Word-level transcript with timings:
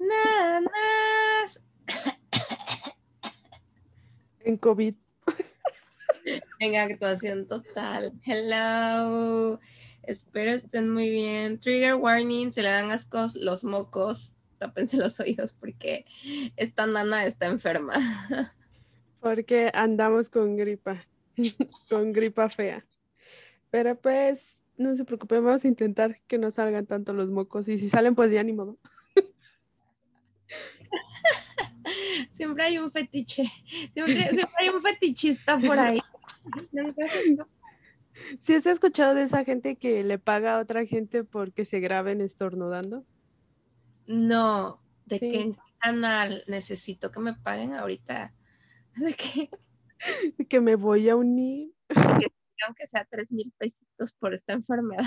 Nanas. 0.00 1.62
En 4.40 4.56
COVID. 4.56 4.94
En 6.58 6.76
actuación 6.76 7.46
total. 7.46 8.12
Hello. 8.24 9.60
Espero 10.02 10.52
estén 10.52 10.90
muy 10.90 11.10
bien. 11.10 11.60
Trigger 11.60 11.94
warning, 11.94 12.50
se 12.50 12.62
le 12.62 12.70
dan 12.70 12.90
ascos 12.90 13.36
los 13.36 13.62
mocos. 13.64 14.34
Tápense 14.58 14.96
los 14.96 15.20
oídos 15.20 15.52
porque 15.52 16.06
esta 16.56 16.86
nana 16.86 17.26
está 17.26 17.46
enferma. 17.46 17.94
Porque 19.20 19.70
andamos 19.74 20.30
con 20.30 20.56
gripa. 20.56 21.06
con 21.90 22.12
gripa 22.12 22.48
fea. 22.48 22.86
Pero 23.70 24.00
pues, 24.00 24.58
no 24.78 24.94
se 24.94 25.04
preocupen, 25.04 25.44
vamos 25.44 25.64
a 25.64 25.68
intentar 25.68 26.20
que 26.26 26.38
no 26.38 26.50
salgan 26.50 26.86
tanto 26.86 27.12
los 27.12 27.28
mocos. 27.28 27.68
Y 27.68 27.78
si 27.78 27.90
salen, 27.90 28.14
pues 28.14 28.32
ya 28.32 28.42
ni 28.42 28.54
modo. 28.54 28.78
Siempre 32.32 32.64
hay 32.64 32.78
un 32.78 32.90
fetiche. 32.90 33.44
Siempre, 33.92 34.14
siempre 34.14 34.54
hay 34.58 34.68
un 34.68 34.82
fetichista 34.82 35.58
por 35.58 35.78
ahí. 35.78 36.00
¿Sí 38.42 38.54
has 38.54 38.66
escuchado 38.66 39.14
de 39.14 39.22
esa 39.22 39.44
gente 39.44 39.76
que 39.76 40.04
le 40.04 40.18
paga 40.18 40.56
a 40.56 40.60
otra 40.60 40.84
gente 40.86 41.24
porque 41.24 41.64
se 41.64 41.80
graben 41.80 42.20
estornudando? 42.20 43.06
No, 44.06 44.82
¿de 45.06 45.18
Sí. 45.18 45.28
qué 45.30 45.52
canal 45.78 46.44
necesito 46.46 47.10
que 47.10 47.20
me 47.20 47.34
paguen 47.34 47.74
ahorita? 47.74 48.34
¿De 48.94 49.14
qué? 49.14 49.50
Que 50.48 50.60
me 50.60 50.76
voy 50.76 51.08
a 51.08 51.16
unir 51.16 51.74
Aunque 52.66 52.86
sea 52.88 53.06
tres 53.10 53.30
mil 53.30 53.52
pesitos 53.58 54.12
por 54.12 54.34
esta 54.34 54.52
enfermedad. 54.54 55.04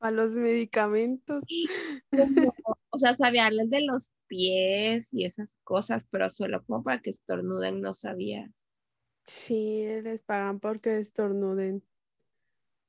A 0.00 0.10
los 0.10 0.34
medicamentos. 0.34 1.42
Como, 2.10 2.54
o 2.90 2.98
sea, 2.98 3.14
sabía 3.14 3.48
el 3.48 3.70
de 3.70 3.82
los 3.82 4.10
pies 4.26 5.12
y 5.12 5.24
esas 5.24 5.54
cosas, 5.64 6.04
pero 6.10 6.28
solo 6.28 6.62
como 6.64 6.82
para 6.82 7.00
que 7.00 7.10
estornuden 7.10 7.80
no 7.80 7.92
sabía. 7.92 8.50
Sí, 9.24 9.84
les 10.02 10.22
pagan 10.22 10.60
porque 10.60 10.98
estornuden. 10.98 11.84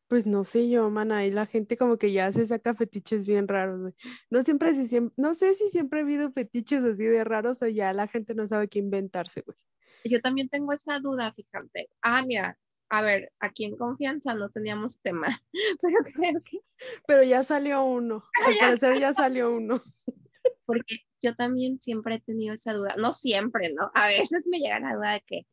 Pues 0.08 0.26
no 0.26 0.44
sé 0.44 0.70
yo, 0.70 0.90
man, 0.90 1.12
ahí 1.14 1.32
la 1.32 1.46
gente 1.46 1.78
como 1.78 1.98
que 1.98 2.12
ya 2.12 2.32
se 2.34 2.46
saca 2.46 2.76
fetiches 2.76 3.26
bien 3.26 3.48
raros, 3.48 3.80
güey. 3.80 3.94
No 4.30 4.42
siempre, 4.42 4.74
si 4.74 4.84
siem- 4.84 5.14
no 5.16 5.34
sé 5.34 5.54
si 5.54 5.70
siempre 5.70 6.00
ha 6.00 6.04
habido 6.04 6.32
fetiches 6.32 6.84
así 6.84 7.06
de 7.06 7.24
raros 7.24 7.62
o 7.62 7.68
ya 7.68 7.94
la 7.94 8.08
gente 8.08 8.34
no 8.36 8.46
sabe 8.46 8.68
qué 8.68 8.80
inventarse, 8.80 9.42
güey. 9.42 9.58
Yo 10.04 10.20
también 10.20 10.50
tengo 10.50 10.74
esa 10.74 11.00
duda, 11.00 11.32
fíjate. 11.34 11.90
Ah, 12.02 12.26
mira, 12.26 12.58
a 12.92 13.02
ver, 13.02 13.32
aquí 13.40 13.64
en 13.64 13.78
confianza 13.78 14.34
no 14.34 14.50
teníamos 14.50 15.00
tema, 15.00 15.28
pero 15.82 16.04
creo 16.14 16.42
que 16.44 16.60
Pero 17.08 17.24
ya 17.24 17.42
salió 17.42 17.84
uno, 17.86 18.24
al 18.46 18.58
parecer 18.60 19.00
ya 19.00 19.14
salió 19.14 19.54
uno. 19.54 19.82
porque 20.66 20.98
yo 21.22 21.34
también 21.36 21.80
siempre 21.80 22.16
he 22.16 22.20
tenido 22.20 22.54
esa 22.54 22.74
duda, 22.74 22.96
no 22.98 23.14
siempre, 23.14 23.74
¿no? 23.74 23.92
A 23.96 24.08
veces 24.08 24.44
me 24.46 24.60
llega 24.60 24.80
la 24.82 24.96
duda 24.96 25.14
de 25.14 25.22
que, 25.22 25.48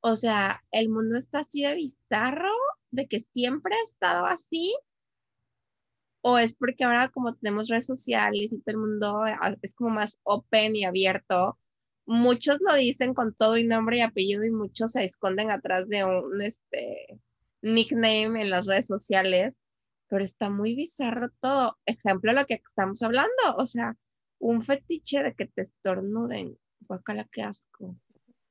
o 0.00 0.16
sea, 0.16 0.62
el 0.70 0.88
mundo 0.88 1.18
está 1.18 1.40
así 1.40 1.62
de 1.62 1.74
bizarro, 1.74 2.54
de 2.90 3.06
que 3.06 3.20
siempre 3.20 3.74
ha 3.74 3.82
estado 3.82 4.24
así, 4.24 4.74
o 6.22 6.38
es 6.38 6.54
porque 6.54 6.84
ahora 6.84 7.10
como 7.10 7.34
tenemos 7.34 7.68
redes 7.68 7.86
sociales 7.86 8.52
y 8.52 8.60
todo 8.60 8.72
el 8.72 8.78
mundo 8.78 9.24
ah, 9.24 9.56
es 9.60 9.74
como 9.74 9.90
más 9.90 10.18
open 10.22 10.74
y 10.74 10.84
abierto, 10.84 11.58
muchos 12.08 12.56
lo 12.60 12.74
dicen 12.74 13.12
con 13.12 13.34
todo 13.34 13.58
y 13.58 13.64
nombre 13.64 13.98
y 13.98 14.00
apellido 14.00 14.44
y 14.44 14.50
muchos 14.50 14.92
se 14.92 15.04
esconden 15.04 15.50
atrás 15.50 15.86
de 15.88 16.04
un 16.04 16.40
este, 16.40 17.20
nickname 17.62 18.42
en 18.42 18.50
las 18.50 18.66
redes 18.66 18.86
sociales, 18.86 19.60
pero 20.08 20.24
está 20.24 20.48
muy 20.48 20.74
bizarro 20.74 21.30
todo. 21.40 21.78
Ejemplo, 21.84 22.32
lo 22.32 22.46
que 22.46 22.54
estamos 22.54 23.02
hablando, 23.02 23.30
o 23.58 23.66
sea, 23.66 23.94
un 24.38 24.62
fetiche 24.62 25.22
de 25.22 25.34
que 25.34 25.46
te 25.46 25.62
estornuden. 25.62 26.58
Guacala, 26.88 27.28
qué 27.30 27.42
asco. 27.42 27.94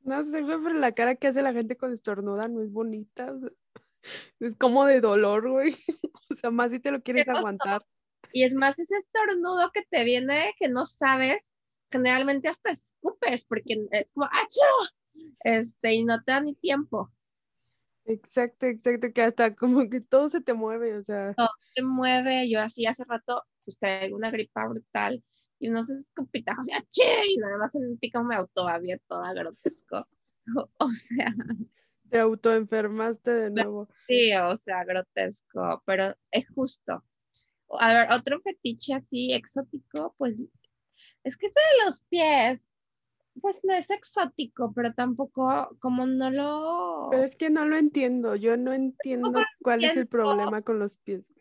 No 0.01 0.23
sé, 0.23 0.41
güey, 0.41 0.57
pero 0.63 0.75
la 0.75 0.91
cara 0.91 1.15
que 1.15 1.27
hace 1.27 1.41
la 1.41 1.51
gente 1.53 1.75
con 1.75 1.91
estornuda 1.91 2.47
no 2.47 2.61
es 2.61 2.71
bonita. 2.71 3.33
o 3.33 3.39
sea, 3.39 3.49
Es 4.39 4.55
como 4.55 4.85
de 4.85 5.01
dolor, 5.01 5.49
güey. 5.49 5.75
O 6.29 6.35
sea, 6.35 6.51
más 6.51 6.71
si 6.71 6.79
te 6.79 6.91
lo 6.91 7.01
quieres 7.01 7.25
Pero- 7.25 7.39
aguantar. 7.39 7.83
Y 8.33 8.43
es 8.43 8.53
más 8.53 8.77
ese 8.77 8.97
estornudo 8.97 9.71
que 9.73 9.83
te 9.89 10.03
viene 10.03 10.53
que 10.59 10.67
no 10.67 10.85
sabes, 10.85 11.49
generalmente 11.91 12.47
hasta 12.49 12.71
escupes, 12.71 13.45
porque 13.45 13.87
es 13.91 14.07
como 14.13 14.25
¡achoo! 14.25 14.89
Este, 15.41 15.93
y 15.95 16.03
no 16.03 16.21
te 16.23 16.31
da 16.31 16.41
ni 16.41 16.55
tiempo. 16.55 17.11
Exacto, 18.05 18.65
exacto, 18.67 19.11
que 19.13 19.21
hasta 19.21 19.53
como 19.53 19.89
que 19.89 19.99
todo 19.99 20.29
se 20.29 20.39
te 20.41 20.53
mueve, 20.53 20.95
o 20.97 21.03
sea. 21.03 21.35
Se 21.75 21.83
mueve, 21.83 22.49
yo 22.49 22.61
así 22.61 22.85
hace 22.85 23.03
rato, 23.03 23.43
pues 23.65 23.77
traigo 23.77 24.15
una 24.15 24.31
gripa 24.31 24.65
brutal 24.67 25.21
y 25.59 25.69
unos 25.69 25.89
escupitajos 25.89 26.67
y 26.69 26.71
¡achí! 26.71 27.33
Y 27.33 27.37
nada 27.37 27.57
más 27.57 27.73
sentí 27.73 28.09
como 28.11 28.29
me 28.29 28.35
autohabía 28.35 28.97
toda 29.07 29.33
grotesco. 29.33 30.07
O, 30.55 30.69
o 30.77 30.87
sea, 30.87 31.35
Te 32.09 32.19
autoenfermaste 32.19 33.31
de 33.31 33.49
nuevo. 33.49 33.89
sí, 34.07 34.31
o 34.33 34.55
sea, 34.55 34.85
grotesco, 34.85 35.83
pero 35.85 36.15
es 36.31 36.47
justo. 36.55 37.03
A 37.79 37.93
ver, 37.93 38.07
otro 38.11 38.39
fetiche 38.39 38.93
así 38.93 39.33
exótico, 39.33 40.15
pues 40.17 40.41
es 41.27 41.37
que 41.37 41.47
este 41.47 41.61
de 41.61 41.85
los 41.85 42.01
pies, 42.01 42.69
pues 43.41 43.61
no 43.63 43.73
es 43.73 43.89
exótico, 43.89 44.71
pero 44.73 44.93
tampoco, 44.93 45.75
como 45.79 46.07
no 46.07 46.31
lo, 46.31 47.09
Pero 47.11 47.23
es 47.23 47.35
que 47.35 47.49
no 47.49 47.65
lo 47.65 47.77
entiendo. 47.77 48.35
Yo 48.35 48.57
no 48.57 48.73
entiendo 48.73 49.43
cuál 49.61 49.83
es 49.83 49.97
el 49.97 50.07
problema 50.07 50.61
con 50.61 50.79
los 50.79 50.97
pies. 50.99 51.33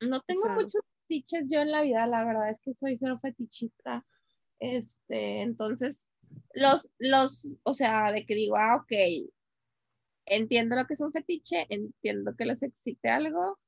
no 0.00 0.20
tengo 0.22 0.44
sea- 0.44 0.54
muchos 0.54 0.82
fetiches 1.02 1.48
yo 1.50 1.60
en 1.60 1.72
la 1.72 1.82
vida, 1.82 2.06
la 2.06 2.24
verdad 2.24 2.48
es 2.50 2.60
que 2.60 2.72
soy 2.74 2.96
cero 2.98 3.18
fetichista. 3.20 4.06
Este, 4.60 5.42
entonces, 5.42 6.04
los, 6.54 6.88
los, 6.98 7.52
o 7.64 7.74
sea, 7.74 8.12
de 8.12 8.24
que 8.24 8.34
digo, 8.34 8.56
ah, 8.56 8.76
ok, 8.76 8.92
entiendo 10.26 10.76
lo 10.76 10.86
que 10.86 10.94
es 10.94 11.00
un 11.00 11.12
fetiche, 11.12 11.66
entiendo 11.68 12.34
que 12.36 12.46
les 12.46 12.62
excite 12.62 13.08
algo, 13.08 13.58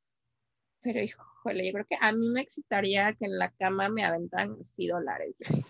pero 0.81 1.01
híjole, 1.44 1.66
yo 1.66 1.72
creo 1.72 1.87
que 1.87 1.97
a 2.00 2.12
mí 2.12 2.28
me 2.28 2.41
excitaría 2.41 3.12
que 3.15 3.27
en 3.27 3.38
la 3.38 3.50
cama 3.53 3.88
me 3.88 4.05
aventan 4.05 4.56
así 4.60 4.87
dólares, 4.87 5.38
así, 5.47 5.62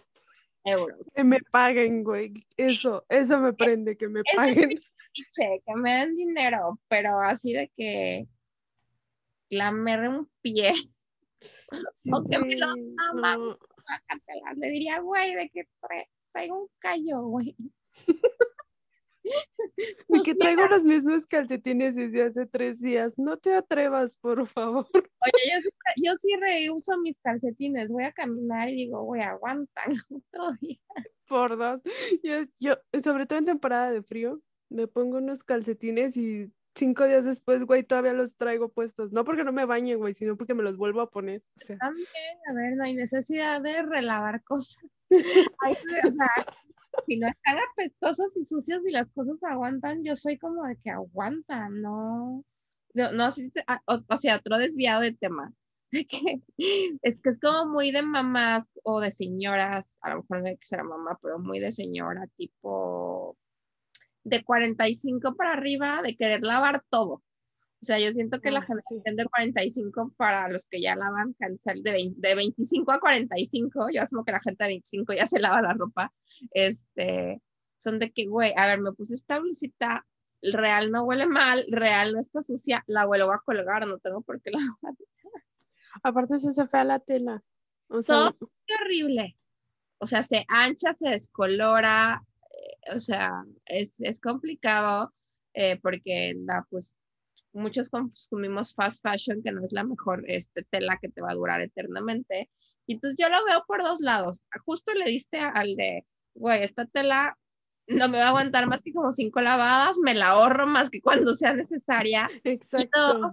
euros. 0.64 0.98
Que 1.14 1.24
me 1.24 1.40
paguen, 1.50 2.04
güey. 2.04 2.32
Eso, 2.56 3.04
eso 3.08 3.38
me 3.40 3.52
prende, 3.52 3.96
que 3.96 4.08
me 4.08 4.22
paguen. 4.36 4.70
fetiche, 4.70 5.62
que 5.66 5.74
me 5.74 5.92
den 5.98 6.16
dinero, 6.16 6.78
pero 6.88 7.20
así 7.20 7.52
de 7.52 7.70
que 7.76 8.26
lamer 9.50 10.08
un 10.08 10.30
pie, 10.40 10.72
Sí, 11.94 12.10
o 12.12 12.24
que 12.24 12.38
me 12.38 12.56
lo 12.56 12.74
sí, 12.74 12.96
aman. 13.10 13.38
no. 13.40 13.58
le 14.56 14.70
diría, 14.70 15.00
güey, 15.00 15.34
de 15.34 15.50
que 15.50 15.64
tra- 15.80 16.08
traigo 16.32 16.62
un 16.62 16.68
callo, 16.78 17.22
güey. 17.22 17.54
Y 20.08 20.22
que 20.22 20.34
traigo 20.34 20.66
los 20.66 20.84
mismos 20.84 21.26
calcetines 21.26 21.94
desde 21.94 22.24
hace 22.24 22.46
tres 22.46 22.80
días. 22.80 23.12
No 23.16 23.36
te 23.36 23.54
atrevas, 23.54 24.16
por 24.16 24.46
favor. 24.48 24.86
Oye, 24.94 25.42
yo 25.52 25.60
sí, 25.60 25.70
yo 26.02 26.14
sí 26.16 26.36
reuso 26.36 26.98
mis 26.98 27.18
calcetines, 27.20 27.88
voy 27.88 28.04
a 28.04 28.12
caminar 28.12 28.68
y 28.68 28.76
digo, 28.76 29.02
güey, 29.02 29.22
aguantan 29.22 29.94
otro 30.10 30.52
día. 30.60 30.78
Por 31.26 31.56
dos. 31.56 31.80
Yo, 32.22 32.42
yo, 32.58 32.74
sobre 33.02 33.26
todo 33.26 33.38
en 33.38 33.46
temporada 33.46 33.90
de 33.90 34.02
frío, 34.02 34.40
me 34.68 34.86
pongo 34.86 35.18
unos 35.18 35.42
calcetines 35.42 36.16
y 36.16 36.52
cinco 36.74 37.06
días 37.06 37.24
después, 37.24 37.64
güey, 37.64 37.84
todavía 37.84 38.12
los 38.12 38.36
traigo 38.36 38.68
puestos. 38.68 39.12
No 39.12 39.24
porque 39.24 39.44
no 39.44 39.52
me 39.52 39.64
bañe, 39.64 39.94
güey, 39.94 40.14
sino 40.14 40.36
porque 40.36 40.54
me 40.54 40.62
los 40.62 40.76
vuelvo 40.76 41.00
a 41.00 41.10
poner. 41.10 41.42
O 41.60 41.64
sea, 41.64 41.78
También, 41.78 42.08
a 42.50 42.52
ver, 42.52 42.76
no 42.76 42.84
hay 42.84 42.94
necesidad 42.94 43.62
de 43.62 43.82
relavar 43.82 44.42
cosas. 44.44 44.84
Hay 45.10 45.72
o 45.72 46.12
sea, 46.12 46.46
si 47.06 47.18
no 47.18 47.28
están 47.28 47.58
apestosos 47.72 48.32
y 48.36 48.44
sucios 48.44 48.82
y 48.86 48.92
las 48.92 49.10
cosas 49.12 49.36
aguantan, 49.42 50.04
yo 50.04 50.16
soy 50.16 50.38
como 50.38 50.64
de 50.64 50.76
que 50.82 50.90
aguantan, 50.90 51.80
no. 51.82 52.44
No, 52.94 53.12
no 53.12 53.28
ah, 53.66 53.82
o, 53.86 54.16
sea, 54.16 54.36
otro 54.36 54.58
desviado 54.58 55.02
de 55.02 55.12
tema. 55.14 55.52
Es 55.90 57.20
que 57.20 57.30
es 57.30 57.40
como 57.40 57.66
muy 57.72 57.92
de 57.92 58.02
mamás 58.02 58.68
o 58.82 59.00
de 59.00 59.12
señoras, 59.12 59.96
a 60.00 60.10
lo 60.10 60.22
mejor 60.22 60.40
no 60.40 60.48
hay 60.48 60.56
que 60.56 60.66
ser 60.66 60.82
mamá, 60.82 61.18
pero 61.22 61.38
muy 61.38 61.60
de 61.60 61.70
señora, 61.70 62.26
tipo 62.36 63.36
de 64.24 64.42
45 64.42 65.36
para 65.36 65.52
arriba, 65.52 66.02
de 66.02 66.16
querer 66.16 66.42
lavar 66.42 66.82
todo. 66.90 67.22
O 67.84 67.86
sea, 67.86 67.98
yo 67.98 68.10
siento 68.12 68.40
que 68.40 68.50
la 68.50 68.62
generación 68.62 69.14
de 69.14 69.26
45 69.26 70.14
para 70.16 70.48
los 70.48 70.64
que 70.64 70.80
ya 70.80 70.96
lavan, 70.96 71.34
cancel 71.34 71.82
de, 71.82 71.92
20 71.92 72.28
de 72.28 72.34
25 72.34 72.90
a 72.90 72.98
45, 72.98 73.88
yo 73.92 74.00
asumo 74.00 74.24
que 74.24 74.32
la 74.32 74.40
gente 74.40 74.64
de 74.64 74.68
25 74.68 75.12
ya 75.12 75.26
se 75.26 75.38
lava 75.38 75.60
la 75.60 75.74
ropa, 75.74 76.10
este, 76.52 77.42
son 77.76 77.98
de 77.98 78.10
que, 78.10 78.24
güey, 78.24 78.54
a 78.56 78.68
ver, 78.68 78.80
me 78.80 78.94
puse 78.94 79.16
esta 79.16 79.38
blusita, 79.38 80.06
real 80.40 80.90
no 80.90 81.02
huele 81.02 81.26
mal, 81.26 81.66
real 81.68 82.14
no 82.14 82.20
está 82.20 82.42
sucia, 82.42 82.82
la 82.86 83.04
vuelvo 83.04 83.34
a 83.34 83.42
colgar, 83.42 83.86
no 83.86 83.98
tengo 83.98 84.22
por 84.22 84.40
qué 84.40 84.50
lavar. 84.52 84.94
aparte 86.02 86.38
se 86.38 86.48
hace 86.48 86.66
fea 86.66 86.84
la 86.84 87.00
tela. 87.00 87.42
O 87.88 88.02
sea, 88.02 88.30
Todo. 88.30 88.50
Horrible. 88.80 89.36
O 89.98 90.06
sea, 90.06 90.22
se 90.22 90.46
ancha, 90.48 90.94
se 90.94 91.10
descolora, 91.10 92.24
eh, 92.50 92.94
o 92.96 92.98
sea, 92.98 93.44
es, 93.66 94.00
es 94.00 94.20
complicado 94.20 95.12
eh, 95.52 95.78
porque 95.82 96.32
la, 96.46 96.66
pues, 96.70 96.96
muchos 97.54 97.88
consumimos 97.88 98.74
fast 98.74 99.02
fashion, 99.02 99.42
que 99.42 99.52
no 99.52 99.64
es 99.64 99.72
la 99.72 99.84
mejor 99.84 100.24
este, 100.26 100.64
tela 100.64 100.98
que 101.00 101.08
te 101.08 101.22
va 101.22 101.30
a 101.30 101.34
durar 101.34 101.60
eternamente. 101.60 102.50
Y 102.86 102.94
entonces 102.94 103.16
yo 103.18 103.28
lo 103.28 103.44
veo 103.46 103.64
por 103.66 103.82
dos 103.82 104.00
lados. 104.00 104.42
Justo 104.64 104.92
le 104.92 105.06
diste 105.06 105.38
al 105.38 105.76
de, 105.76 106.04
güey, 106.34 106.62
esta 106.62 106.86
tela 106.86 107.38
no 107.86 108.08
me 108.08 108.18
va 108.18 108.24
a 108.24 108.28
aguantar 108.28 108.66
más 108.66 108.82
que 108.82 108.92
como 108.92 109.12
cinco 109.12 109.40
lavadas, 109.40 109.98
me 110.02 110.14
la 110.14 110.28
ahorro 110.28 110.66
más 110.66 110.90
que 110.90 111.00
cuando 111.00 111.34
sea 111.34 111.54
necesaria. 111.54 112.28
Exacto. 112.44 113.28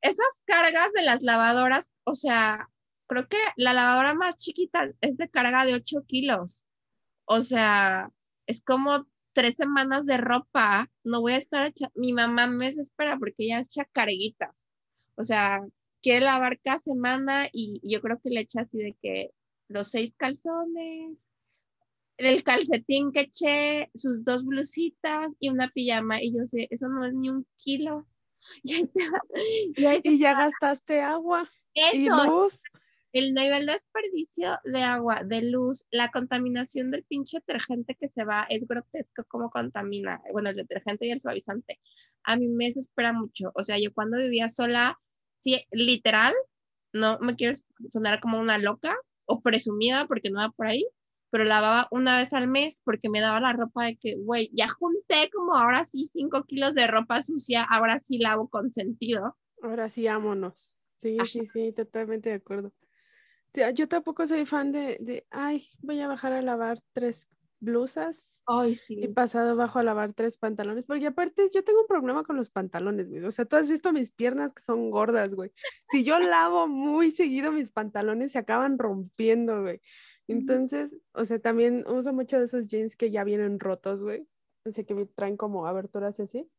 esas 0.00 0.40
cargas 0.44 0.92
de 0.92 1.02
las 1.02 1.22
lavadoras, 1.22 1.90
o 2.04 2.14
sea, 2.14 2.68
creo 3.06 3.28
que 3.28 3.38
la 3.56 3.72
lavadora 3.72 4.14
más 4.14 4.36
chiquita 4.36 4.90
es 5.00 5.18
de 5.18 5.28
carga 5.28 5.64
de 5.64 5.74
8 5.74 6.04
kilos. 6.06 6.64
O 7.24 7.42
sea, 7.42 8.10
es 8.46 8.62
como 8.62 9.06
tres 9.32 9.56
semanas 9.56 10.06
de 10.06 10.16
ropa. 10.16 10.90
No 11.04 11.20
voy 11.20 11.32
a 11.32 11.38
estar 11.38 11.66
hecha. 11.66 11.90
Mi 11.94 12.12
mamá 12.12 12.46
me 12.46 12.66
desespera 12.66 13.18
porque 13.18 13.44
ella 13.44 13.60
echa 13.60 13.84
carguitas. 13.92 14.64
O 15.16 15.24
sea, 15.24 15.60
quiere 16.02 16.24
lavar 16.24 16.58
cada 16.60 16.78
semana 16.78 17.48
y 17.52 17.80
yo 17.82 18.00
creo 18.00 18.20
que 18.20 18.30
le 18.30 18.40
echa 18.40 18.62
así 18.62 18.78
de 18.78 18.96
que 19.00 19.30
los 19.68 19.88
seis 19.88 20.12
calzones, 20.16 21.28
el 22.16 22.42
calcetín 22.42 23.12
que 23.12 23.20
eché, 23.20 23.90
sus 23.94 24.24
dos 24.24 24.44
blusitas 24.44 25.28
y 25.38 25.48
una 25.48 25.68
pijama. 25.68 26.22
Y 26.22 26.32
yo 26.32 26.46
sé, 26.46 26.68
eso 26.70 26.88
no 26.88 27.06
es 27.06 27.14
ni 27.14 27.30
un 27.30 27.46
kilo. 27.56 28.06
Y, 30.04 30.18
ya 30.18 30.34
gastaste 30.34 31.00
agua. 31.00 31.48
Y 31.74 32.08
luz. 32.08 32.62
El 33.12 33.34
nivel 33.34 33.66
de 33.66 33.72
desperdicio 33.72 34.58
de 34.64 34.82
agua, 34.82 35.22
de 35.24 35.42
luz, 35.42 35.86
la 35.90 36.10
contaminación 36.10 36.90
del 36.90 37.04
pinche 37.04 37.38
detergente 37.38 37.96
que 37.98 38.08
se 38.08 38.24
va, 38.24 38.46
es 38.48 38.66
grotesco 38.66 39.24
cómo 39.26 39.50
contamina. 39.50 40.22
Bueno, 40.32 40.50
el 40.50 40.56
detergente 40.56 41.06
y 41.06 41.10
el 41.10 41.20
suavizante. 41.20 41.80
A 42.22 42.36
mí 42.36 42.48
me 42.48 42.66
desespera 42.66 43.12
mucho. 43.12 43.50
O 43.54 43.64
sea, 43.64 43.78
yo 43.78 43.92
cuando 43.92 44.18
vivía 44.18 44.48
sola, 44.48 44.98
sí, 45.36 45.64
literal, 45.72 46.34
no 46.92 47.18
me 47.20 47.34
quiero 47.34 47.54
sonar 47.88 48.20
como 48.20 48.38
una 48.38 48.58
loca 48.58 48.96
o 49.24 49.40
presumida 49.40 50.06
porque 50.06 50.30
no 50.30 50.40
va 50.40 50.50
por 50.50 50.68
ahí, 50.68 50.86
pero 51.30 51.44
lavaba 51.44 51.88
una 51.90 52.16
vez 52.16 52.32
al 52.32 52.48
mes 52.48 52.80
porque 52.84 53.08
me 53.08 53.20
daba 53.20 53.40
la 53.40 53.52
ropa 53.52 53.86
de 53.86 53.96
que, 53.96 54.16
güey, 54.16 54.50
ya 54.52 54.68
junté 54.68 55.30
como 55.32 55.56
ahora 55.56 55.84
sí 55.84 56.08
cinco 56.12 56.44
kilos 56.44 56.74
de 56.74 56.86
ropa 56.86 57.22
sucia, 57.22 57.62
ahora 57.62 57.98
sí 57.98 58.18
lavo 58.18 58.48
con 58.48 58.72
sentido. 58.72 59.36
Ahora 59.62 59.88
sí, 59.88 60.06
ámonos. 60.06 60.76
Sí, 60.98 61.16
sí, 61.26 61.48
sí, 61.52 61.72
totalmente 61.72 62.28
de 62.28 62.36
acuerdo. 62.36 62.72
Yo 63.74 63.88
tampoco 63.88 64.26
soy 64.26 64.46
fan 64.46 64.72
de, 64.72 64.96
de, 65.00 65.26
ay, 65.30 65.66
voy 65.80 66.00
a 66.00 66.08
bajar 66.08 66.32
a 66.32 66.42
lavar 66.42 66.78
tres 66.92 67.28
blusas. 67.60 68.40
Ay, 68.46 68.74
sí. 68.74 68.98
Y 69.00 69.08
pasado 69.08 69.54
bajo 69.54 69.78
a 69.78 69.82
lavar 69.82 70.12
tres 70.12 70.36
pantalones, 70.36 70.86
porque 70.86 71.06
aparte 71.06 71.48
yo 71.52 71.62
tengo 71.62 71.82
un 71.82 71.86
problema 71.86 72.24
con 72.24 72.36
los 72.36 72.50
pantalones, 72.50 73.08
güey. 73.08 73.24
O 73.24 73.30
sea, 73.30 73.44
tú 73.44 73.56
has 73.56 73.68
visto 73.68 73.92
mis 73.92 74.10
piernas 74.10 74.52
que 74.52 74.62
son 74.62 74.90
gordas, 74.90 75.34
güey. 75.34 75.52
Si 75.90 76.02
yo 76.04 76.18
lavo 76.18 76.66
muy 76.66 77.10
seguido 77.10 77.52
mis 77.52 77.70
pantalones, 77.70 78.32
se 78.32 78.38
acaban 78.38 78.78
rompiendo, 78.78 79.62
güey. 79.62 79.80
Entonces, 80.26 80.96
o 81.12 81.24
sea, 81.24 81.40
también 81.40 81.84
uso 81.86 82.12
mucho 82.12 82.38
de 82.38 82.44
esos 82.44 82.68
jeans 82.68 82.96
que 82.96 83.10
ya 83.10 83.24
vienen 83.24 83.60
rotos, 83.60 84.02
güey. 84.02 84.26
O 84.64 84.70
sea, 84.70 84.84
que 84.84 85.06
traen 85.14 85.36
como 85.36 85.66
aberturas 85.66 86.18
y 86.18 86.22
así. 86.22 86.50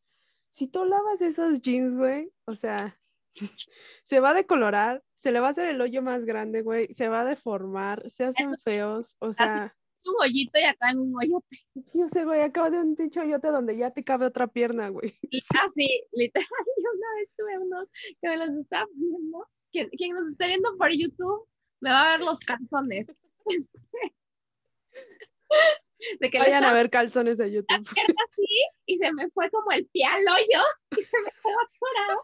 Si 0.51 0.67
tú 0.67 0.85
lavas 0.85 1.21
esos 1.21 1.61
jeans, 1.61 1.95
güey, 1.95 2.31
o 2.45 2.55
sea, 2.55 3.00
se 4.03 4.19
va 4.19 4.31
a 4.31 4.33
decolorar, 4.33 5.03
se 5.13 5.31
le 5.31 5.39
va 5.39 5.47
a 5.47 5.51
hacer 5.51 5.67
el 5.69 5.81
hoyo 5.81 6.01
más 6.01 6.25
grande, 6.25 6.61
güey, 6.61 6.93
se 6.93 7.07
va 7.07 7.21
a 7.21 7.25
deformar, 7.25 8.09
se 8.09 8.25
hacen 8.25 8.55
feos, 8.63 9.15
o 9.19 9.33
sea. 9.33 9.75
Es 9.95 10.07
un 10.07 10.15
hoyito 10.19 10.59
y 10.59 10.63
acá 10.63 10.89
en 10.91 10.99
un 10.99 11.13
hoyote. 11.15 11.57
Sí, 11.91 12.01
o 12.01 12.09
sea, 12.09 12.23
güey, 12.23 12.41
acabo 12.41 12.71
de 12.71 12.79
un 12.79 12.95
pinche 12.95 13.19
hoyote 13.19 13.49
donde 13.49 13.77
ya 13.77 13.91
te 13.91 14.03
cabe 14.03 14.25
otra 14.25 14.47
pierna, 14.47 14.89
güey. 14.89 15.13
Ah, 15.55 15.67
sí, 15.73 16.03
literal, 16.11 16.47
yo 16.83 16.89
una 16.95 17.15
vez 17.19 17.29
tuve 17.37 17.59
unos 17.59 17.87
que 18.19 18.29
me 18.29 18.37
los 18.37 18.49
estaba 18.49 18.87
viendo. 18.95 19.47
Quien, 19.71 19.89
quien 19.89 20.15
nos 20.15 20.27
esté 20.27 20.47
viendo 20.47 20.75
por 20.77 20.89
YouTube 20.91 21.47
me 21.81 21.91
va 21.91 22.13
a 22.13 22.17
ver 22.17 22.25
los 22.25 22.39
calzones. 22.39 23.07
De 26.19 26.29
que 26.29 26.39
Vayan 26.39 26.63
a 26.63 26.73
ver 26.73 26.89
calzones 26.89 27.37
de 27.37 27.51
YouTube. 27.51 27.67
Así, 27.69 28.65
y 28.85 28.97
se 28.97 29.13
me 29.13 29.29
fue 29.29 29.49
como 29.49 29.71
el 29.71 29.85
pie 29.87 30.05
al 30.05 30.21
hoyo 30.21 30.63
y 30.97 31.01
se 31.01 31.17
me 31.21 31.29
quedó 31.29 31.57
atorado. 31.59 32.23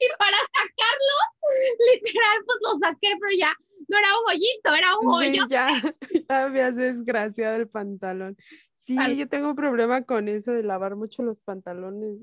Y 0.00 0.08
para 0.18 0.36
sacarlo, 0.36 1.16
literal, 1.92 2.38
pues 2.44 2.58
lo 2.62 2.78
saqué, 2.78 3.16
pero 3.20 3.38
ya 3.38 3.54
no 3.88 3.98
era 3.98 4.08
un 4.18 4.30
hoyito, 4.30 4.74
era 4.74 4.96
un 4.98 5.08
hoyo. 5.08 5.46
ya, 5.48 5.68
ya 6.28 6.48
me 6.48 6.62
has 6.62 6.76
desgraciado 6.76 7.56
el 7.56 7.68
pantalón. 7.68 8.36
Sí, 8.82 8.96
yo 9.16 9.28
tengo 9.28 9.50
un 9.50 9.56
problema 9.56 10.02
con 10.02 10.28
eso 10.28 10.52
de 10.52 10.62
lavar 10.62 10.96
mucho 10.96 11.22
los 11.22 11.40
pantalones. 11.40 12.18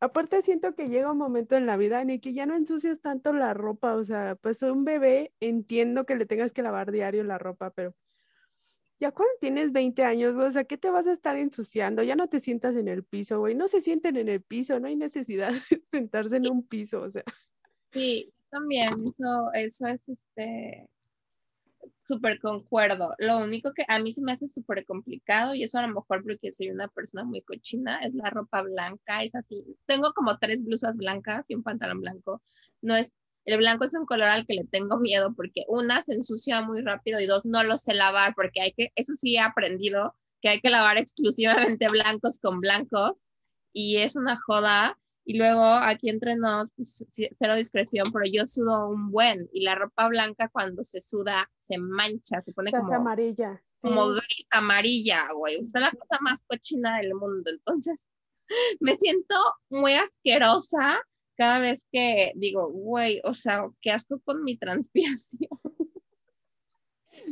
aparte 0.00 0.40
siento 0.40 0.74
que 0.74 0.88
llega 0.88 1.12
un 1.12 1.18
momento 1.18 1.56
en 1.56 1.66
la 1.66 1.76
vida 1.76 2.00
en 2.00 2.10
el 2.10 2.20
que 2.20 2.32
ya 2.32 2.46
no 2.46 2.56
ensucias 2.56 3.00
tanto 3.00 3.32
la 3.32 3.52
ropa, 3.52 3.94
o 3.94 4.04
sea, 4.04 4.36
pues 4.36 4.62
un 4.62 4.84
bebé 4.84 5.32
entiendo 5.40 6.06
que 6.06 6.16
le 6.16 6.24
tengas 6.24 6.52
que 6.52 6.62
lavar 6.62 6.92
diario 6.92 7.24
la 7.24 7.38
ropa, 7.38 7.70
pero 7.70 7.94
ya 8.98 9.10
cuando 9.12 9.32
tienes 9.40 9.72
20 9.72 10.02
años, 10.04 10.34
güey, 10.34 10.46
o 10.46 10.50
sea, 10.50 10.64
¿qué 10.64 10.78
te 10.78 10.90
vas 10.90 11.06
a 11.06 11.12
estar 11.12 11.36
ensuciando? 11.36 12.02
Ya 12.02 12.16
no 12.16 12.28
te 12.28 12.40
sientas 12.40 12.76
en 12.76 12.88
el 12.88 13.04
piso, 13.04 13.40
güey, 13.40 13.54
no 13.54 13.68
se 13.68 13.80
sienten 13.80 14.16
en 14.16 14.28
el 14.28 14.42
piso, 14.42 14.80
no 14.80 14.88
hay 14.88 14.96
necesidad 14.96 15.52
de 15.70 15.82
sentarse 15.90 16.36
en 16.36 16.50
un 16.50 16.66
piso, 16.66 17.02
o 17.02 17.10
sea. 17.10 17.24
Sí, 17.88 18.32
también, 18.50 18.88
eso, 19.06 19.50
eso 19.52 19.86
es 19.86 20.08
este 20.08 20.88
súper 22.06 22.38
concuerdo. 22.38 23.10
Lo 23.18 23.38
único 23.38 23.72
que 23.72 23.84
a 23.88 23.98
mí 23.98 24.12
se 24.12 24.22
me 24.22 24.32
hace 24.32 24.48
súper 24.48 24.84
complicado, 24.84 25.54
y 25.54 25.64
eso 25.64 25.78
a 25.78 25.82
lo 25.86 25.88
mejor 25.88 26.22
porque 26.22 26.52
soy 26.52 26.70
una 26.70 26.88
persona 26.88 27.24
muy 27.24 27.42
cochina, 27.42 27.98
es 27.98 28.14
la 28.14 28.30
ropa 28.30 28.62
blanca, 28.62 29.22
es 29.22 29.34
así. 29.34 29.64
Tengo 29.86 30.12
como 30.14 30.38
tres 30.38 30.64
blusas 30.64 30.96
blancas 30.96 31.50
y 31.50 31.54
un 31.54 31.62
pantalón 31.62 32.00
blanco. 32.00 32.42
No 32.80 32.94
es 32.94 33.12
el 33.46 33.58
blanco 33.58 33.84
es 33.84 33.94
un 33.94 34.06
color 34.06 34.28
al 34.28 34.44
que 34.44 34.54
le 34.54 34.64
tengo 34.64 34.98
miedo 34.98 35.32
porque 35.34 35.64
una 35.68 36.02
se 36.02 36.14
ensucia 36.14 36.62
muy 36.62 36.82
rápido 36.82 37.20
y 37.20 37.26
dos 37.26 37.46
no 37.46 37.62
lo 37.62 37.76
sé 37.78 37.94
lavar 37.94 38.34
porque 38.34 38.60
hay 38.60 38.72
que, 38.72 38.90
eso 38.96 39.14
sí 39.14 39.36
he 39.36 39.40
aprendido, 39.40 40.16
que 40.42 40.48
hay 40.48 40.60
que 40.60 40.68
lavar 40.68 40.98
exclusivamente 40.98 41.86
blancos 41.90 42.40
con 42.40 42.60
blancos 42.60 43.24
y 43.72 43.98
es 43.98 44.16
una 44.16 44.36
joda. 44.36 44.98
Y 45.28 45.38
luego 45.38 45.64
aquí 45.64 46.08
entre 46.08 46.36
nos, 46.36 46.70
pues 46.76 47.04
cero 47.32 47.56
discreción, 47.56 48.12
pero 48.12 48.24
yo 48.32 48.46
sudo 48.46 48.88
un 48.88 49.10
buen 49.10 49.48
y 49.52 49.62
la 49.62 49.74
ropa 49.74 50.06
blanca 50.08 50.48
cuando 50.48 50.84
se 50.84 51.00
suda 51.00 51.50
se 51.58 51.78
mancha, 51.78 52.42
se 52.42 52.52
pone 52.52 52.70
como 52.70 52.94
amarilla. 52.94 53.60
Como 53.80 54.06
amarilla, 54.50 55.32
güey. 55.32 55.64
Es 55.66 55.74
la 55.74 55.90
cosa 55.90 56.18
más 56.20 56.38
cochina 56.46 56.98
del 56.98 57.14
mundo. 57.14 57.50
Entonces, 57.50 57.96
me 58.80 58.94
siento 58.94 59.34
muy 59.68 59.94
asquerosa 59.94 61.00
cada 61.36 61.58
vez 61.60 61.86
que 61.92 62.32
digo, 62.34 62.70
güey, 62.70 63.20
o 63.24 63.34
sea, 63.34 63.68
qué 63.80 63.90
asco 63.90 64.20
con 64.20 64.42
mi 64.44 64.56
transpiración. 64.56 65.50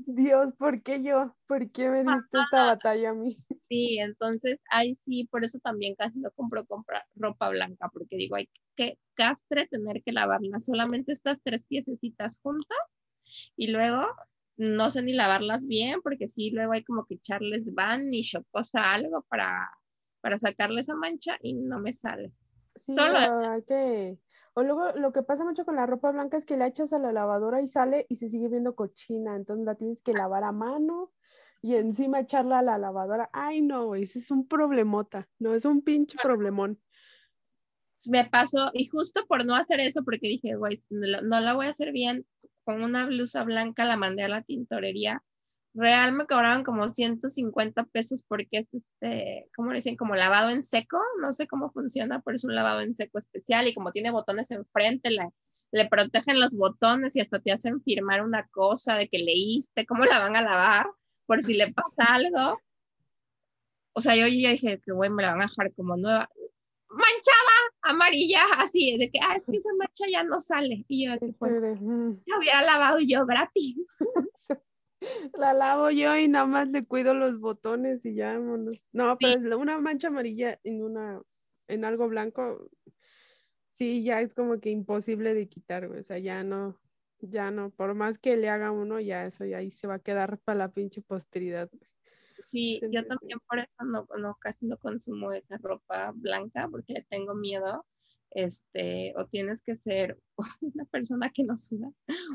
Dios, 0.06 0.52
¿por 0.58 0.82
qué 0.82 1.02
yo? 1.02 1.34
¿Por 1.46 1.70
qué 1.70 1.88
me 1.88 2.00
diste 2.00 2.38
esta 2.38 2.66
batalla 2.66 3.10
a 3.10 3.14
mí? 3.14 3.36
Sí, 3.70 3.98
entonces, 3.98 4.60
ahí 4.70 4.94
sí, 4.94 5.26
por 5.28 5.42
eso 5.42 5.58
también 5.58 5.96
casi 5.96 6.20
no 6.20 6.30
compro 6.32 6.64
comprar 6.66 7.02
ropa 7.16 7.48
blanca, 7.48 7.88
porque 7.92 8.16
digo, 8.16 8.36
hay 8.36 8.48
que 8.76 8.98
castre 9.14 9.66
tener 9.66 10.02
que 10.04 10.12
lavarla, 10.12 10.60
solamente 10.60 11.12
estas 11.12 11.42
tres 11.42 11.64
piececitas 11.64 12.38
juntas 12.40 12.78
y 13.56 13.68
luego 13.72 14.06
no 14.56 14.90
sé 14.90 15.02
ni 15.02 15.12
lavarlas 15.12 15.66
bien, 15.66 16.02
porque 16.02 16.28
sí, 16.28 16.50
luego 16.50 16.72
hay 16.72 16.84
como 16.84 17.06
que 17.06 17.14
echarles 17.14 17.74
van 17.74 18.12
y 18.12 18.22
chocosa 18.22 18.92
algo 18.92 19.22
para, 19.28 19.68
para 20.20 20.38
sacarle 20.38 20.82
esa 20.82 20.94
mancha 20.94 21.36
y 21.42 21.54
no 21.54 21.80
me 21.80 21.92
sale. 21.92 22.32
Sí, 22.76 22.94
hay 22.98 23.62
que... 23.62 24.18
O 24.54 24.62
luego 24.62 24.92
lo 24.92 25.12
que 25.12 25.22
pasa 25.22 25.44
mucho 25.44 25.64
con 25.64 25.74
la 25.74 25.86
ropa 25.86 26.12
blanca 26.12 26.36
es 26.36 26.44
que 26.44 26.56
la 26.56 26.68
echas 26.68 26.92
a 26.92 26.98
la 26.98 27.12
lavadora 27.12 27.60
y 27.60 27.66
sale 27.66 28.06
y 28.08 28.16
se 28.16 28.28
sigue 28.28 28.48
viendo 28.48 28.76
cochina, 28.76 29.34
entonces 29.34 29.66
la 29.66 29.74
tienes 29.74 30.00
que 30.00 30.12
lavar 30.12 30.44
a 30.44 30.52
mano 30.52 31.10
y 31.60 31.74
encima 31.74 32.20
echarla 32.20 32.60
a 32.60 32.62
la 32.62 32.78
lavadora. 32.78 33.30
Ay, 33.32 33.62
no, 33.62 33.86
güey, 33.86 34.04
ese 34.04 34.20
es 34.20 34.30
un 34.30 34.46
problemota, 34.46 35.28
no, 35.40 35.54
es 35.54 35.64
un 35.64 35.82
pinche 35.82 36.16
problemón. 36.22 36.80
Me 38.06 38.26
pasó, 38.26 38.70
y 38.74 38.86
justo 38.86 39.26
por 39.26 39.44
no 39.44 39.56
hacer 39.56 39.80
eso, 39.80 40.04
porque 40.04 40.28
dije, 40.28 40.54
güey, 40.54 40.78
no 40.90 41.40
la 41.40 41.54
voy 41.54 41.66
a 41.66 41.70
hacer 41.70 41.90
bien, 41.90 42.24
con 42.64 42.82
una 42.82 43.06
blusa 43.06 43.42
blanca 43.42 43.84
la 43.84 43.96
mandé 43.96 44.22
a 44.22 44.28
la 44.28 44.42
tintorería 44.42 45.24
real 45.74 46.12
me 46.12 46.26
cobraban 46.26 46.64
como 46.64 46.88
150 46.88 47.84
pesos 47.86 48.22
porque 48.26 48.58
es 48.58 48.72
este, 48.72 49.48
¿cómo 49.56 49.70
le 49.70 49.76
dicen? 49.76 49.96
Como 49.96 50.14
lavado 50.14 50.50
en 50.50 50.62
seco, 50.62 50.98
no 51.20 51.32
sé 51.32 51.46
cómo 51.46 51.70
funciona, 51.70 52.20
pero 52.20 52.36
es 52.36 52.44
un 52.44 52.54
lavado 52.54 52.80
en 52.80 52.94
seco 52.94 53.18
especial 53.18 53.66
y 53.68 53.74
como 53.74 53.92
tiene 53.92 54.10
botones 54.10 54.50
enfrente, 54.50 55.10
le, 55.10 55.28
le 55.72 55.88
protegen 55.88 56.40
los 56.40 56.56
botones 56.56 57.16
y 57.16 57.20
hasta 57.20 57.40
te 57.40 57.52
hacen 57.52 57.82
firmar 57.82 58.22
una 58.22 58.46
cosa 58.48 58.96
de 58.96 59.08
que 59.08 59.18
leíste, 59.18 59.86
cómo 59.86 60.04
la 60.04 60.20
van 60.20 60.36
a 60.36 60.42
lavar, 60.42 60.86
por 61.26 61.42
si 61.42 61.54
le 61.54 61.72
pasa 61.72 62.14
algo. 62.14 62.60
O 63.92 64.00
sea, 64.00 64.16
yo 64.16 64.26
dije 64.26 64.80
que, 64.84 64.92
güey, 64.92 65.10
me 65.10 65.22
la 65.22 65.30
van 65.30 65.42
a 65.42 65.46
dejar 65.46 65.72
como 65.74 65.96
nueva, 65.96 66.28
manchada, 66.88 67.54
amarilla, 67.82 68.42
así, 68.58 68.96
de 68.98 69.10
que, 69.10 69.18
ah, 69.20 69.36
es 69.36 69.46
que 69.46 69.56
esa 69.56 69.70
mancha 69.78 70.04
ya 70.10 70.22
no 70.24 70.40
sale. 70.40 70.84
Y 70.88 71.06
yo, 71.06 71.12
pues, 71.38 71.52
la 71.52 72.38
hubiera 72.38 72.62
lavado 72.62 72.98
yo 73.00 73.26
gratis. 73.26 73.76
La 75.34 75.52
lavo 75.52 75.90
yo 75.90 76.16
y 76.16 76.28
nada 76.28 76.46
más 76.46 76.68
le 76.68 76.84
cuido 76.84 77.14
los 77.14 77.38
botones 77.40 78.04
y 78.04 78.14
ya 78.14 78.38
No, 78.38 79.18
pero 79.18 79.58
una 79.58 79.78
mancha 79.78 80.08
amarilla 80.08 80.58
en 80.64 80.82
una, 80.82 81.20
en 81.68 81.84
algo 81.84 82.08
blanco, 82.08 82.70
sí, 83.70 84.04
ya 84.04 84.20
es 84.20 84.34
como 84.34 84.60
que 84.60 84.70
imposible 84.70 85.34
de 85.34 85.48
quitar, 85.48 85.86
O 85.86 86.02
sea, 86.02 86.18
ya 86.18 86.42
no, 86.44 86.78
Ya 87.20 87.50
no, 87.50 87.70
por 87.70 87.94
más 87.94 88.18
que 88.18 88.36
le 88.36 88.48
haga 88.48 88.70
uno, 88.70 89.00
ya 89.00 89.26
eso 89.26 89.44
ya 89.44 89.58
ahí 89.58 89.70
se 89.70 89.86
va 89.86 89.94
a 89.94 89.98
quedar 90.02 90.38
para 90.38 90.58
la 90.58 90.68
pinche 90.72 91.02
posteridad. 91.02 91.70
Sí, 92.50 92.80
yo 92.90 93.04
también 93.06 93.38
por 93.48 93.58
eso 93.58 93.84
no, 93.84 94.06
no, 94.18 94.36
casi 94.40 94.66
no 94.66 94.76
consumo 94.78 95.32
esa 95.32 95.56
ropa 95.58 96.12
blanca 96.14 96.68
porque 96.70 96.94
le 96.94 97.06
tengo 97.10 97.34
miedo. 97.34 97.84
Este, 98.30 99.14
o 99.16 99.26
tienes 99.26 99.62
que 99.62 99.76
ser 99.76 100.18
una 100.60 100.84
persona 100.86 101.30
que 101.30 101.44
no 101.44 101.56
suda 101.56 101.90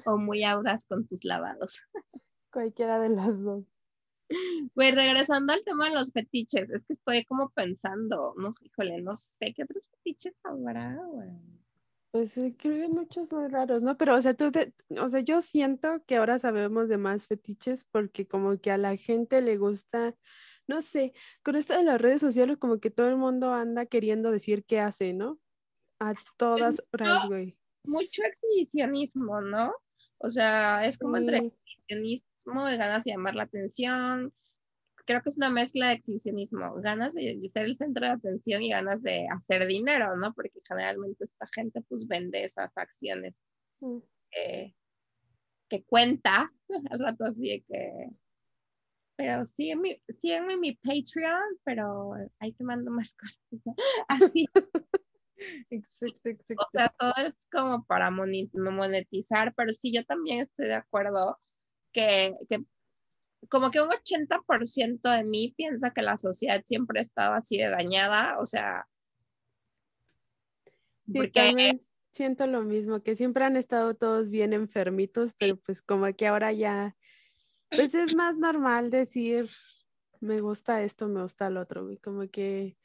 o 0.06 0.18
muy 0.18 0.44
audaz 0.46 0.86
con 0.86 1.06
tus 1.06 1.26
lavados. 1.26 1.82
Cualquiera 2.52 3.00
de 3.00 3.10
las 3.10 3.42
dos. 3.42 3.66
Pues 4.76 4.94
regresando 4.94 5.54
al 5.54 5.64
tema 5.64 5.90
de 5.90 5.96
los 5.96 6.12
fetiches, 6.12 6.70
es 6.70 6.86
que 6.86 6.94
estoy 6.94 7.26
como 7.26 7.50
pensando, 7.50 8.36
no, 8.38 8.54
híjole, 8.62 9.02
no 9.02 9.16
sé 9.16 9.54
qué 9.56 9.64
otros 9.64 9.90
fetiches 9.90 10.36
habrá, 10.44 10.96
güey. 10.96 11.30
Pues 12.12 12.34
creo 12.34 12.56
que 12.58 12.70
hay 12.70 12.88
muchos 12.88 13.32
muy 13.32 13.48
raros, 13.50 13.82
¿no? 13.82 13.98
Pero, 13.98 14.16
o 14.16 14.22
sea, 14.22 14.34
tú, 14.34 14.52
o 15.00 15.10
sea, 15.10 15.20
yo 15.20 15.42
siento 15.42 16.04
que 16.06 16.18
ahora 16.18 16.40
sabemos 16.40 16.90
de 16.90 16.98
más 16.98 17.28
fetiches 17.28 17.86
porque 17.86 18.28
como 18.28 18.60
que 18.60 18.72
a 18.72 18.78
la 18.78 18.96
gente 18.98 19.42
le 19.42 19.58
gusta, 19.58 20.16
no 20.68 20.82
sé, 20.82 21.14
con 21.44 21.56
esto 21.56 21.76
de 21.76 21.84
las 21.84 22.02
redes 22.02 22.22
sociales 22.22 22.58
como 22.58 22.80
que 22.80 22.90
todo 22.90 23.10
el 23.10 23.18
mundo 23.18 23.54
anda 23.54 23.86
queriendo 23.86 24.32
decir 24.32 24.64
qué 24.66 24.80
hace, 24.80 25.14
¿no? 25.14 25.40
A 26.00 26.14
todas 26.38 26.82
horas, 26.94 27.28
güey. 27.28 27.58
Mucho 27.84 28.24
exhibicionismo, 28.24 29.42
¿no? 29.42 29.74
O 30.18 30.30
sea, 30.30 30.86
es 30.86 30.98
como 30.98 31.18
entre 31.18 31.52
exhibicionismo 32.40 32.70
y 32.70 32.78
ganas 32.78 33.04
de 33.04 33.12
llamar 33.12 33.36
la 33.36 33.44
atención, 33.44 34.34
creo 35.06 35.22
que 35.22 35.30
es 35.30 35.38
una 35.38 35.50
mezcla 35.50 35.88
de 35.88 35.96
exhibicionismo, 35.96 36.76
ganas 36.82 37.14
de, 37.14 37.40
ser 37.50 37.66
el 37.66 37.76
centro 37.76 38.06
de 38.06 38.12
atención 38.12 38.62
y 38.62 38.70
ganas 38.70 39.02
de 39.02 39.28
hacer 39.36 39.66
dinero, 39.68 40.16
¿no? 40.16 40.34
Porque 40.34 40.60
generalmente 40.68 41.26
esta 41.26 41.48
gente 41.54 41.82
pues 41.90 42.08
vende 42.08 42.44
esas 42.44 42.72
acciones 42.78 43.42
mm. 43.80 43.98
que 45.70 45.84
cuenta 45.86 46.52
al 46.92 47.00
rato 47.00 47.26
así 47.26 47.64
que... 47.68 48.10
Pero 49.16 49.46
sígueme, 49.46 50.02
sígueme 50.08 50.54
en 50.54 50.60
mi 50.62 50.76
Patreon, 50.76 51.58
pero 51.66 52.14
ahí 52.40 52.54
te 52.54 52.64
mando 52.64 52.90
más 52.90 53.14
cosas. 53.20 53.38
Así. 54.08 54.46
Exacto, 55.70 56.30
exacto. 56.30 56.64
O 56.66 56.70
sea, 56.72 56.94
todo 56.98 57.14
es 57.18 57.48
como 57.52 57.84
para 57.86 58.12
monetizar, 58.12 59.54
pero 59.56 59.74
sí, 59.74 59.92
yo 59.94 60.06
también 60.06 60.40
estoy 60.40 60.68
de 60.68 60.76
acuerdo 60.76 61.38
que, 61.92 62.36
que 62.50 62.64
como 63.48 63.72
que 63.72 63.82
un 63.82 63.90
80% 63.90 65.18
de 65.18 65.24
mí 65.24 65.54
piensa 65.56 65.92
que 65.92 66.02
la 66.02 66.18
sociedad 66.18 66.62
siempre 66.66 67.00
ha 67.00 67.02
estado 67.02 67.34
así 67.34 67.58
de 67.58 67.70
dañada, 67.70 68.38
o 68.40 68.46
sea... 68.46 68.86
Sí, 71.08 71.14
porque... 71.14 71.80
siento 72.12 72.48
lo 72.48 72.64
mismo, 72.64 73.02
que 73.02 73.16
siempre 73.16 73.46
han 73.46 73.56
estado 73.56 73.96
todos 73.96 74.30
bien 74.30 74.54
enfermitos, 74.54 75.34
pero 75.38 75.58
pues 75.58 75.82
como 75.82 76.14
que 76.14 76.28
ahora 76.28 76.52
ya, 76.52 76.96
pues 77.70 77.96
es 77.96 78.14
más 78.14 78.38
normal 78.38 78.90
decir, 78.90 79.50
me 80.20 80.42
gusta 80.42 80.84
esto, 80.84 81.08
me 81.08 81.24
gusta 81.24 81.50
lo 81.50 81.62
otro, 81.62 81.86
güey, 81.86 81.98
como 81.98 82.30
que, 82.30 82.78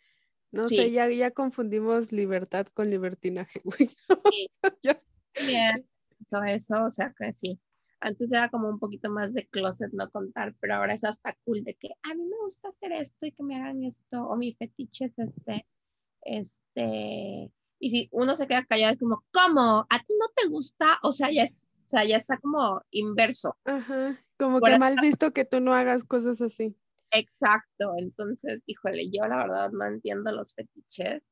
no 0.53 0.63
sé, 0.65 0.93
ya, 0.93 1.09
ya 1.11 1.33
confundimos 1.33 2.13
libertad 2.13 2.69
con 2.73 2.91
libertinaje, 2.91 3.61
güey. 3.65 3.95
Sí. 4.21 4.49
Bien, 5.47 5.85
eso, 6.21 6.43
eso, 6.45 6.85
o 6.85 6.91
sea 6.91 7.13
que 7.19 7.33
sí 7.33 7.61
antes 8.05 8.31
era 8.33 8.51
como 8.51 8.69
un 8.69 8.79
poquito 8.79 9.11
más 9.11 9.33
de 9.33 9.47
closet 9.49 9.91
no 9.93 10.11
contar, 10.11 10.55
pero 10.61 10.75
ahora 10.75 10.95
es 10.95 11.05
hasta 11.05 11.37
cool 11.45 11.65
de 11.65 11.75
que 11.75 11.89
a 12.03 12.15
mí 12.15 12.23
me 12.25 12.37
gusta 12.43 12.69
hacer 12.69 12.93
esto 12.93 13.27
y 13.27 13.33
que 13.33 13.43
me 13.43 13.57
hagan 13.57 13.83
esto, 13.83 14.23
o 14.27 14.37
mi 14.37 14.55
fetiche 14.55 15.07
es 15.07 15.19
este, 15.19 15.67
este, 16.23 17.51
y 17.81 17.91
si 17.91 18.09
uno 18.13 18.37
se 18.37 18.47
queda 18.47 18.65
callado 18.65 18.93
es 18.93 18.99
como, 18.99 19.25
¿cómo? 19.33 19.87
¿A 19.89 19.99
ti 20.05 20.13
no 20.19 20.27
te 20.35 20.49
gusta? 20.49 20.99
O 21.03 21.13
sea, 21.13 21.31
ya, 21.31 21.45
es, 21.45 21.57
o 21.57 21.89
sea, 21.89 22.05
ya 22.05 22.19
está 22.19 22.39
como 22.39 22.83
inverso. 22.91 23.57
Ajá, 23.65 24.23
como 24.39 24.61
que 24.61 24.79
mal 24.79 24.97
visto 25.01 25.33
que 25.33 25.45
tú 25.45 25.61
no 25.61 25.75
hagas 25.75 26.05
cosas 26.05 26.41
así. 26.41 26.77
Exacto, 27.11 27.95
entonces, 27.99 28.63
híjole, 28.67 29.11
yo 29.11 29.27
la 29.27 29.37
verdad 29.37 29.71
no 29.71 29.87
entiendo 29.87 30.31
los 30.33 30.55
fetiches. 30.55 31.23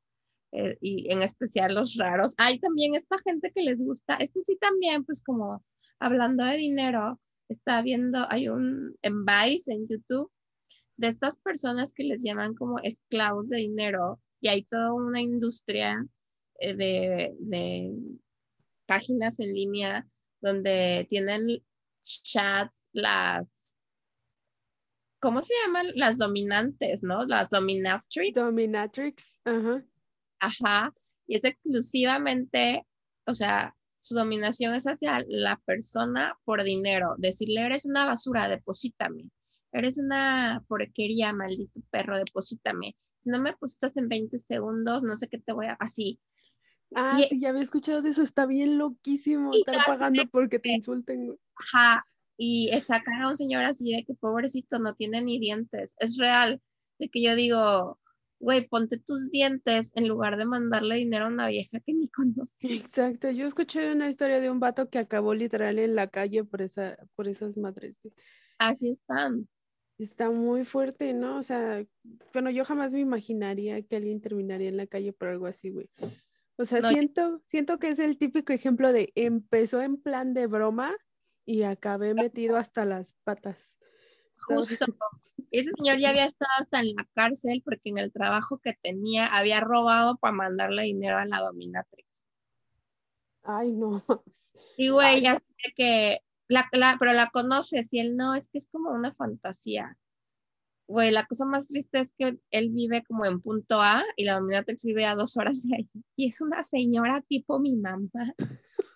Eh, 0.54 0.76
y 0.82 1.10
en 1.10 1.22
especial 1.22 1.74
los 1.74 1.96
raros. 1.96 2.34
Hay 2.36 2.58
también 2.58 2.94
esta 2.94 3.16
gente 3.24 3.50
que 3.54 3.62
les 3.62 3.82
gusta, 3.82 4.16
este 4.16 4.42
sí 4.42 4.58
también, 4.60 5.02
pues 5.02 5.22
como 5.24 5.64
hablando 6.02 6.44
de 6.44 6.56
dinero, 6.56 7.20
está 7.48 7.80
viendo, 7.82 8.26
hay 8.28 8.48
un 8.48 8.96
en 9.02 9.24
Vice, 9.24 9.72
en 9.72 9.86
YouTube, 9.88 10.30
de 10.96 11.08
estas 11.08 11.38
personas 11.38 11.92
que 11.92 12.04
les 12.04 12.22
llaman 12.22 12.54
como 12.54 12.78
esclavos 12.80 13.48
de 13.48 13.58
dinero 13.58 14.20
y 14.40 14.48
hay 14.48 14.64
toda 14.64 14.92
una 14.92 15.20
industria 15.20 16.04
eh, 16.60 16.74
de, 16.74 17.92
páginas 18.86 19.38
en 19.40 19.54
línea 19.54 20.06
donde 20.40 21.06
tienen 21.08 21.46
chats 22.02 22.88
las 22.92 23.78
¿cómo 25.20 25.42
se 25.42 25.54
llaman? 25.64 25.92
Las 25.94 26.18
dominantes, 26.18 27.04
¿no? 27.04 27.24
Las 27.24 27.48
dominatrix. 27.48 28.34
Dominatrix, 28.34 29.38
ajá. 29.44 29.84
Ajá. 30.40 30.94
Y 31.28 31.36
es 31.36 31.44
exclusivamente, 31.44 32.84
o 33.26 33.34
sea, 33.34 33.76
su 34.02 34.16
dominación 34.16 34.74
es 34.74 34.84
hacia 34.84 35.24
la 35.28 35.60
persona 35.64 36.36
por 36.44 36.64
dinero. 36.64 37.14
Decirle, 37.18 37.60
eres 37.60 37.86
una 37.86 38.04
basura, 38.04 38.48
deposítame. 38.48 39.30
Eres 39.70 39.96
una 39.96 40.64
porquería, 40.66 41.32
maldito 41.32 41.80
perro, 41.88 42.18
deposítame. 42.18 42.96
Si 43.20 43.30
no 43.30 43.40
me 43.40 43.50
depositas 43.50 43.96
en 43.96 44.08
20 44.08 44.38
segundos, 44.38 45.04
no 45.04 45.16
sé 45.16 45.28
qué 45.28 45.38
te 45.38 45.52
voy 45.52 45.66
a... 45.66 45.74
Así. 45.74 46.18
Ah, 46.96 47.16
sí, 47.16 47.38
ya 47.38 47.50
había 47.50 47.62
escuchado 47.62 48.02
de 48.02 48.10
eso. 48.10 48.22
Está 48.22 48.44
bien 48.44 48.76
loquísimo 48.76 49.54
estar 49.54 49.76
pagando 49.86 50.24
porque 50.32 50.58
te 50.58 50.70
insulten. 50.70 51.38
Ajá. 51.54 52.04
Y 52.36 52.72
sacar 52.80 53.22
a 53.22 53.28
un 53.28 53.36
señor 53.36 53.62
así 53.64 53.94
de 53.94 54.04
que 54.04 54.14
pobrecito 54.14 54.80
no 54.80 54.96
tiene 54.96 55.22
ni 55.22 55.38
dientes. 55.38 55.94
Es 55.98 56.18
real. 56.18 56.60
De 56.98 57.08
que 57.08 57.22
yo 57.22 57.36
digo, 57.36 58.00
güey, 58.42 58.66
ponte 58.66 58.98
tus 58.98 59.30
dientes 59.30 59.92
en 59.94 60.08
lugar 60.08 60.36
de 60.36 60.44
mandarle 60.44 60.96
dinero 60.96 61.26
a 61.26 61.28
una 61.28 61.46
vieja 61.46 61.78
que 61.80 61.94
ni 61.94 62.08
conoces. 62.10 62.70
Exacto, 62.70 63.30
yo 63.30 63.46
escuché 63.46 63.92
una 63.92 64.08
historia 64.08 64.40
de 64.40 64.50
un 64.50 64.60
vato 64.60 64.90
que 64.90 64.98
acabó 64.98 65.32
literal 65.32 65.78
en 65.78 65.94
la 65.94 66.08
calle 66.08 66.44
por, 66.44 66.60
esa, 66.60 66.98
por 67.14 67.28
esas 67.28 67.56
madres. 67.56 67.96
Así 68.58 68.90
están. 68.90 69.48
Está 69.96 70.30
muy 70.30 70.64
fuerte, 70.64 71.14
¿no? 71.14 71.38
O 71.38 71.42
sea, 71.42 71.84
bueno, 72.32 72.50
yo 72.50 72.64
jamás 72.64 72.90
me 72.90 72.98
imaginaría 72.98 73.80
que 73.82 73.96
alguien 73.96 74.20
terminaría 74.20 74.68
en 74.68 74.76
la 74.76 74.88
calle 74.88 75.12
por 75.12 75.28
algo 75.28 75.46
así, 75.46 75.70
güey. 75.70 75.88
O 76.56 76.64
sea, 76.64 76.82
siento, 76.82 77.40
siento 77.46 77.78
que 77.78 77.90
es 77.90 78.00
el 78.00 78.18
típico 78.18 78.52
ejemplo 78.52 78.92
de 78.92 79.12
empezó 79.14 79.80
en 79.80 80.02
plan 80.02 80.34
de 80.34 80.48
broma 80.48 80.96
y 81.44 81.62
acabé 81.62 82.14
metido 82.14 82.56
hasta 82.56 82.84
las 82.84 83.14
patas. 83.22 83.58
Justo. 84.36 84.84
Ese 85.52 85.70
señor 85.76 85.98
ya 85.98 86.10
había 86.10 86.24
estado 86.24 86.50
hasta 86.58 86.80
en 86.80 86.94
la 86.96 87.06
cárcel 87.14 87.62
porque 87.62 87.90
en 87.90 87.98
el 87.98 88.10
trabajo 88.10 88.58
que 88.58 88.74
tenía 88.82 89.26
había 89.26 89.60
robado 89.60 90.16
para 90.16 90.32
mandarle 90.32 90.84
dinero 90.84 91.18
a 91.18 91.26
la 91.26 91.40
dominatrix. 91.40 92.26
Ay, 93.42 93.72
no. 93.72 94.02
Y 94.76 94.88
güey, 94.88 95.20
ya 95.20 95.36
sé 95.36 95.72
que, 95.76 96.20
la, 96.48 96.68
pero 96.98 97.12
la 97.12 97.28
conoces 97.30 97.86
y 97.92 98.00
él 98.00 98.16
no, 98.16 98.34
es 98.34 98.48
que 98.48 98.58
es 98.58 98.66
como 98.66 98.90
una 98.90 99.14
fantasía. 99.14 99.98
Güey, 100.86 101.10
la 101.10 101.26
cosa 101.26 101.44
más 101.44 101.68
triste 101.68 102.00
es 102.00 102.14
que 102.16 102.38
él 102.50 102.70
vive 102.70 103.02
como 103.04 103.26
en 103.26 103.40
punto 103.40 103.80
A 103.80 104.02
y 104.16 104.24
la 104.24 104.34
dominatrix 104.34 104.84
vive 104.84 105.04
a 105.04 105.14
dos 105.14 105.36
horas 105.36 105.62
de 105.62 105.76
ahí. 105.76 105.90
Y 106.16 106.28
es 106.28 106.40
una 106.40 106.64
señora 106.64 107.20
tipo 107.22 107.58
mi 107.58 107.76
mamá. 107.76 108.08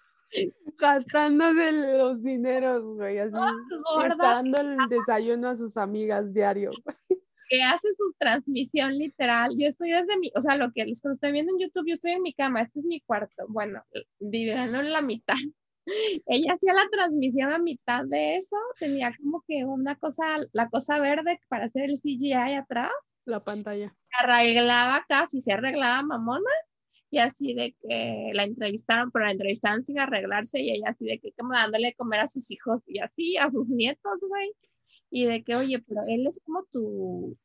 gastándose 0.79 1.73
los 1.73 2.23
dineros, 2.23 2.83
güey, 2.83 3.19
así, 3.19 3.37
dando 4.19 4.61
el 4.61 4.77
desayuno 4.89 5.49
a 5.49 5.57
sus 5.57 5.77
amigas 5.77 6.33
diario. 6.33 6.71
Que 7.49 7.63
hace 7.63 7.89
su 7.97 8.13
transmisión 8.19 8.99
literal. 8.99 9.53
Yo 9.57 9.69
estoy 9.69 9.91
desde 9.91 10.19
mi, 10.19 10.33
o 10.35 10.41
sea, 10.41 10.57
lo 10.57 10.73
que 10.73 10.85
los 10.87 11.01
que 11.01 11.09
están 11.13 11.33
viendo 11.33 11.53
en 11.53 11.61
YouTube, 11.61 11.87
yo 11.87 11.95
estoy 11.95 12.13
en 12.13 12.23
mi 12.23 12.35
cama, 12.35 12.63
este 12.63 12.81
es 12.81 12.87
mi 12.87 13.01
cuarto. 13.01 13.47
Bueno, 13.49 13.85
dividenlo 14.19 14.81
en 14.81 14.93
la 14.93 15.01
mitad. 15.01 15.35
Ella 16.27 16.55
hacía 16.55 16.75
la 16.75 16.89
transmisión 16.91 17.53
a 17.53 17.59
mitad 17.59 18.05
de 18.05 18.37
eso, 18.37 18.57
tenía 18.81 19.15
como 19.17 19.45
que 19.47 19.65
una 19.65 19.95
cosa, 19.95 20.25
la 20.53 20.69
cosa 20.69 20.99
verde 20.99 21.41
para 21.49 21.67
hacer 21.67 21.85
el 21.85 21.99
CGI 21.99 22.33
atrás. 22.33 22.91
La 23.25 23.43
pantalla. 23.45 23.95
Se 24.11 24.25
arreglaba 24.25 25.05
casi, 25.09 25.41
se 25.41 25.53
arreglaba 25.53 26.03
mamona 26.03 26.51
y 27.11 27.19
así 27.19 27.55
de 27.55 27.75
que 27.81 28.31
la 28.35 28.45
entrevistaron, 28.45 29.11
pero 29.11 29.27
la 29.27 29.33
entrevistaron 29.33 29.85
sin 29.85 29.99
arreglarse 29.99 30.61
y 30.61 30.71
ella 30.73 30.91
así 30.91 31.07
de 31.07 31.19
que 31.19 31.33
como 31.33 31.53
dándole 31.53 31.89
de 31.89 31.95
comer 31.95 32.21
a 32.21 32.27
sus 32.27 32.51
hijos 32.51 32.83
y 32.87 32.99
así, 33.01 33.37
a 33.37 33.51
sus 33.51 33.69
nietos, 33.69 34.19
güey. 34.21 34.53
Y 35.11 35.27
de 35.27 35.45
que, 35.45 35.55
oye, 35.55 35.79
pero 35.79 36.03
él 36.09 36.27
es 36.27 36.41
como 36.45 36.65
tu, 36.65 37.39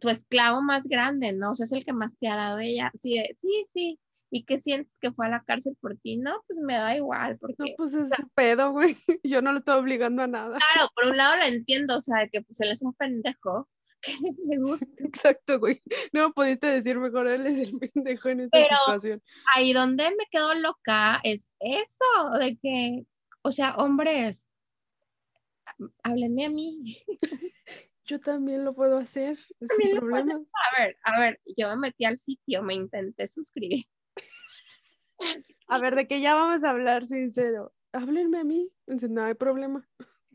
tu 0.00 0.08
esclavo 0.08 0.62
más 0.62 0.86
grande, 0.86 1.32
¿no? 1.32 1.50
O 1.50 1.54
sea, 1.54 1.64
es 1.64 1.72
el 1.72 1.84
que 1.84 1.92
más 1.92 2.16
te 2.18 2.28
ha 2.28 2.36
dado 2.36 2.58
ella. 2.58 2.90
Sí, 2.94 3.22
sí, 3.38 3.62
sí. 3.66 3.98
¿Y 4.32 4.44
qué 4.44 4.58
sientes 4.58 4.98
que 4.98 5.12
fue 5.12 5.26
a 5.26 5.30
la 5.30 5.44
cárcel 5.44 5.76
por 5.80 5.96
ti? 5.98 6.16
No, 6.16 6.42
pues 6.46 6.60
me 6.60 6.74
da 6.74 6.96
igual, 6.96 7.36
porque... 7.38 7.54
No, 7.58 7.66
pues 7.76 7.94
es 7.94 8.10
su 8.10 8.28
pedo, 8.28 8.70
güey. 8.70 8.96
Yo 9.24 9.42
no 9.42 9.52
lo 9.52 9.58
estoy 9.58 9.78
obligando 9.78 10.22
a 10.22 10.28
nada. 10.28 10.56
Claro, 10.72 10.90
por 10.94 11.10
un 11.10 11.16
lado 11.16 11.36
lo 11.36 11.44
entiendo, 11.44 11.96
o 11.96 12.00
sea, 12.00 12.28
que 12.28 12.40
pues 12.42 12.60
él 12.60 12.70
es 12.70 12.82
un 12.82 12.94
pendejo, 12.94 13.68
que 14.00 14.12
le 14.46 14.58
guste. 14.58 14.86
Exacto, 15.04 15.58
güey. 15.58 15.82
No 16.12 16.32
pudiste 16.32 16.66
decir 16.66 16.98
mejor, 16.98 17.26
él 17.28 17.46
es 17.46 17.58
el 17.58 17.78
pendejo 17.78 18.28
en 18.28 18.40
esa 18.40 18.50
Pero- 18.52 18.76
situación. 18.84 19.22
Ahí 19.54 19.72
donde 19.72 20.04
me 20.10 20.26
quedo 20.30 20.54
loca 20.54 21.20
es 21.24 21.48
eso, 21.60 22.38
de 22.38 22.58
que, 22.58 23.04
o 23.42 23.52
sea, 23.52 23.74
hombres, 23.76 24.48
háblenme 26.02 26.46
a 26.46 26.50
mí. 26.50 26.96
Yo 28.04 28.18
también 28.18 28.64
lo 28.64 28.74
puedo 28.74 28.98
hacer, 28.98 29.38
sin 29.60 29.96
problemas. 29.96 30.40
A 30.74 30.82
ver, 30.82 30.96
a 31.04 31.20
ver, 31.20 31.40
yo 31.56 31.68
me 31.68 31.76
metí 31.76 32.04
al 32.04 32.18
sitio, 32.18 32.60
me 32.60 32.74
intenté 32.74 33.28
suscribir. 33.28 33.84
A 35.68 35.78
ver, 35.78 35.94
de 35.94 36.08
que 36.08 36.20
ya 36.20 36.34
vamos 36.34 36.64
a 36.64 36.70
hablar 36.70 37.06
sincero. 37.06 37.72
Háblenme 37.92 38.40
a 38.40 38.44
mí, 38.44 38.68
no 38.86 39.22
hay 39.22 39.34
problema. 39.34 39.88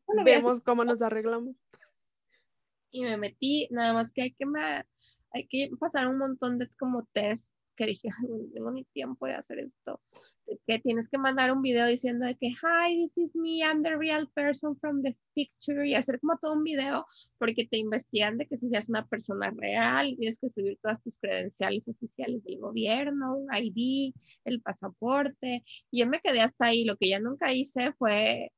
Bueno, 0.06 0.24
Vemos 0.24 0.62
cómo 0.62 0.86
nos 0.86 1.02
arreglamos. 1.02 1.58
Y 2.96 3.04
me 3.04 3.18
metí, 3.18 3.68
nada 3.72 3.94
más 3.94 4.14
que 4.14 4.22
hay 4.22 4.32
que, 4.32 4.46
me, 4.46 4.62
hay 5.34 5.48
que 5.50 5.70
pasar 5.78 6.08
un 6.08 6.18
montón 6.18 6.58
de 6.58 6.70
como 6.80 7.06
test 7.12 7.54
que 7.76 7.88
dije, 7.88 8.08
no 8.22 8.38
tengo 8.54 8.72
ni 8.72 8.86
tiempo 8.86 9.26
de 9.26 9.34
hacer 9.34 9.60
esto. 9.60 10.00
Que 10.66 10.80
tienes 10.80 11.10
que 11.10 11.18
mandar 11.18 11.52
un 11.52 11.62
video 11.62 11.88
diciendo 11.88 12.26
de 12.26 12.36
que, 12.36 12.48
hi, 12.48 12.96
this 12.96 13.18
is 13.18 13.36
me, 13.36 13.60
I'm 13.60 13.84
the 13.84 13.98
real 13.98 14.30
person 14.34 14.78
from 14.78 15.02
the 15.02 15.18
picture, 15.34 15.86
y 15.86 15.94
hacer 15.94 16.22
como 16.22 16.38
todo 16.38 16.54
un 16.54 16.64
video, 16.64 17.06
porque 17.38 17.68
te 17.68 17.78
investigan 17.78 18.38
de 18.38 18.48
que 18.48 18.56
si 18.56 18.70
seas 18.70 18.88
una 18.88 19.06
persona 19.06 19.52
real, 19.58 20.16
tienes 20.18 20.40
que 20.40 20.50
subir 20.52 20.78
todas 20.82 21.04
tus 21.04 21.20
credenciales 21.20 21.90
oficiales 21.90 22.42
del 22.46 22.60
gobierno, 22.60 23.46
ID, 23.52 24.14
el 24.46 24.62
pasaporte, 24.62 25.66
y 25.92 26.00
yo 26.00 26.08
me 26.08 26.22
quedé 26.22 26.40
hasta 26.40 26.68
ahí, 26.68 26.86
lo 26.86 26.96
que 26.96 27.10
ya 27.10 27.20
nunca 27.20 27.52
hice 27.54 27.92
fue 27.94 28.54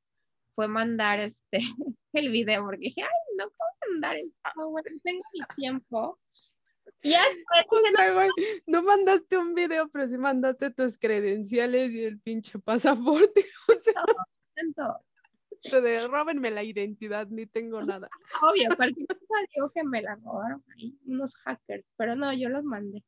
fue 0.58 0.66
mandar 0.66 1.20
este 1.20 1.60
el 2.12 2.30
video 2.30 2.64
porque 2.64 2.86
dije, 2.86 3.02
ay, 3.02 3.36
no 3.36 3.44
mandar 3.90 4.16
esto, 4.16 4.70
bueno, 4.70 4.88
no 4.92 5.00
tengo 5.02 5.22
ni 5.32 5.40
tiempo. 5.56 6.18
Y 7.02 7.10
después 7.10 7.66
O 7.70 7.90
no, 7.92 7.98
sea, 7.98 8.12
güey, 8.12 8.28
no 8.66 8.82
mandaste 8.82 9.38
un 9.38 9.54
video, 9.54 9.88
pero 9.88 10.08
sí 10.08 10.16
mandaste 10.16 10.70
tus 10.70 10.98
credenciales 10.98 11.92
y 11.92 12.04
el 12.04 12.20
pinche 12.20 12.58
pasaporte. 12.58 13.44
O 13.68 13.80
sea, 13.80 14.02
te 15.62 15.80
de, 15.80 16.06
róbenme 16.06 16.50
la 16.50 16.62
identidad, 16.62 17.26
ni 17.28 17.46
tengo 17.46 17.80
nada. 17.82 18.08
obvio, 18.42 18.76
cualquier 18.76 19.06
cosa 19.08 19.34
digo 19.54 19.70
que 19.70 19.84
me 19.84 20.02
la 20.02 20.14
robaron 20.16 20.62
ahí, 20.76 20.96
unos 21.06 21.36
hackers, 21.36 21.84
pero 21.96 22.14
no, 22.14 22.32
yo 22.32 22.48
los 22.48 22.64
mandé. 22.64 23.02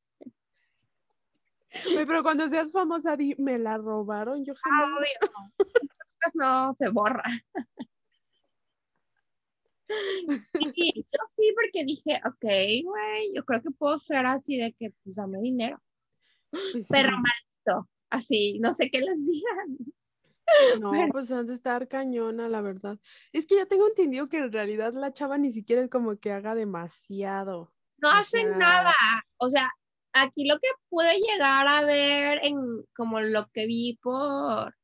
Güey, 1.92 2.04
pero 2.06 2.22
cuando 2.22 2.49
seas 2.49 2.72
famosa, 2.72 3.16
di, 3.16 3.34
me 3.38 3.58
la 3.58 3.78
robaron. 3.78 4.44
Yo 4.44 4.54
jamás. 4.56 4.99
Obvio. 4.99 5.32
Pues 5.56 6.34
no, 6.34 6.75
se 6.75 6.88
borra. 6.88 7.22
Sí, 10.75 10.92
yo 10.94 11.18
sí, 11.37 11.54
porque 11.54 11.85
dije, 11.85 12.20
ok, 12.26 12.85
güey, 12.85 13.32
yo 13.35 13.44
creo 13.44 13.62
que 13.62 13.70
puedo 13.70 13.99
ser 13.99 14.26
así 14.26 14.56
de 14.56 14.73
que, 14.78 14.92
pues 15.02 15.16
dame 15.16 15.40
dinero. 15.40 15.80
Pues, 16.50 16.87
Perro 16.88 17.16
sí. 17.16 17.23
maldito, 17.23 17.88
así, 18.11 18.59
no 18.61 18.73
sé 18.73 18.90
qué 18.90 19.00
les 19.00 19.26
digan. 19.26 19.76
No, 20.80 20.90
Pero- 20.90 21.12
pues 21.12 21.30
han 21.30 21.47
de 21.47 21.54
estar 21.54 21.87
cañona, 21.87 22.49
la 22.49 22.61
verdad. 22.61 22.99
Es 23.32 23.47
que 23.47 23.56
ya 23.56 23.66
tengo 23.66 23.87
entendido 23.87 24.28
que 24.28 24.38
en 24.38 24.50
realidad 24.52 24.92
la 24.94 25.12
chava 25.12 25.38
ni 25.38 25.52
siquiera 25.52 25.82
es 25.82 25.88
como 25.90 26.18
que 26.18 26.32
haga 26.32 26.54
demasiado. 26.56 27.73
No 27.99 28.09
O 28.09 28.12
hacen 28.12 28.49
sea- 28.49 28.56
nada. 28.56 28.94
O 29.37 29.49
sea, 29.49 29.70
aquí 30.12 30.49
lo 30.49 30.56
que 30.59 30.68
pude 30.88 31.18
llegar 31.20 31.68
a 31.68 31.85
ver 31.85 32.40
en 32.42 32.56
como 32.97 33.20
lo 33.20 33.47
que 33.52 33.66
vi 33.66 33.99
por, 34.02 34.75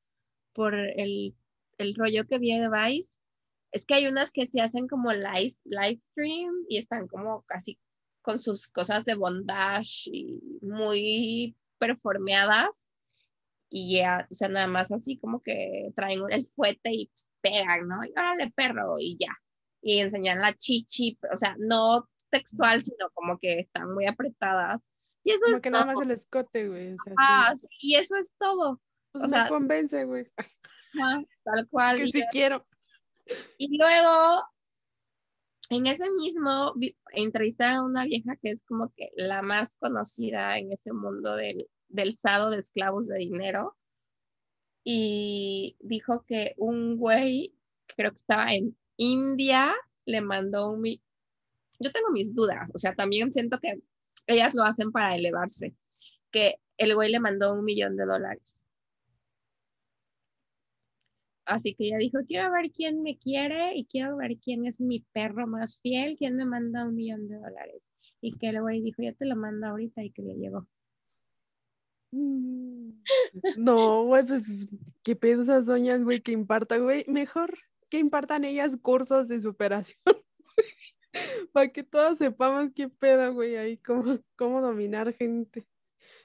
por 0.52 0.74
el, 0.74 1.34
el 1.78 1.94
rollo 1.96 2.24
que 2.28 2.38
vi 2.38 2.56
de 2.58 2.68
Vice, 2.68 3.18
es 3.72 3.84
que 3.84 3.94
hay 3.94 4.06
unas 4.06 4.30
que 4.32 4.46
se 4.46 4.60
hacen 4.60 4.88
como 4.88 5.12
live, 5.12 5.54
live 5.64 5.98
stream 6.00 6.52
y 6.68 6.78
están 6.78 7.08
como 7.08 7.42
casi 7.42 7.78
con 8.22 8.38
sus 8.38 8.68
cosas 8.68 9.04
de 9.04 9.14
bondage 9.14 10.10
y 10.12 10.40
muy 10.62 11.56
performeadas. 11.78 12.86
Y 13.68 13.98
ya, 13.98 14.26
o 14.30 14.34
sea, 14.34 14.48
nada 14.48 14.68
más 14.68 14.92
así 14.92 15.18
como 15.18 15.42
que 15.42 15.90
traen 15.96 16.20
el 16.30 16.44
fuete 16.44 16.90
y 16.92 17.06
pues, 17.06 17.30
pegan, 17.40 17.88
¿no? 17.88 18.04
Y 18.04 18.10
órale, 18.12 18.50
perro, 18.54 18.96
y 18.98 19.16
ya. 19.18 19.36
Y 19.82 19.98
enseñan 19.98 20.40
la 20.40 20.54
chichi, 20.54 21.18
o 21.32 21.36
sea, 21.36 21.56
no 21.58 22.08
textual, 22.30 22.82
sino 22.82 23.10
como 23.14 23.38
que 23.38 23.58
están 23.60 23.92
muy 23.92 24.06
apretadas. 24.06 24.88
Y 25.24 25.32
eso 25.32 25.44
Como 25.44 25.56
es 25.56 25.60
que 25.60 25.70
todo. 25.70 25.80
nada 25.84 25.92
más 25.92 26.02
el 26.02 26.10
escote, 26.12 26.68
güey. 26.68 26.92
o 26.92 26.96
sea. 27.04 27.14
Ah, 27.20 27.54
sí, 27.56 27.68
y 27.80 27.94
eso 27.96 28.16
es 28.16 28.32
todo. 28.38 28.80
Pues 29.12 29.24
o 29.24 29.26
me 29.26 29.28
sea, 29.30 29.48
convence, 29.48 30.04
güey. 30.04 30.26
tal 31.44 31.68
cual. 31.70 31.96
Que 31.98 32.04
Y, 32.04 32.12
sí 32.12 32.24
quiero. 32.30 32.64
y 33.58 33.76
luego, 33.78 34.42
en 35.70 35.86
ese 35.86 36.10
mismo, 36.10 36.72
vi- 36.74 36.96
entrevisté 37.12 37.64
a 37.64 37.82
una 37.82 38.04
vieja 38.04 38.36
que 38.36 38.50
es 38.50 38.62
como 38.64 38.92
que 38.96 39.10
la 39.16 39.42
más 39.42 39.76
conocida 39.76 40.58
en 40.58 40.72
ese 40.72 40.92
mundo 40.92 41.34
del, 41.36 41.68
del 41.88 42.14
sado 42.14 42.50
de 42.50 42.58
esclavos 42.58 43.06
de 43.08 43.18
dinero. 43.18 43.76
Y 44.84 45.76
dijo 45.80 46.24
que 46.26 46.54
un 46.58 46.96
güey, 46.96 47.54
creo 47.96 48.10
que 48.10 48.16
estaba 48.16 48.52
en 48.54 48.76
India, 48.96 49.74
le 50.04 50.20
mandó 50.20 50.70
un... 50.70 50.84
Yo 50.84 51.92
tengo 51.92 52.10
mis 52.12 52.34
dudas, 52.34 52.68
o 52.74 52.78
sea, 52.78 52.94
también 52.94 53.32
siento 53.32 53.58
que 53.60 53.80
ellas 54.26 54.54
lo 54.54 54.62
hacen 54.64 54.92
para 54.92 55.16
elevarse, 55.16 55.74
que 56.32 56.56
el 56.78 56.94
güey 56.94 57.10
le 57.10 57.20
mandó 57.20 57.54
un 57.54 57.64
millón 57.64 57.96
de 57.96 58.06
dólares. 58.06 58.56
Así 61.46 61.74
que 61.74 61.86
ella 61.86 61.98
dijo, 61.98 62.18
quiero 62.26 62.50
ver 62.52 62.70
quién 62.72 63.02
me 63.02 63.18
quiere 63.18 63.76
y 63.76 63.86
quiero 63.86 64.16
ver 64.16 64.36
quién 64.38 64.66
es 64.66 64.80
mi 64.80 65.00
perro 65.12 65.46
más 65.46 65.80
fiel, 65.80 66.16
quién 66.18 66.36
me 66.36 66.44
manda 66.44 66.84
un 66.86 66.94
millón 66.94 67.28
de 67.28 67.36
dólares. 67.36 67.82
Y 68.20 68.32
que 68.36 68.48
el 68.50 68.60
güey 68.60 68.82
dijo, 68.82 69.02
yo 69.02 69.14
te 69.14 69.26
lo 69.26 69.36
mando 69.36 69.68
ahorita 69.68 70.02
y 70.02 70.10
que 70.10 70.22
le 70.22 70.34
llegó. 70.34 70.66
Mm, 72.12 72.90
No, 73.56 74.04
güey, 74.04 74.26
pues 74.26 74.44
qué 75.02 75.16
pedo 75.16 75.42
esas 75.42 75.66
doñas, 75.66 76.02
güey, 76.04 76.20
que 76.20 76.32
impartan, 76.32 76.82
güey. 76.84 77.04
Mejor 77.08 77.56
que 77.90 77.98
impartan 77.98 78.44
ellas 78.44 78.76
cursos 78.80 79.28
de 79.28 79.40
superación. 79.40 79.98
Para 81.52 81.68
que 81.72 81.82
todas 81.82 82.18
sepamos 82.18 82.72
qué 82.74 82.88
pedo, 82.88 83.32
güey, 83.34 83.56
ahí 83.56 83.78
cómo, 83.78 84.18
cómo 84.36 84.60
dominar 84.60 85.14
gente. 85.14 85.66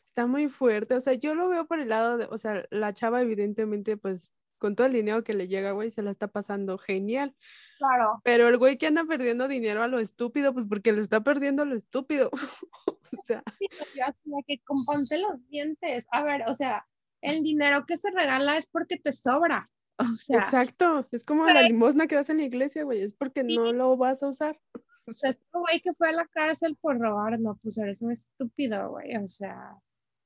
Está 0.09 0.27
muy 0.27 0.49
fuerte, 0.49 0.95
o 0.95 1.01
sea, 1.01 1.13
yo 1.13 1.35
lo 1.35 1.47
veo 1.49 1.65
por 1.67 1.79
el 1.79 1.89
lado 1.89 2.17
de, 2.17 2.25
o 2.25 2.37
sea, 2.37 2.65
la 2.69 2.93
chava 2.93 3.21
evidentemente, 3.21 3.95
pues, 3.97 4.31
con 4.61 4.75
todo 4.75 4.85
el 4.85 4.93
dinero 4.93 5.23
que 5.23 5.33
le 5.33 5.47
llega, 5.47 5.71
güey, 5.71 5.89
se 5.91 6.03
la 6.03 6.11
está 6.11 6.27
pasando 6.27 6.77
genial. 6.77 7.35
Claro. 7.79 8.21
Pero 8.23 8.47
el 8.47 8.59
güey 8.59 8.77
que 8.77 8.85
anda 8.85 9.03
perdiendo 9.05 9.47
dinero 9.47 9.81
a 9.81 9.87
lo 9.87 9.97
estúpido, 9.99 10.53
pues 10.53 10.67
porque 10.69 10.91
lo 10.91 11.01
está 11.01 11.21
perdiendo 11.21 11.63
a 11.63 11.65
lo 11.65 11.75
estúpido. 11.75 12.29
O 13.13 13.23
sea, 13.25 13.43
Yo 13.59 14.05
así 14.05 14.21
de 14.23 14.43
que 14.47 14.59
componte 14.63 15.17
los 15.19 15.45
dientes. 15.49 16.05
A 16.11 16.23
ver, 16.23 16.43
o 16.47 16.53
sea, 16.53 16.87
el 17.21 17.43
dinero 17.43 17.85
que 17.85 17.97
se 17.97 18.09
regala 18.09 18.55
es 18.55 18.69
porque 18.69 18.97
te 18.97 19.11
sobra. 19.11 19.69
O 19.97 20.15
sea, 20.15 20.39
exacto, 20.39 21.05
es 21.11 21.25
como 21.25 21.45
la 21.45 21.63
limosna 21.63 22.07
que 22.07 22.15
das 22.15 22.29
en 22.29 22.37
la 22.37 22.45
iglesia, 22.45 22.83
güey, 22.85 23.01
es 23.01 23.13
porque 23.13 23.43
Sí. 23.43 23.57
no 23.57 23.73
lo 23.73 23.97
vas 23.97 24.23
a 24.23 24.29
usar. 24.29 24.57
o 25.05 25.11
sea, 25.11 25.31
este 25.31 25.45
güey 25.51 25.81
que 25.81 25.93
fue 25.93 26.07
a 26.09 26.13
la 26.13 26.25
cárcel 26.27 26.77
por 26.79 26.97
robar, 26.99 27.37
no, 27.39 27.59
pues 27.61 27.77
eres 27.77 28.01
un 28.01 28.11
estúpido, 28.13 28.91
güey. 28.91 29.17
O 29.17 29.27
sea, 29.27 29.75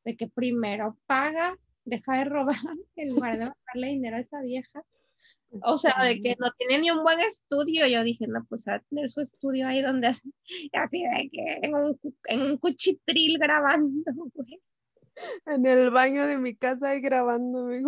de 0.05 0.15
que 0.15 0.27
primero 0.27 0.95
paga, 1.07 1.57
deja 1.85 2.17
de 2.17 2.25
robar 2.25 2.55
en 2.95 3.15
lugar 3.15 3.37
de 3.37 3.51
darle 3.67 3.87
dinero 3.87 4.17
a 4.17 4.19
esa 4.19 4.41
vieja. 4.41 4.83
O 5.63 5.77
sea, 5.77 6.03
de 6.03 6.21
que 6.21 6.35
no 6.37 6.51
tiene 6.57 6.79
ni 6.79 6.91
un 6.91 7.03
buen 7.03 7.19
estudio. 7.21 7.87
Yo 7.87 8.03
dije, 8.03 8.27
no, 8.27 8.45
pues 8.49 8.67
a 8.67 8.79
tener 8.89 9.09
su 9.09 9.21
estudio 9.21 9.67
ahí 9.67 9.81
donde 9.81 10.07
hace, 10.07 10.29
así 10.73 11.03
de 11.03 11.29
que 11.31 11.59
en 11.61 11.75
un, 11.75 11.99
en 12.25 12.41
un 12.41 12.57
cuchitril 12.57 13.37
grabando, 13.39 14.11
güey. 14.33 14.61
En 15.45 15.65
el 15.65 15.91
baño 15.91 16.27
de 16.27 16.37
mi 16.37 16.57
casa 16.57 16.89
ahí 16.89 16.99
grabando, 16.99 17.63
güey. 17.63 17.83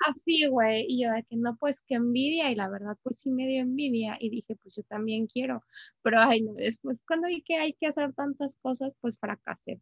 Así, 0.00 0.48
güey. 0.48 0.84
Y 0.88 1.04
yo 1.04 1.12
de 1.12 1.22
que 1.22 1.36
no, 1.36 1.56
pues 1.58 1.82
qué 1.86 1.94
envidia. 1.94 2.50
Y 2.50 2.56
la 2.56 2.68
verdad, 2.68 2.96
pues 3.02 3.20
sí 3.20 3.30
me 3.30 3.46
dio 3.46 3.60
envidia. 3.60 4.16
Y 4.18 4.30
dije, 4.30 4.56
pues 4.56 4.74
yo 4.74 4.82
también 4.84 5.28
quiero. 5.28 5.62
Pero, 6.02 6.18
ay, 6.18 6.42
no, 6.42 6.54
después 6.54 6.98
cuando 7.06 7.28
vi 7.28 7.42
que 7.42 7.56
hay 7.56 7.74
que 7.74 7.86
hacer 7.86 8.12
tantas 8.14 8.56
cosas, 8.56 8.92
pues 9.00 9.16
fracasé. 9.18 9.80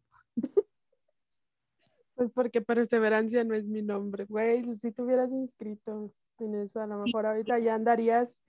Pues 2.15 2.31
porque 2.31 2.61
perseverancia 2.61 3.43
no 3.43 3.55
es 3.55 3.65
mi 3.65 3.81
nombre, 3.81 4.25
güey. 4.25 4.63
Si 4.75 4.91
te 4.91 5.01
hubieras 5.01 5.31
inscrito 5.31 6.13
en 6.39 6.55
eso, 6.55 6.81
a 6.81 6.87
lo 6.87 6.99
mejor 6.99 7.25
ahorita 7.25 7.59
ya 7.59 7.75
andarías, 7.75 8.43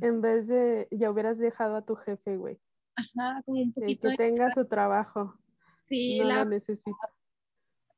en 0.00 0.20
vez 0.20 0.48
de, 0.48 0.88
ya 0.90 1.10
hubieras 1.10 1.38
dejado 1.38 1.76
a 1.76 1.84
tu 1.84 1.94
jefe, 1.94 2.36
güey. 2.36 2.60
Ajá, 2.96 3.42
como 3.44 3.60
un 3.60 3.68
Y 3.68 3.72
poquito 3.72 4.08
que 4.08 4.08
de... 4.08 4.16
tenga 4.16 4.50
su 4.52 4.66
trabajo. 4.66 5.34
Sí, 5.88 6.18
no 6.18 6.24
la, 6.26 6.44
lo 6.44 6.50
necesita. 6.50 7.12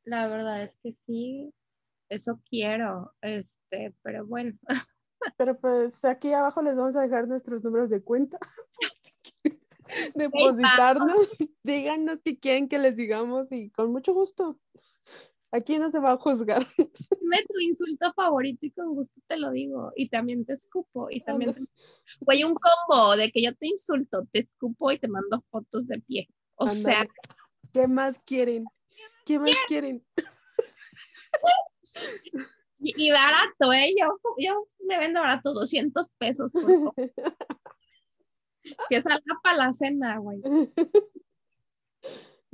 la 0.05 0.29
verdad 0.29 0.65
es 0.65 0.77
que 0.83 0.97
sí. 1.07 1.53
Eso 2.09 2.41
quiero. 2.49 3.15
Este, 3.21 3.95
pero 4.03 4.27
bueno. 4.27 4.57
Pero 5.39 5.59
pues 5.59 6.05
aquí 6.05 6.33
abajo 6.33 6.63
les 6.63 6.77
vamos 6.77 6.95
a 6.95 7.01
dejar 7.01 7.27
nuestros 7.27 7.65
números 7.65 7.91
de 7.91 8.03
cuenta. 8.03 8.39
Depositarnos, 10.15 11.29
díganos 11.63 12.23
qué 12.23 12.39
quieren 12.39 12.69
que 12.69 12.79
les 12.79 12.97
digamos 12.97 13.51
y 13.51 13.71
con 13.71 13.93
mucho 13.93 14.15
gusto. 14.15 14.61
Aquí 15.57 15.79
no 15.79 15.91
se 15.91 15.99
va 15.99 16.13
a 16.13 16.19
juzgar. 16.19 16.67
Dime 17.21 17.45
tu 17.49 17.59
insulto 17.61 18.13
favorito 18.13 18.67
y 18.67 18.71
con 18.73 18.95
gusto 18.95 19.19
te 19.27 19.39
lo 19.39 19.51
digo. 19.51 19.91
Y 19.97 20.11
también 20.11 20.45
te 20.45 20.53
escupo. 20.53 21.09
Y 21.11 21.23
también 21.23 21.55
te... 21.55 21.63
Güey, 22.21 22.45
un 22.45 22.55
combo 22.55 23.17
de 23.17 23.31
que 23.31 23.43
yo 23.43 23.55
te 23.55 23.69
insulto, 23.69 24.27
te 24.31 24.41
escupo 24.41 24.93
y 24.93 24.99
te 24.99 25.09
mando 25.09 25.43
fotos 25.51 25.87
de 25.87 25.99
pie. 26.01 26.29
O 26.57 26.69
sea. 26.69 27.07
¿Qué 27.73 27.89
más 27.89 28.19
quieren? 28.19 28.67
¿Qué 29.25 29.39
más 29.39 29.57
quieren? 29.67 30.05
Y, 32.79 33.11
barato, 33.11 33.73
¿eh? 33.73 33.95
Yo, 33.99 34.21
yo 34.39 34.69
me 34.87 34.99
vendo 34.99 35.21
barato, 35.21 35.55
200 35.55 36.09
pesos. 36.19 36.53
Por 36.53 36.95
que 38.91 39.01
salga 39.01 39.41
para 39.43 39.57
la 39.57 39.73
cena, 39.73 40.19
güey. 40.19 40.43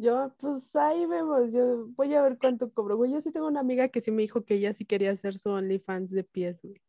Yo, 0.02 0.34
pues 0.38 0.74
ahí 0.74 1.06
vemos, 1.06 1.52
yo 1.52 1.86
voy 1.94 2.12
a 2.12 2.22
ver 2.22 2.36
cuánto 2.36 2.72
cobro, 2.72 2.96
güey. 2.96 3.12
Yo 3.12 3.20
sí 3.20 3.30
tengo 3.30 3.46
una 3.46 3.60
amiga 3.60 3.86
que 3.86 4.00
sí 4.00 4.10
me 4.10 4.22
dijo 4.22 4.44
que 4.44 4.54
ella 4.54 4.74
sí 4.74 4.84
quería 4.84 5.12
hacer 5.12 5.38
su 5.38 5.50
OnlyFans 5.50 6.10
de 6.10 6.24
pies, 6.24 6.60
güey. 6.60 6.82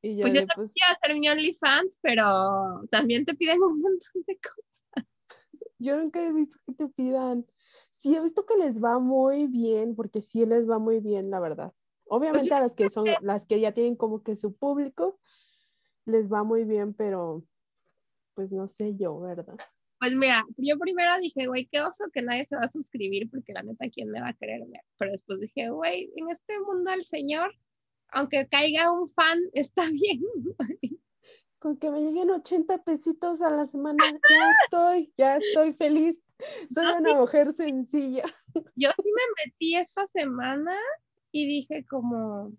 Y 0.00 0.16
yo 0.16 0.22
pues 0.22 0.32
yo 0.32 0.46
también 0.46 0.54
pues 0.56 0.70
quiero 0.72 0.92
hacer 0.92 1.18
mi 1.18 1.28
OnlyFans, 1.28 1.98
pero 2.00 2.86
también 2.90 3.26
te 3.26 3.34
piden 3.34 3.62
un 3.62 3.82
montón 3.82 4.24
de 4.26 4.38
cosas. 4.38 5.06
Yo 5.78 5.98
nunca 5.98 6.24
he 6.24 6.32
visto 6.32 6.58
que 6.66 6.72
te 6.72 6.88
pidan. 6.88 7.46
Sí, 7.98 8.16
he 8.16 8.20
visto 8.22 8.46
que 8.46 8.56
les 8.56 8.82
va 8.82 8.98
muy 8.98 9.46
bien, 9.46 9.94
porque 9.94 10.22
sí 10.22 10.46
les 10.46 10.66
va 10.66 10.78
muy 10.78 11.00
bien, 11.00 11.28
la 11.28 11.38
verdad. 11.38 11.74
Pues 12.04 12.16
Obviamente 12.16 12.54
a 12.54 12.60
las 12.60 12.72
que 12.72 12.88
son, 12.88 13.08
las 13.20 13.44
que 13.44 13.60
ya 13.60 13.72
tienen 13.72 13.96
como 13.96 14.22
que 14.22 14.36
su 14.36 14.56
público, 14.56 15.20
les 16.06 16.32
va 16.32 16.44
muy 16.44 16.64
bien, 16.64 16.94
pero 16.94 17.44
pues 18.32 18.50
no 18.52 18.68
sé 18.68 18.96
yo, 18.96 19.20
¿verdad? 19.20 19.58
Pues 20.00 20.14
mira, 20.14 20.46
yo 20.56 20.78
primero 20.78 21.18
dije, 21.20 21.46
güey, 21.46 21.66
qué 21.70 21.82
oso 21.82 22.06
que 22.10 22.22
nadie 22.22 22.46
se 22.46 22.56
va 22.56 22.62
a 22.62 22.68
suscribir 22.68 23.28
porque 23.30 23.52
la 23.52 23.62
neta, 23.62 23.86
¿quién 23.92 24.10
me 24.10 24.20
va 24.20 24.28
a 24.28 24.32
querer 24.32 24.60
ver? 24.60 24.80
Pero 24.96 25.10
después 25.10 25.40
dije, 25.40 25.68
güey, 25.68 26.10
en 26.16 26.30
este 26.30 26.58
mundo 26.58 26.90
el 26.90 27.04
Señor, 27.04 27.54
aunque 28.08 28.48
caiga 28.48 28.90
un 28.92 29.06
fan, 29.08 29.38
está 29.52 29.90
bien. 29.90 30.22
Con 31.58 31.76
que 31.76 31.90
me 31.90 32.00
lleguen 32.00 32.30
80 32.30 32.82
pesitos 32.82 33.42
a 33.42 33.50
la 33.50 33.66
semana, 33.66 34.02
ya 34.02 34.54
estoy, 34.64 35.12
ya 35.18 35.36
estoy 35.36 35.74
feliz. 35.74 36.16
Soy 36.74 36.86
una 36.86 37.14
mujer 37.14 37.52
sencilla. 37.52 38.24
Yo 38.74 38.90
sí 38.96 39.10
me 39.12 39.44
metí 39.44 39.76
esta 39.76 40.06
semana 40.06 40.74
y 41.30 41.46
dije 41.46 41.84
como, 41.84 42.54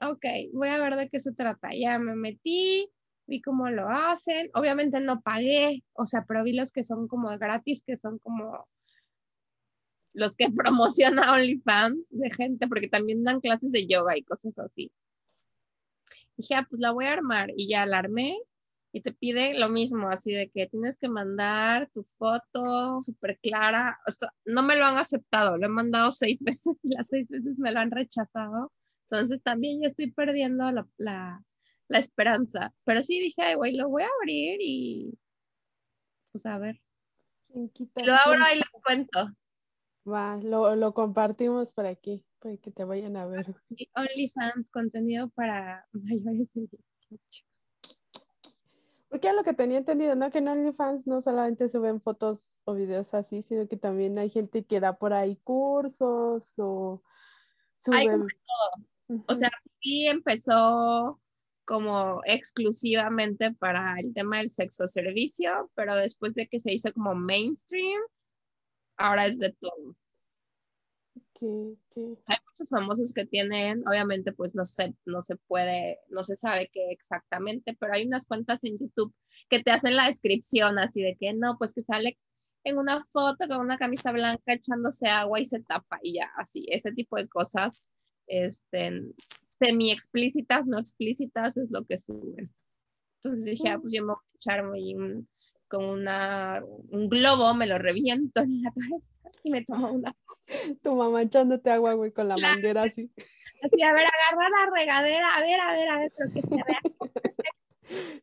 ok, 0.00 0.24
voy 0.52 0.68
a 0.68 0.78
ver 0.78 0.94
de 0.94 1.08
qué 1.08 1.18
se 1.18 1.32
trata. 1.32 1.70
Ya 1.74 1.98
me 1.98 2.14
metí, 2.14 2.88
vi 3.28 3.40
cómo 3.40 3.68
lo 3.70 3.88
hacen. 3.88 4.50
Obviamente 4.54 5.00
no 5.00 5.20
pagué, 5.20 5.84
o 5.92 6.06
sea, 6.06 6.24
pero 6.26 6.42
vi 6.42 6.54
los 6.54 6.72
que 6.72 6.82
son 6.82 7.06
como 7.06 7.28
gratis, 7.38 7.82
que 7.86 7.96
son 7.96 8.18
como 8.18 8.66
los 10.14 10.34
que 10.34 10.48
promociona 10.56 11.32
OnlyFans 11.34 12.08
de 12.10 12.30
gente, 12.30 12.66
porque 12.66 12.88
también 12.88 13.22
dan 13.22 13.40
clases 13.40 13.70
de 13.70 13.86
yoga 13.86 14.16
y 14.16 14.24
cosas 14.24 14.58
así. 14.58 14.90
dije, 16.36 16.54
ah, 16.54 16.66
pues 16.68 16.80
la 16.80 16.90
voy 16.92 17.04
a 17.04 17.12
armar 17.12 17.52
y 17.56 17.68
ya 17.68 17.86
la 17.86 17.98
armé 17.98 18.36
y 18.90 19.02
te 19.02 19.12
pide 19.12 19.58
lo 19.58 19.68
mismo, 19.68 20.08
así 20.08 20.32
de 20.32 20.48
que 20.48 20.66
tienes 20.66 20.96
que 20.96 21.10
mandar 21.10 21.90
tu 21.92 22.02
foto 22.04 23.02
súper 23.02 23.38
clara. 23.40 24.00
no 24.46 24.62
me 24.62 24.76
lo 24.76 24.86
han 24.86 24.96
aceptado, 24.96 25.58
lo 25.58 25.66
he 25.66 25.68
mandado 25.68 26.10
seis 26.10 26.38
veces 26.40 26.76
y 26.82 26.94
las 26.94 27.06
seis 27.10 27.28
veces 27.28 27.58
me 27.58 27.72
lo 27.72 27.80
han 27.80 27.90
rechazado. 27.90 28.72
Entonces 29.10 29.42
también 29.42 29.82
yo 29.82 29.88
estoy 29.88 30.10
perdiendo 30.12 30.70
la 30.98 31.42
esperanza. 31.96 32.74
Pero 32.84 33.02
sí 33.02 33.18
dije, 33.20 33.40
ay, 33.42 33.54
güey, 33.54 33.76
lo 33.76 33.88
voy 33.88 34.02
a 34.02 34.08
abrir 34.20 34.58
y 34.60 35.18
pues 36.32 36.44
a 36.46 36.58
ver. 36.58 36.80
lo 37.48 38.14
abro 38.14 38.42
y 38.54 38.58
les 38.58 38.70
cuento. 38.84 39.30
Va, 40.06 40.36
lo, 40.36 40.76
lo, 40.76 40.94
compartimos 40.94 41.68
por 41.70 41.86
aquí, 41.86 42.24
para 42.38 42.56
que 42.58 42.70
te 42.70 42.84
vayan 42.84 43.16
a 43.16 43.26
ver. 43.26 43.46
OnlyFans, 43.94 44.70
contenido 44.70 45.28
para 45.30 45.86
mayores 45.92 46.52
de 46.54 46.68
18. 47.10 47.44
Porque 49.08 49.32
lo 49.32 49.42
que 49.42 49.54
tenía 49.54 49.78
entendido, 49.78 50.14
¿no? 50.14 50.30
Que 50.30 50.38
en 50.38 50.48
OnlyFans 50.48 51.06
no 51.06 51.22
solamente 51.22 51.68
suben 51.68 52.00
fotos 52.00 52.60
o 52.64 52.74
videos 52.74 53.14
así, 53.14 53.42
sino 53.42 53.66
que 53.66 53.76
también 53.76 54.18
hay 54.18 54.28
gente 54.28 54.64
que 54.64 54.80
da 54.80 54.98
por 54.98 55.12
ahí 55.12 55.36
cursos 55.36 56.52
o 56.58 57.02
suben... 57.76 58.26
O 59.26 59.34
sea, 59.34 59.50
sí 59.80 60.06
empezó 60.06 61.18
como 61.68 62.22
exclusivamente 62.24 63.52
para 63.52 64.00
el 64.00 64.14
tema 64.14 64.38
del 64.38 64.48
sexo 64.48 64.88
servicio, 64.88 65.70
pero 65.74 65.94
después 65.96 66.32
de 66.32 66.48
que 66.48 66.60
se 66.60 66.72
hizo 66.72 66.90
como 66.94 67.14
mainstream, 67.14 68.00
ahora 68.96 69.26
es 69.26 69.38
de 69.38 69.52
todo. 69.60 69.94
Hay 72.24 72.36
muchos 72.46 72.70
famosos 72.70 73.12
que 73.12 73.26
tienen, 73.26 73.84
obviamente 73.86 74.32
pues 74.32 74.54
no 74.54 74.64
se, 74.64 74.94
no 75.04 75.20
se 75.20 75.36
puede, 75.36 75.98
no 76.08 76.24
se 76.24 76.36
sabe 76.36 76.70
qué 76.72 76.90
exactamente, 76.90 77.76
pero 77.78 77.92
hay 77.92 78.06
unas 78.06 78.26
cuentas 78.26 78.64
en 78.64 78.78
YouTube 78.78 79.14
que 79.50 79.62
te 79.62 79.70
hacen 79.70 79.94
la 79.94 80.06
descripción 80.06 80.78
así 80.78 81.02
de 81.02 81.18
que 81.20 81.34
no, 81.34 81.58
pues 81.58 81.74
que 81.74 81.82
sale 81.82 82.18
en 82.64 82.78
una 82.78 83.04
foto 83.10 83.46
con 83.46 83.60
una 83.60 83.76
camisa 83.76 84.10
blanca 84.10 84.54
echándose 84.54 85.06
agua 85.08 85.38
y 85.38 85.44
se 85.44 85.60
tapa 85.60 85.98
y 86.02 86.14
ya, 86.14 86.30
así, 86.38 86.64
ese 86.70 86.92
tipo 86.92 87.18
de 87.18 87.28
cosas, 87.28 87.84
este, 88.26 89.02
semi 89.58 89.90
explícitas, 89.92 90.66
no 90.66 90.78
explícitas, 90.78 91.56
es 91.56 91.70
lo 91.70 91.84
que 91.84 91.98
suben. 91.98 92.52
Entonces 93.22 93.44
dije, 93.44 93.68
ah, 93.68 93.78
pues 93.80 93.92
yo 93.92 94.02
me 94.02 94.12
voy 94.12 94.22
a 94.22 94.36
echar 94.36 94.64
un, 94.64 95.28
con 95.66 95.84
una, 95.84 96.62
un 96.90 97.08
globo, 97.08 97.54
me 97.54 97.66
lo 97.66 97.78
reviento 97.78 98.40
en 98.40 98.62
la 98.62 98.70
cabeza 98.70 99.12
y 99.42 99.50
me 99.50 99.64
tomo 99.64 99.92
una. 99.92 100.14
Tu 100.82 100.94
mamá 100.94 101.22
echándote 101.22 101.70
agua, 101.70 101.94
güey, 101.94 102.12
con 102.12 102.28
la 102.28 102.36
manguera 102.36 102.84
así. 102.84 103.10
Así, 103.62 103.82
a 103.82 103.92
ver, 103.92 104.04
agarra 104.06 104.48
la 104.50 104.70
regadera, 104.78 105.34
a 105.34 105.40
ver, 105.40 105.60
a 105.60 105.72
ver, 105.72 105.88
a 105.88 105.98
ver, 105.98 106.12
pero 106.16 106.32
que 106.32 106.40
se 106.40 106.48
vea. 106.48 106.80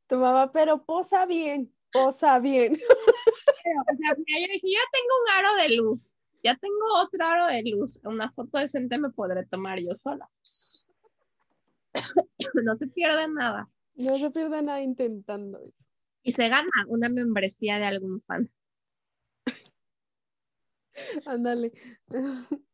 Tu 0.08 0.18
mamá, 0.18 0.52
pero 0.52 0.86
posa 0.86 1.26
bien, 1.26 1.74
posa 1.92 2.38
bien. 2.38 2.74
o 2.90 3.98
sea, 3.98 4.16
mira, 4.16 4.40
yo 4.40 4.54
dije, 4.54 4.68
yo 4.68 4.80
tengo 4.92 5.14
un 5.22 5.30
aro 5.34 5.56
de 5.56 5.76
luz, 5.76 6.12
ya 6.44 6.56
tengo 6.56 6.86
otro 7.02 7.26
aro 7.26 7.48
de 7.48 7.64
luz, 7.64 8.00
una 8.06 8.32
foto 8.32 8.60
decente 8.60 9.00
me 9.00 9.10
podré 9.10 9.46
tomar 9.48 9.80
yo 9.80 9.96
sola. 9.96 10.30
no 12.64 12.76
se 12.76 12.88
pierde 12.88 13.28
nada. 13.28 13.70
No 13.96 14.18
se 14.18 14.32
pierde 14.32 14.62
nada 14.62 14.82
intentando 14.82 15.60
eso. 15.60 15.88
Y 16.24 16.32
se 16.34 16.50
gana 16.50 16.70
una 16.88 17.10
membresía 17.10 17.80
de 17.80 17.86
algún 17.86 18.22
fan. 18.22 18.52
Ándale. 21.26 21.72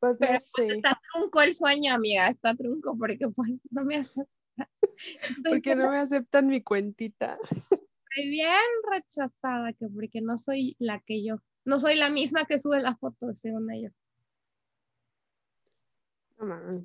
Pues 0.00 0.16
Pero 0.18 0.32
pues, 0.32 0.76
está 0.76 0.98
trunco 1.12 1.42
el 1.42 1.54
sueño, 1.54 1.92
amiga, 1.92 2.28
está 2.28 2.56
trunco 2.56 2.96
porque 2.96 3.28
pues 3.28 3.50
no 3.70 3.84
me 3.84 3.96
aceptan. 3.96 4.26
porque 5.44 5.76
no 5.76 5.90
me 5.90 5.98
aceptan 5.98 6.46
mi 6.46 6.62
cuentita. 6.62 7.38
Estoy 7.42 8.30
bien 8.30 8.50
rechazada 8.90 9.74
que 9.74 9.88
porque 9.88 10.22
no 10.22 10.38
soy 10.38 10.74
la 10.78 11.00
que 11.00 11.22
yo, 11.22 11.36
no 11.66 11.78
soy 11.78 11.96
la 11.96 12.08
misma 12.08 12.46
que 12.46 12.58
sube 12.58 12.80
la 12.80 12.96
foto 12.96 13.34
según 13.34 13.70
ellos 13.70 13.92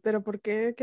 pero 0.02 0.24
¿por 0.24 0.42
qué? 0.42 0.76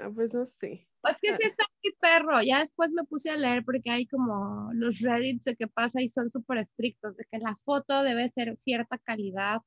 Ah, 0.00 0.10
pues 0.14 0.32
no 0.32 0.44
sé. 0.44 0.88
Pues 1.00 1.16
que 1.20 1.36
sí 1.36 1.42
está 1.42 1.64
mi 1.82 1.90
perro. 1.92 2.40
Ya 2.42 2.60
después 2.60 2.90
me 2.90 3.04
puse 3.04 3.30
a 3.30 3.36
leer 3.36 3.64
porque 3.64 3.90
hay 3.90 4.06
como 4.06 4.70
los 4.72 5.00
Reddits 5.00 5.44
de 5.44 5.56
qué 5.56 5.68
pasa 5.68 6.00
y 6.00 6.08
son 6.08 6.30
súper 6.30 6.58
estrictos, 6.58 7.16
de 7.16 7.24
que 7.30 7.38
la 7.38 7.56
foto 7.56 8.02
debe 8.02 8.30
ser 8.30 8.56
cierta 8.56 8.98
calidad. 8.98 9.60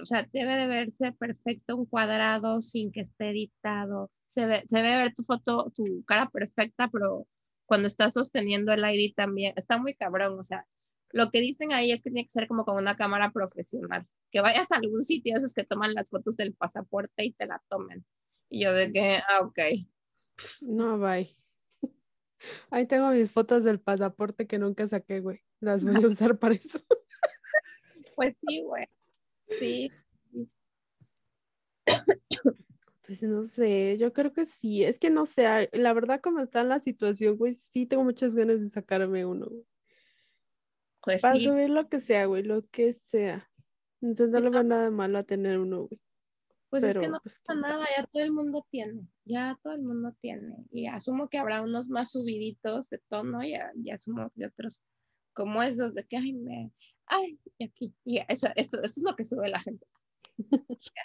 O 0.00 0.06
sea, 0.06 0.28
debe 0.32 0.54
de 0.54 0.66
verse 0.68 1.12
perfecto 1.12 1.76
un 1.76 1.86
cuadrado 1.86 2.60
sin 2.60 2.92
que 2.92 3.00
esté 3.00 3.30
editado. 3.30 4.10
Se 4.26 4.46
ve, 4.46 4.62
se 4.66 4.82
ve 4.82 4.96
ver 4.96 5.14
tu 5.14 5.24
foto, 5.24 5.72
tu 5.74 6.04
cara 6.04 6.30
perfecta, 6.30 6.88
pero 6.92 7.26
cuando 7.66 7.88
estás 7.88 8.14
sosteniendo 8.14 8.72
el 8.72 8.84
ID 8.84 9.14
también, 9.14 9.52
está 9.56 9.78
muy 9.78 9.94
cabrón. 9.94 10.38
O 10.38 10.44
sea, 10.44 10.64
lo 11.10 11.30
que 11.30 11.40
dicen 11.40 11.72
ahí 11.72 11.90
es 11.90 12.04
que 12.04 12.10
tiene 12.10 12.24
que 12.24 12.30
ser 12.30 12.46
como 12.46 12.64
con 12.64 12.76
una 12.76 12.96
cámara 12.96 13.32
profesional. 13.32 14.06
Que 14.30 14.40
vayas 14.40 14.70
a 14.72 14.76
algún 14.76 15.04
sitio, 15.04 15.36
esos 15.36 15.54
que 15.54 15.64
toman 15.64 15.94
las 15.94 16.10
fotos 16.10 16.36
del 16.36 16.54
pasaporte 16.54 17.24
y 17.24 17.32
te 17.32 17.46
la 17.46 17.62
tomen. 17.68 18.04
Y 18.48 18.64
yo 18.64 18.72
de 18.72 18.92
que, 18.92 19.18
ah, 19.28 19.40
ok. 19.42 19.58
No, 20.62 20.98
bye. 20.98 21.36
Ahí 22.70 22.86
tengo 22.86 23.10
mis 23.10 23.30
fotos 23.30 23.64
del 23.64 23.80
pasaporte 23.80 24.46
que 24.46 24.58
nunca 24.58 24.86
saqué, 24.86 25.20
güey. 25.20 25.40
Las 25.60 25.84
voy 25.84 25.96
a 25.96 26.00
usar 26.06 26.38
para 26.38 26.54
eso. 26.54 26.80
Pues 28.14 28.36
sí, 28.46 28.62
güey. 28.62 28.86
Sí. 29.58 29.90
Pues 33.10 33.24
no 33.24 33.42
sé, 33.42 33.96
yo 33.98 34.12
creo 34.12 34.32
que 34.32 34.44
sí. 34.44 34.84
Es 34.84 35.00
que 35.00 35.10
no 35.10 35.26
sé, 35.26 35.68
la 35.72 35.92
verdad 35.92 36.20
como 36.20 36.38
está 36.38 36.62
la 36.62 36.78
situación, 36.78 37.36
güey, 37.36 37.52
sí 37.52 37.84
tengo 37.84 38.04
muchas 38.04 38.36
ganas 38.36 38.60
de 38.60 38.68
sacarme 38.68 39.26
uno. 39.26 39.48
Pues 41.02 41.20
Para 41.20 41.40
subir 41.40 41.70
lo 41.70 41.88
que 41.88 41.98
sea, 41.98 42.26
güey, 42.26 42.44
lo 42.44 42.64
que 42.68 42.92
sea. 42.92 43.49
Entonces 44.02 44.30
no 44.30 44.40
le 44.40 44.50
va 44.50 44.62
nada 44.62 44.84
de 44.84 44.90
malo 44.90 45.18
a 45.18 45.24
tener 45.24 45.58
uno, 45.58 45.86
güey. 45.86 46.00
Pues 46.70 46.84
es 46.84 46.96
que 46.96 47.08
no 47.08 47.18
pues, 47.20 47.40
pasa 47.44 47.58
nada, 47.58 47.84
ya 47.96 48.06
todo 48.06 48.22
el 48.22 48.30
mundo 48.30 48.64
tiene, 48.70 49.02
ya 49.24 49.58
todo 49.60 49.72
el 49.72 49.82
mundo 49.82 50.14
tiene. 50.20 50.54
Y 50.70 50.86
asumo 50.86 51.28
que 51.28 51.38
habrá 51.38 51.62
unos 51.62 51.90
más 51.90 52.12
subiditos 52.12 52.88
de 52.90 52.98
tono 53.08 53.42
y, 53.42 53.54
y 53.82 53.90
asumo 53.90 54.30
que 54.36 54.46
otros 54.46 54.84
como 55.32 55.62
esos 55.62 55.94
de 55.94 56.04
que, 56.04 56.16
ay, 56.16 56.32
me, 56.32 56.70
ay, 57.06 57.38
y 57.58 57.64
aquí. 57.64 57.94
Y 58.04 58.20
eso, 58.28 58.48
esto, 58.54 58.80
es 58.82 59.02
lo 59.04 59.16
que 59.16 59.24
sube 59.24 59.48
la 59.48 59.58
gente. 59.58 59.86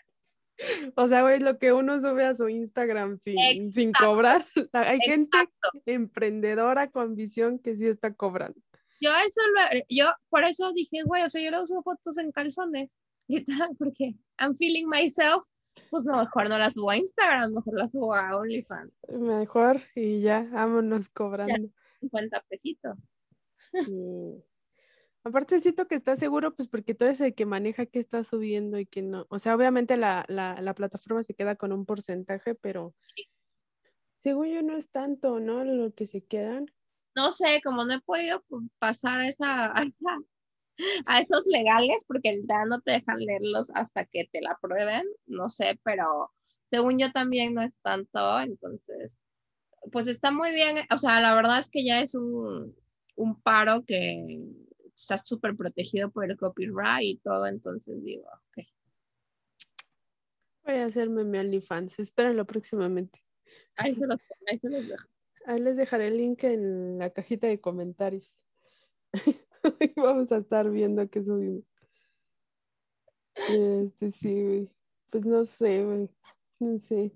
O 0.95 1.10
sea, 1.10 1.21
güey, 1.21 1.41
lo 1.41 1.60
que 1.60 1.73
uno 1.73 1.99
sube 1.99 2.25
a 2.25 2.34
su 2.34 2.47
Instagram 2.47 3.19
sin, 3.19 3.73
sin 3.73 3.91
cobrar. 3.91 4.45
Hay 4.71 4.99
gente 5.01 5.38
emprendedora 5.86 6.89
con 6.91 7.15
visión 7.15 7.60
que 7.60 7.75
sí 7.75 7.86
está 7.88 8.13
cobrando. 8.13 8.58
Yo 9.01 9.12
eso 9.25 9.41
lo, 9.41 9.81
yo 9.89 10.05
por 10.29 10.43
eso 10.43 10.71
dije, 10.73 11.03
güey, 11.03 11.23
o 11.23 11.29
sea, 11.29 11.41
yo 11.43 11.51
le 11.51 11.62
uso 11.62 11.81
fotos 11.84 12.17
en 12.17 12.31
calzones, 12.31 12.89
literal, 13.27 13.75
porque 13.77 14.15
I'm 14.39 14.55
feeling 14.55 14.88
myself, 14.88 15.43
pues 15.89 16.05
no, 16.05 16.17
mejor 16.19 16.49
no 16.49 16.58
las 16.58 16.73
subo 16.73 16.91
a 16.91 16.97
Instagram, 16.97 17.53
mejor 17.53 17.73
las 17.79 17.91
subo 17.91 18.13
a 18.13 18.38
OnlyFans. 18.38 18.93
Mejor 19.10 19.81
y 19.95 20.21
ya, 20.21 20.47
vámonos 20.51 21.10
cobrando. 21.10 21.69
50 21.99 22.45
pesitos. 22.49 22.97
Sí. 23.71 24.43
Aparte 25.25 25.60
siento 25.60 25.88
que 25.88 25.95
está 25.95 26.15
seguro, 26.15 26.53
pues 26.53 26.67
porque 26.67 26.93
tú 26.93 27.05
eres 27.05 27.19
el 27.19 27.34
que 27.34 27.47
maneja 27.47 27.88
qué 27.88 27.97
está 27.97 28.23
subiendo 28.23 28.77
y 28.77 28.86
que 28.86 29.01
no. 29.01 29.25
O 29.29 29.39
sea, 29.39 29.55
obviamente 29.55 29.97
la, 29.97 30.23
plataforma 30.75 31.23
se 31.23 31.34
queda 31.34 31.55
con 31.55 31.71
un 31.71 31.84
porcentaje, 31.84 32.53
pero 32.53 32.93
según 34.19 34.49
yo 34.49 34.62
no 34.62 34.77
es 34.77 34.91
tanto, 34.91 35.39
¿no? 35.39 35.63
Lo 35.63 35.91
que 35.95 36.05
se 36.05 36.23
quedan. 36.23 36.71
No 37.15 37.32
sé, 37.32 37.62
como 37.63 37.86
no 37.86 37.93
he 37.93 38.01
podido 38.01 38.43
pasar 38.80 39.21
esa, 39.21 39.73
a 41.06 41.19
esos 41.19 41.45
legales, 41.45 42.04
porque 42.08 42.41
ya 42.47 42.65
no 42.65 42.82
te 42.82 42.91
dejan 42.91 43.19
leerlos 43.19 43.71
hasta 43.73 44.06
que 44.06 44.28
te 44.32 44.41
la 44.41 44.58
prueben, 44.62 45.06
no 45.25 45.49
sé, 45.49 45.80
pero 45.84 46.32
según 46.65 46.99
yo 46.99 47.12
también 47.12 47.54
no 47.54 47.62
es 47.62 47.80
tanto, 47.80 48.39
entonces, 48.39 49.15
pues 49.91 50.08
está 50.08 50.32
muy 50.32 50.51
bien, 50.51 50.78
o 50.91 50.97
sea, 50.97 51.21
la 51.21 51.36
verdad 51.36 51.60
es 51.60 51.69
que 51.69 51.86
ya 51.86 52.01
es 52.01 52.15
un, 52.15 52.75
un 53.15 53.41
paro 53.41 53.86
que 53.86 54.41
está 54.95 55.17
súper 55.17 55.56
protegido 55.56 56.10
por 56.12 56.30
el 56.30 56.38
copyright 56.38 57.04
y 57.04 57.17
todo, 57.17 57.45
entonces 57.47 58.04
digo, 58.04 58.25
ok. 58.25 58.65
Voy 60.63 60.75
a 60.75 60.86
hacerme 60.86 61.23
mi 61.23 61.38
OnlyFans, 61.38 61.99
espérenlo 61.99 62.45
próximamente. 62.45 63.23
Ahí 63.75 63.93
se 63.93 64.08
los, 64.08 64.17
ahí 64.49 64.58
se 64.58 64.69
los 64.69 64.88
dejo. 64.88 65.08
Ahí 65.45 65.60
les 65.60 65.77
dejaré 65.77 66.08
el 66.08 66.17
link 66.17 66.43
en 66.43 66.97
la 66.97 67.10
cajita 67.12 67.47
de 67.47 67.60
comentarios. 67.60 68.43
Vamos 69.95 70.31
a 70.31 70.38
estar 70.38 70.69
viendo 70.69 71.08
qué 71.10 71.23
subimos. 71.23 71.63
Este 73.36 74.12
sí, 74.12 74.43
güey. 74.43 74.69
Pues 75.10 75.25
no 75.25 75.45
sé, 75.45 75.84
güey. 75.84 76.10
No 76.60 76.77
sé. 76.79 77.12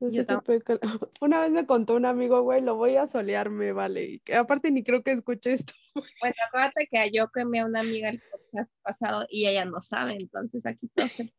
Una 1.20 1.40
vez 1.40 1.50
me 1.50 1.66
contó 1.66 1.94
un 1.94 2.06
amigo, 2.06 2.42
güey, 2.42 2.60
lo 2.60 2.76
voy 2.76 2.96
a 2.96 3.06
solearme, 3.06 3.72
vale. 3.72 4.04
Y 4.04 4.20
que 4.20 4.34
aparte 4.36 4.70
ni 4.70 4.84
creo 4.84 5.02
que 5.02 5.12
escuche 5.12 5.52
esto. 5.52 5.72
Bueno, 5.94 6.36
acuérdate 6.48 6.86
que 6.90 7.10
yo 7.12 7.28
quemé 7.32 7.60
a 7.60 7.66
una 7.66 7.80
amiga 7.80 8.10
el 8.10 8.22
podcast 8.30 8.72
pasado 8.82 9.26
y 9.28 9.46
ella 9.46 9.64
no 9.64 9.80
sabe, 9.80 10.14
entonces 10.14 10.64
aquí 10.64 10.88
tose. 10.94 11.34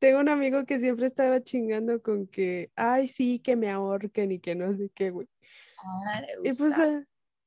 Tengo 0.00 0.18
un 0.18 0.30
amigo 0.30 0.64
que 0.64 0.80
siempre 0.80 1.06
estaba 1.06 1.42
chingando 1.42 2.00
con 2.02 2.26
que, 2.26 2.70
ay, 2.74 3.06
sí, 3.06 3.38
que 3.38 3.54
me 3.54 3.70
ahorquen 3.70 4.32
y 4.32 4.40
que 4.40 4.54
no 4.54 4.74
sé 4.74 4.90
qué, 4.94 5.10
güey. 5.10 5.28
Ah, 6.08 6.22
y 6.42 6.52
pues, 6.54 6.72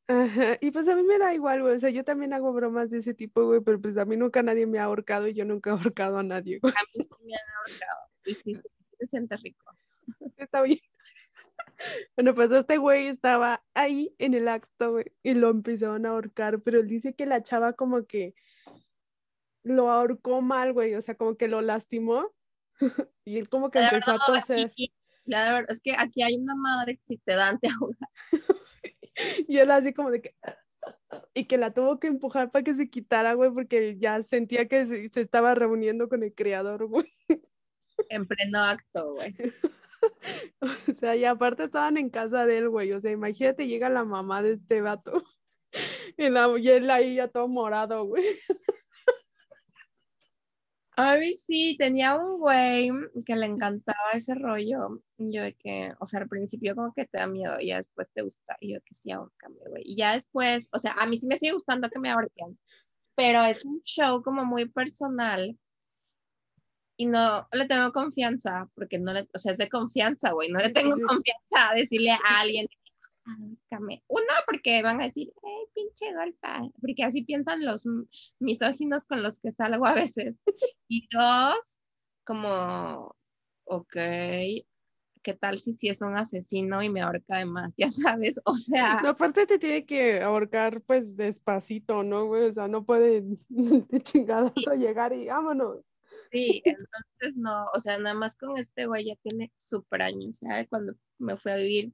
ajá, 0.07 0.57
y 0.61 0.71
pues 0.71 0.87
a 0.87 0.95
mí 0.95 1.03
me 1.03 1.17
da 1.17 1.33
igual, 1.33 1.63
güey. 1.63 1.75
O 1.75 1.79
sea, 1.79 1.89
yo 1.89 2.03
también 2.03 2.31
hago 2.31 2.53
bromas 2.53 2.91
de 2.91 2.99
ese 2.99 3.15
tipo, 3.15 3.43
güey, 3.45 3.59
pero 3.61 3.81
pues 3.81 3.97
a 3.97 4.05
mí 4.05 4.15
nunca 4.17 4.43
nadie 4.43 4.67
me 4.67 4.77
ha 4.77 4.83
ahorcado 4.83 5.27
y 5.27 5.33
yo 5.33 5.45
nunca 5.45 5.71
he 5.71 5.73
ahorcado 5.73 6.19
a 6.19 6.23
nadie, 6.23 6.59
güey. 6.59 6.73
A 6.73 6.81
mí 6.95 7.07
me 7.25 7.33
han 7.33 7.49
ahorcado. 7.57 8.09
Y 8.25 8.35
sí, 8.35 8.55
se 8.99 9.07
siente 9.07 9.35
rico. 9.37 9.65
Está 10.37 10.61
bien. 10.61 10.79
Bueno, 12.15 12.35
pues 12.35 12.51
este 12.51 12.77
güey 12.77 13.07
estaba 13.07 13.63
ahí 13.73 14.15
en 14.19 14.35
el 14.35 14.47
acto, 14.47 14.91
güey, 14.91 15.05
y 15.23 15.33
lo 15.33 15.49
empezaron 15.49 16.05
a 16.05 16.09
ahorcar, 16.09 16.61
pero 16.61 16.79
él 16.79 16.87
dice 16.87 17.13
que 17.13 17.25
la 17.25 17.41
chava 17.41 17.73
como 17.73 18.05
que 18.05 18.35
lo 19.63 19.89
ahorcó 19.89 20.41
mal, 20.41 20.71
güey, 20.73 20.93
o 20.95 21.01
sea, 21.01 21.15
como 21.15 21.35
que 21.35 21.47
lo 21.47 21.61
lastimó, 21.61 22.31
y 23.25 23.37
él 23.37 23.49
como 23.49 23.69
que 23.71 23.79
empezó 23.79 24.11
a 24.11 24.19
toser. 24.25 24.71
La 25.25 25.53
verdad 25.53 25.71
es 25.71 25.79
que 25.79 25.95
aquí 25.97 26.21
hay 26.21 26.35
una 26.35 26.55
madre 26.55 26.97
que 26.97 27.03
si 27.03 27.17
te 27.17 27.35
dan 27.35 27.59
te 27.59 27.69
ahoga. 27.69 28.09
y 29.47 29.57
él 29.57 29.71
así 29.71 29.93
como 29.93 30.11
de 30.11 30.21
que 30.21 30.35
y 31.33 31.45
que 31.45 31.57
la 31.57 31.73
tuvo 31.73 31.99
que 31.99 32.07
empujar 32.07 32.51
para 32.51 32.63
que 32.63 32.75
se 32.75 32.89
quitara, 32.89 33.33
güey, 33.33 33.51
porque 33.51 33.97
ya 33.97 34.21
sentía 34.23 34.67
que 34.67 34.85
se, 34.85 35.09
se 35.09 35.21
estaba 35.21 35.55
reuniendo 35.55 36.09
con 36.09 36.23
el 36.23 36.33
creador, 36.33 36.87
güey. 36.87 37.13
En 38.09 38.27
pleno 38.27 38.59
acto, 38.59 39.13
güey. 39.13 39.35
O 40.59 40.93
sea, 40.93 41.15
y 41.15 41.23
aparte 41.23 41.63
estaban 41.63 41.95
en 41.95 42.09
casa 42.09 42.45
de 42.45 42.57
él, 42.57 42.67
güey. 42.67 42.91
O 42.91 42.99
sea, 42.99 43.09
imagínate, 43.11 43.67
llega 43.67 43.87
la 43.87 44.03
mamá 44.03 44.41
de 44.41 44.53
este 44.53 44.81
vato. 44.81 45.23
Y, 46.17 46.29
la, 46.29 46.53
y 46.59 46.69
él 46.69 46.91
ahí 46.91 47.15
ya 47.15 47.29
todo 47.29 47.47
morado, 47.47 48.03
güey. 48.05 48.25
Ay, 50.95 51.33
sí, 51.33 51.75
tenía 51.79 52.15
un 52.15 52.39
güey 52.39 52.91
que 53.25 53.35
le 53.35 53.47
encantaba 53.47 54.11
ese 54.13 54.35
rollo. 54.35 55.01
Yo 55.17 55.41
de 55.43 55.55
que, 55.55 55.93
o 55.99 56.05
sea, 56.05 56.21
al 56.21 56.27
principio 56.29 56.75
como 56.75 56.93
que 56.93 57.05
te 57.05 57.17
da 57.17 57.27
miedo 57.27 57.55
y 57.59 57.67
ya 57.69 57.77
después 57.77 58.11
te 58.13 58.21
gusta. 58.21 58.57
Y 58.59 58.73
yo 58.73 58.79
que 58.81 58.93
sí, 58.93 59.11
cambio, 59.37 59.63
güey. 59.69 59.83
Y 59.85 59.97
ya 59.97 60.13
después, 60.13 60.69
o 60.71 60.79
sea, 60.79 60.93
a 60.93 61.07
mí 61.07 61.17
sí 61.17 61.27
me 61.27 61.39
sigue 61.39 61.53
gustando 61.53 61.89
que 61.89 61.99
me 61.99 62.09
ahorquen. 62.11 62.59
Pero 63.15 63.43
es 63.43 63.65
un 63.65 63.81
show 63.83 64.23
como 64.23 64.45
muy 64.45 64.69
personal 64.69 65.57
y 66.97 67.05
no 67.05 67.47
le 67.51 67.65
tengo 67.67 67.91
confianza, 67.91 68.69
porque 68.75 68.99
no 68.99 69.13
le, 69.13 69.27
o 69.33 69.37
sea, 69.37 69.51
es 69.51 69.57
de 69.57 69.69
confianza, 69.69 70.31
güey, 70.31 70.49
no 70.51 70.59
le 70.59 70.69
tengo 70.69 70.95
confianza 71.07 71.71
a 71.71 71.75
decirle 71.75 72.11
a 72.11 72.19
alguien, 72.41 72.67
uno, 73.25 74.33
porque 74.45 74.81
van 74.81 75.01
a 75.01 75.05
decir, 75.05 75.31
hey, 75.41 75.65
pinche 75.73 76.13
golpa, 76.13 76.61
porque 76.81 77.03
así 77.03 77.23
piensan 77.23 77.65
los 77.65 77.85
misóginos 78.39 79.05
con 79.05 79.23
los 79.23 79.39
que 79.39 79.51
salgo 79.51 79.85
a 79.85 79.93
veces. 79.93 80.35
Y 80.87 81.07
dos, 81.11 81.79
como, 82.23 83.15
ok, 83.65 83.95
¿qué 85.23 85.33
tal 85.33 85.57
si 85.57 85.73
si 85.73 85.89
es 85.89 86.01
un 86.01 86.15
asesino 86.15 86.83
y 86.83 86.89
me 86.89 87.01
ahorca 87.01 87.37
además? 87.37 87.73
Ya 87.77 87.89
sabes, 87.89 88.39
o 88.45 88.53
sea. 88.53 89.01
No, 89.01 89.09
aparte 89.09 89.45
te 89.45 89.57
tiene 89.57 89.85
que 89.85 90.21
ahorcar 90.21 90.81
pues 90.81 91.15
despacito, 91.15 92.03
¿no, 92.03 92.25
güey? 92.27 92.49
O 92.49 92.53
sea, 92.53 92.67
no 92.67 92.85
puede 92.85 93.23
de 93.49 94.01
chingadazo 94.01 94.75
llegar 94.75 95.13
y 95.13 95.27
vámonos. 95.27 95.79
Sí, 96.31 96.61
entonces 96.65 97.35
no, 97.35 97.67
o 97.73 97.79
sea, 97.79 97.97
nada 97.99 98.15
más 98.15 98.35
con 98.35 98.57
este 98.57 98.87
güey 98.87 99.05
ya 99.05 99.15
tiene 99.17 99.51
súper 99.55 100.01
años, 100.01 100.37
¿sabes? 100.37 100.67
Cuando 100.67 100.93
me 101.19 101.37
fui 101.37 101.51
a 101.51 101.57
vivir 101.57 101.93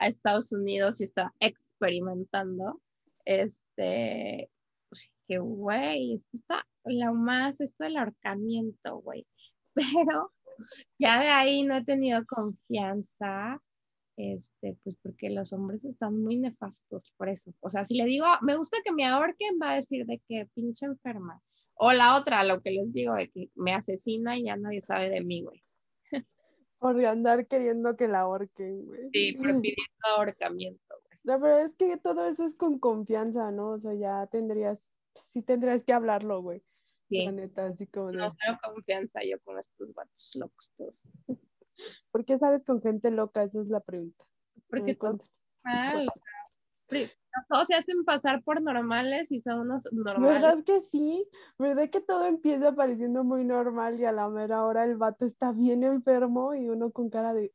a 0.00 0.08
Estados 0.08 0.50
Unidos 0.52 1.00
y 1.00 1.04
estaba 1.04 1.32
experimentando, 1.40 2.80
este, 3.24 4.50
pues, 4.88 5.10
que 5.28 5.38
güey, 5.38 6.14
esto 6.14 6.28
está 6.32 6.66
lo 6.84 7.14
más, 7.14 7.60
esto 7.60 7.84
del 7.84 7.98
ahorcamiento, 7.98 9.00
güey. 9.00 9.26
Pero 9.74 10.32
ya 10.98 11.20
de 11.20 11.28
ahí 11.28 11.62
no 11.62 11.76
he 11.76 11.84
tenido 11.84 12.24
confianza, 12.26 13.62
este, 14.16 14.76
pues 14.82 14.96
porque 15.02 15.30
los 15.30 15.52
hombres 15.52 15.84
están 15.84 16.20
muy 16.20 16.38
nefastos 16.38 17.12
por 17.16 17.28
eso. 17.28 17.52
O 17.60 17.70
sea, 17.70 17.84
si 17.86 17.94
le 17.94 18.04
digo, 18.06 18.26
me 18.42 18.56
gusta 18.56 18.78
que 18.84 18.92
me 18.92 19.06
ahorquen, 19.06 19.58
va 19.62 19.72
a 19.72 19.74
decir 19.76 20.06
de 20.06 20.20
que 20.28 20.48
pinche 20.54 20.86
enferma. 20.86 21.40
O 21.74 21.92
la 21.92 22.16
otra, 22.16 22.44
lo 22.44 22.60
que 22.60 22.70
les 22.72 22.92
digo, 22.92 23.14
de 23.14 23.30
que 23.30 23.50
me 23.54 23.72
asesina 23.72 24.36
y 24.36 24.44
ya 24.44 24.56
nadie 24.56 24.80
sabe 24.80 25.08
de 25.10 25.22
mí, 25.22 25.42
güey. 25.42 25.62
Por 26.80 27.04
andar 27.04 27.46
queriendo 27.46 27.96
que 27.96 28.08
la 28.08 28.20
ahorquen, 28.20 28.86
güey. 28.86 29.10
Sí, 29.12 29.36
pidiendo 29.36 30.06
ahorcamiento, 30.16 30.94
güey. 31.04 31.20
La 31.22 31.36
verdad 31.36 31.66
es 31.66 31.76
que 31.76 31.96
todo 31.98 32.26
eso 32.26 32.46
es 32.46 32.56
con 32.56 32.78
confianza, 32.78 33.50
¿no? 33.52 33.72
O 33.72 33.78
sea, 33.78 33.94
ya 33.94 34.26
tendrías, 34.28 34.78
sí 35.32 35.42
tendrías 35.42 35.84
que 35.84 35.92
hablarlo, 35.92 36.40
güey. 36.40 36.62
Sí. 37.08 37.26
La 37.26 37.32
neta, 37.32 37.66
así 37.66 37.86
como. 37.86 38.12
No 38.12 38.28
tengo 38.30 38.58
confianza 38.62 39.20
yo 39.22 39.38
con 39.44 39.58
estos 39.58 39.92
vatos 39.94 40.32
locos 40.36 40.72
todos. 40.76 41.02
¿Por 42.10 42.24
qué 42.24 42.38
sabes 42.38 42.64
con 42.64 42.80
gente 42.80 43.10
loca? 43.10 43.42
Esa 43.42 43.60
es 43.60 43.68
la 43.68 43.80
pregunta. 43.80 44.24
Porque 44.68 44.94
todo 44.94 45.18
mal, 45.62 46.08
o 46.08 46.12
sea, 46.88 47.10
todos 47.48 47.66
se 47.66 47.74
hacen 47.74 48.04
pasar 48.04 48.42
por 48.42 48.60
normales 48.60 49.30
y 49.30 49.40
son 49.40 49.60
unos 49.60 49.92
normales. 49.92 50.42
¿Verdad 50.42 50.64
que 50.64 50.82
sí? 50.90 51.26
¿Verdad 51.58 51.90
que 51.90 52.00
todo 52.00 52.26
empieza 52.26 52.74
pareciendo 52.74 53.24
muy 53.24 53.44
normal 53.44 54.00
y 54.00 54.04
a 54.04 54.12
la 54.12 54.28
mera 54.28 54.64
hora 54.64 54.84
el 54.84 54.96
vato 54.96 55.24
está 55.24 55.52
bien 55.52 55.84
enfermo 55.84 56.54
y 56.54 56.68
uno 56.68 56.90
con 56.90 57.10
cara 57.10 57.34
de... 57.34 57.52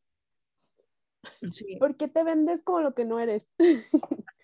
Sí. 1.51 1.77
¿Por 1.79 1.97
qué 1.97 2.07
te 2.07 2.23
vendes 2.23 2.63
como 2.63 2.81
lo 2.81 2.93
que 2.93 3.05
no 3.05 3.19
eres? 3.19 3.47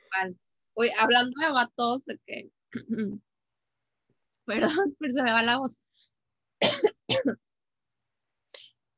Uy, 0.76 0.90
hablando 1.00 1.34
de 1.40 1.52
vatos, 1.52 2.06
de 2.06 2.20
que... 2.26 2.52
Perdón, 4.46 4.96
pero 5.00 5.14
se 5.14 5.24
me 5.24 5.32
va 5.32 5.44
la 5.44 5.58
voz. 5.60 5.80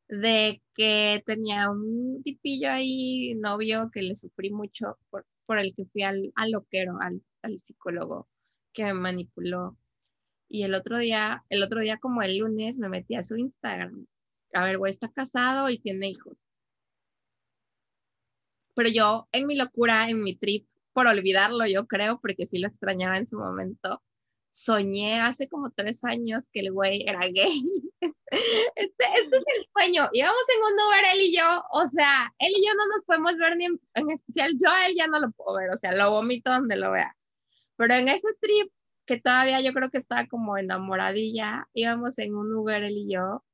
de 0.07 0.61
que 0.75 1.23
tenía 1.25 1.69
un 1.69 2.21
tipillo 2.23 2.71
ahí, 2.71 3.35
novio, 3.35 3.89
que 3.91 4.01
le 4.01 4.15
sufrí 4.15 4.51
mucho 4.51 4.97
por, 5.09 5.25
por 5.45 5.59
el 5.59 5.73
que 5.75 5.85
fui 5.85 6.03
al, 6.03 6.31
al 6.35 6.51
loquero, 6.51 6.93
al, 7.01 7.21
al, 7.41 7.59
psicólogo 7.61 8.27
que 8.73 8.83
me 8.85 8.93
manipuló. 8.93 9.77
Y 10.49 10.63
el 10.63 10.73
otro 10.75 10.97
día, 10.99 11.45
el 11.49 11.63
otro 11.63 11.81
día 11.81 11.97
como 11.97 12.21
el 12.21 12.37
lunes, 12.37 12.77
me 12.79 12.89
metí 12.89 13.15
a 13.15 13.23
su 13.23 13.37
Instagram. 13.37 14.07
A 14.53 14.65
ver, 14.65 14.77
güey, 14.77 14.91
está 14.91 15.09
casado 15.09 15.69
y 15.69 15.79
tiene 15.79 16.09
hijos. 16.09 16.45
Pero 18.75 18.89
yo, 18.89 19.27
en 19.31 19.47
mi 19.47 19.55
locura, 19.55 20.09
en 20.09 20.23
mi 20.23 20.35
trip, 20.35 20.67
por 20.93 21.07
olvidarlo, 21.07 21.65
yo 21.67 21.87
creo, 21.87 22.19
porque 22.21 22.45
sí 22.45 22.59
lo 22.59 22.67
extrañaba 22.67 23.17
en 23.17 23.27
su 23.27 23.37
momento, 23.37 24.01
soñé 24.53 25.19
hace 25.19 25.49
como 25.49 25.71
tres 25.71 26.03
años 26.03 26.47
que 26.51 26.59
el 26.59 26.71
güey 26.71 27.03
era 27.07 27.19
gay. 27.33 27.63
Este, 28.03 28.35
este, 28.75 29.37
es 29.37 29.45
el 29.57 29.65
sueño. 29.71 30.09
Íbamos 30.11 30.43
en 30.53 30.63
un 30.63 30.73
Uber 30.73 31.03
él 31.13 31.21
y 31.21 31.37
yo, 31.37 31.63
o 31.71 31.87
sea, 31.87 32.33
él 32.37 32.51
y 32.53 32.67
yo 32.67 32.73
no 32.75 32.85
nos 32.87 33.05
podemos 33.05 33.37
ver 33.37 33.55
ni 33.55 33.65
en, 33.65 33.79
especial, 34.11 34.51
yo 34.61 34.69
a 34.69 34.87
él 34.87 34.95
ya 34.97 35.07
no 35.07 35.21
lo 35.21 35.31
puedo 35.31 35.57
ver, 35.57 35.69
o 35.69 35.77
sea, 35.77 35.93
lo 35.93 36.11
vomito 36.11 36.51
donde 36.51 36.75
lo 36.75 36.91
vea. 36.91 37.15
Pero 37.77 37.93
en 37.93 38.09
ese 38.09 38.27
trip, 38.41 38.73
que 39.05 39.21
todavía 39.21 39.61
yo 39.61 39.71
creo 39.71 39.89
que 39.89 39.99
estaba 39.99 40.27
como 40.27 40.57
enamoradilla, 40.57 41.69
íbamos 41.73 42.19
en 42.19 42.35
un 42.35 42.53
Uber 42.53 42.83
él 42.83 42.97
y 42.97 43.13
yo, 43.13 43.45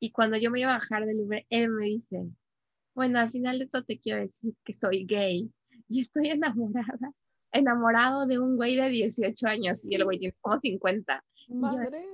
y 0.00 0.10
cuando 0.10 0.36
yo 0.36 0.50
me 0.50 0.60
iba 0.60 0.72
a 0.72 0.78
bajar 0.78 1.06
del 1.06 1.20
Uber, 1.20 1.46
él 1.48 1.70
me 1.70 1.84
dice, 1.84 2.26
bueno, 2.94 3.20
al 3.20 3.30
final 3.30 3.60
de 3.60 3.68
todo 3.68 3.84
te 3.84 4.00
quiero 4.00 4.20
decir 4.20 4.54
que 4.64 4.72
soy 4.72 5.04
gay 5.04 5.48
y 5.88 6.00
estoy 6.00 6.28
enamorada 6.30 7.12
enamorado 7.52 8.26
de 8.26 8.38
un 8.38 8.56
güey 8.56 8.76
de 8.76 8.88
18 8.88 9.46
años 9.46 9.78
y 9.82 9.94
el 9.96 10.04
güey 10.04 10.18
tiene 10.18 10.34
como 10.40 10.60
50. 10.60 11.24
Madre. 11.48 12.06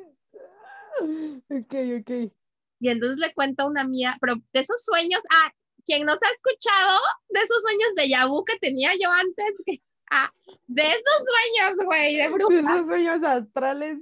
ok, 1.50 1.74
ok. 2.00 2.32
Y 2.80 2.88
entonces 2.88 3.18
le 3.18 3.32
cuento 3.32 3.62
a 3.62 3.66
una 3.66 3.84
mía, 3.84 4.16
pero 4.20 4.34
de 4.52 4.60
esos 4.60 4.84
sueños, 4.84 5.22
ah, 5.30 5.52
quien 5.86 6.04
nos 6.04 6.22
ha 6.22 6.30
escuchado, 6.30 7.00
de 7.28 7.40
esos 7.40 7.62
sueños 7.62 7.94
de 7.96 8.08
Yabu 8.08 8.44
que 8.44 8.58
tenía 8.58 8.92
yo 9.00 9.10
antes, 9.10 9.80
ah, 10.10 10.30
de 10.66 10.82
esos 10.82 11.24
sueños, 11.24 11.84
güey, 11.84 12.16
de 12.16 12.28
bruja. 12.28 12.48
De 12.54 12.74
esos 12.74 12.86
sueños 12.86 13.22
astrales. 13.22 13.98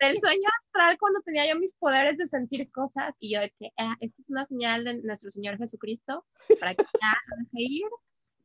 Del 0.00 0.20
sueño 0.20 0.48
astral 0.64 0.98
cuando 0.98 1.20
tenía 1.22 1.48
yo 1.48 1.58
mis 1.58 1.74
poderes 1.74 2.18
de 2.18 2.26
sentir 2.26 2.70
cosas 2.72 3.14
y 3.20 3.34
yo 3.34 3.40
de 3.40 3.54
que, 3.58 3.70
ah, 3.76 3.96
esta 4.00 4.20
es 4.20 4.30
una 4.30 4.44
señal 4.44 4.84
de 4.84 4.94
nuestro 5.02 5.30
Señor 5.30 5.58
Jesucristo 5.58 6.26
para 6.58 6.74
que 6.74 6.84
ya 7.02 7.12
lo 7.28 7.36
deje 7.36 7.50
ir 7.54 7.88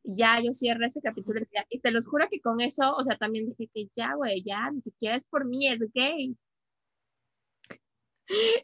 ya 0.04 0.40
yo 0.40 0.52
cierro 0.52 0.86
ese 0.86 1.00
capítulo 1.00 1.40
y 1.68 1.80
te 1.80 1.90
los 1.90 2.06
juro 2.06 2.26
que 2.30 2.40
con 2.40 2.60
eso, 2.60 2.94
o 2.94 3.04
sea, 3.04 3.16
también 3.16 3.46
dije 3.46 3.70
que 3.72 3.88
ya, 3.94 4.14
güey, 4.14 4.42
ya, 4.42 4.70
ni 4.70 4.80
siquiera 4.80 5.16
es 5.16 5.24
por 5.24 5.46
mí, 5.46 5.68
es 5.68 5.78
gay. 5.94 6.36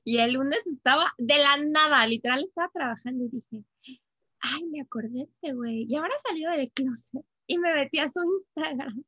Y 0.04 0.18
el 0.18 0.34
lunes 0.34 0.66
estaba 0.66 1.12
de 1.18 1.38
la 1.38 1.64
nada, 1.66 2.06
literal 2.06 2.42
estaba 2.44 2.70
trabajando 2.72 3.24
y 3.24 3.28
dije, 3.28 3.64
ay, 4.40 4.64
me 4.64 4.82
acordé 4.82 5.22
este 5.22 5.52
güey, 5.52 5.86
y 5.88 5.96
ahora 5.96 6.14
salió 6.26 6.50
del 6.50 6.70
closet 6.72 7.24
y 7.46 7.58
me 7.58 7.74
metí 7.74 7.98
a 7.98 8.08
su 8.08 8.20
Instagram. 8.22 9.04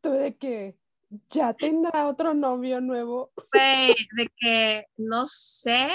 ¿Tú 0.00 0.10
de 0.12 0.36
que 0.36 0.76
ya 1.30 1.54
tendrá 1.54 2.06
otro 2.06 2.34
novio 2.34 2.80
nuevo? 2.80 3.32
Güey, 3.52 3.94
de 4.16 4.28
que 4.36 4.86
no 4.96 5.26
sé, 5.26 5.88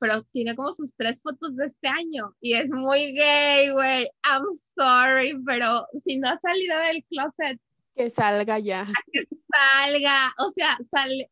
pero 0.00 0.20
tiene 0.32 0.56
como 0.56 0.72
sus 0.72 0.94
tres 0.96 1.20
fotos 1.22 1.56
de 1.56 1.66
este 1.66 1.88
año 1.88 2.34
y 2.40 2.54
es 2.54 2.72
muy 2.72 3.12
gay, 3.12 3.70
güey. 3.70 4.08
I'm 4.24 4.46
sorry, 4.74 5.38
pero 5.44 5.86
si 6.02 6.18
no 6.18 6.30
ha 6.30 6.38
salido 6.38 6.76
del 6.78 7.04
closet. 7.04 7.60
Que 7.94 8.10
salga 8.10 8.58
ya. 8.58 8.88
Que 9.12 9.24
salga. 9.52 10.34
O 10.38 10.50
sea, 10.50 10.78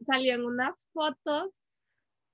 salió 0.06 0.34
en 0.34 0.44
unas 0.44 0.86
fotos 0.92 1.50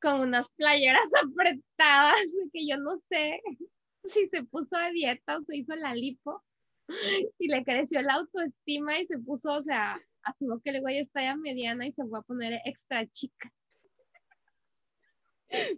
con 0.02 0.20
unas 0.20 0.50
playeras 0.50 1.08
apretadas 1.22 2.16
que 2.52 2.66
yo 2.66 2.76
no 2.78 3.00
sé 3.08 3.40
si 4.04 4.28
se 4.28 4.42
puso 4.44 4.76
de 4.76 4.92
dieta 4.92 5.38
o 5.38 5.44
se 5.44 5.56
hizo 5.56 5.76
la 5.76 5.94
lipo 5.94 6.42
y 7.38 7.48
le 7.48 7.64
creció 7.64 8.02
la 8.02 8.14
autoestima 8.14 8.98
y 8.98 9.06
se 9.06 9.18
puso, 9.18 9.52
o 9.52 9.62
sea, 9.62 10.00
asumo 10.24 10.60
que 10.60 10.70
el 10.70 10.80
güey 10.80 10.98
está 10.98 11.22
ya 11.22 11.36
mediana 11.36 11.86
y 11.86 11.92
se 11.92 12.04
fue 12.04 12.18
a 12.18 12.22
poner 12.22 12.60
extra 12.64 13.06
chica. 13.06 13.52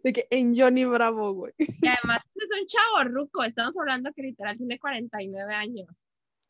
De 0.03 0.13
que 0.13 0.27
en 0.31 0.57
Johnny 0.57 0.85
Bravo, 0.85 1.33
güey. 1.33 1.53
Y 1.59 1.87
además 1.87 2.21
es 2.35 2.61
un 2.61 2.67
chavo 2.67 3.09
ruco, 3.11 3.43
estamos 3.45 3.79
hablando 3.79 4.13
que 4.13 4.23
literal 4.23 4.57
tiene 4.57 4.79
49 4.79 5.55
años. 5.55 6.05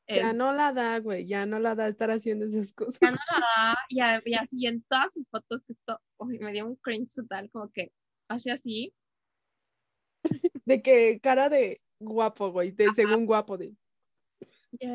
Ya 0.09 0.33
no 0.33 0.53
la 0.53 0.73
da, 0.73 1.01
güey, 1.01 1.27
ya 1.27 1.47
no 1.47 1.59
la 1.59 1.75
da 1.75 1.89
estar 1.89 2.13
haciendo 2.13 2.47
esas 2.47 2.73
cosas. 2.73 2.99
Ya 3.01 3.11
no 3.11 3.17
la 3.17 3.41
da, 3.41 4.23
y, 4.25 4.35
así 4.35 4.67
en 4.67 4.83
todas 4.83 5.13
sus 5.13 5.27
fotos 5.29 5.65
que 5.65 5.73
esto, 5.73 6.01
uy, 6.19 6.39
me 6.39 6.53
dio 6.53 6.65
un 6.67 6.77
cringe 6.77 7.13
total, 7.13 7.51
como 7.51 7.71
que 7.73 7.91
hace 8.29 8.53
así. 8.53 8.95
De 10.65 10.81
que 10.81 11.19
cara 11.21 11.49
de 11.49 11.81
guapo, 11.99 12.53
güey, 12.53 12.71
de 12.71 12.87
según 12.95 13.27
guapo 13.27 13.59
de. 13.59 13.75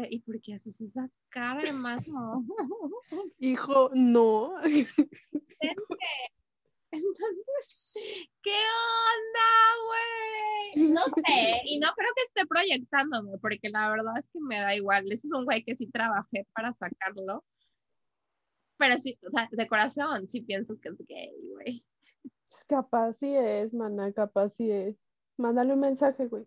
¿Y 0.09 0.19
por 0.19 0.39
qué 0.41 0.53
haces 0.53 0.79
esa 0.79 1.09
cara, 1.29 1.61
hermano? 1.61 2.45
Hijo, 3.39 3.89
no. 3.93 4.53
Entonces, 6.91 7.37
¿qué 8.43 8.51
onda, 8.51 9.49
güey? 9.87 10.89
No 10.89 11.01
sé, 11.03 11.61
y 11.65 11.79
no 11.79 11.91
creo 11.95 12.09
que 12.15 12.23
esté 12.23 12.45
proyectándome, 12.45 13.37
porque 13.39 13.69
la 13.69 13.89
verdad 13.89 14.17
es 14.17 14.29
que 14.29 14.39
me 14.39 14.59
da 14.59 14.75
igual. 14.75 15.05
Ese 15.11 15.27
es 15.27 15.33
un 15.33 15.45
güey 15.45 15.63
que 15.63 15.75
sí 15.75 15.87
trabajé 15.87 16.47
para 16.53 16.71
sacarlo. 16.73 17.43
Pero 18.77 18.97
sí, 18.97 19.17
o 19.27 19.29
sea, 19.29 19.47
de 19.51 19.67
corazón, 19.67 20.27
sí 20.27 20.41
pienso 20.41 20.79
que 20.79 20.89
es 20.89 20.97
gay, 21.07 21.31
güey. 21.53 21.85
Capaz 22.67 23.13
sí 23.13 23.35
es, 23.35 23.73
mana, 23.73 24.11
capaz 24.13 24.49
sí 24.49 24.71
es. 24.71 24.95
Mándale 25.37 25.73
un 25.73 25.81
mensaje, 25.81 26.27
güey. 26.27 26.45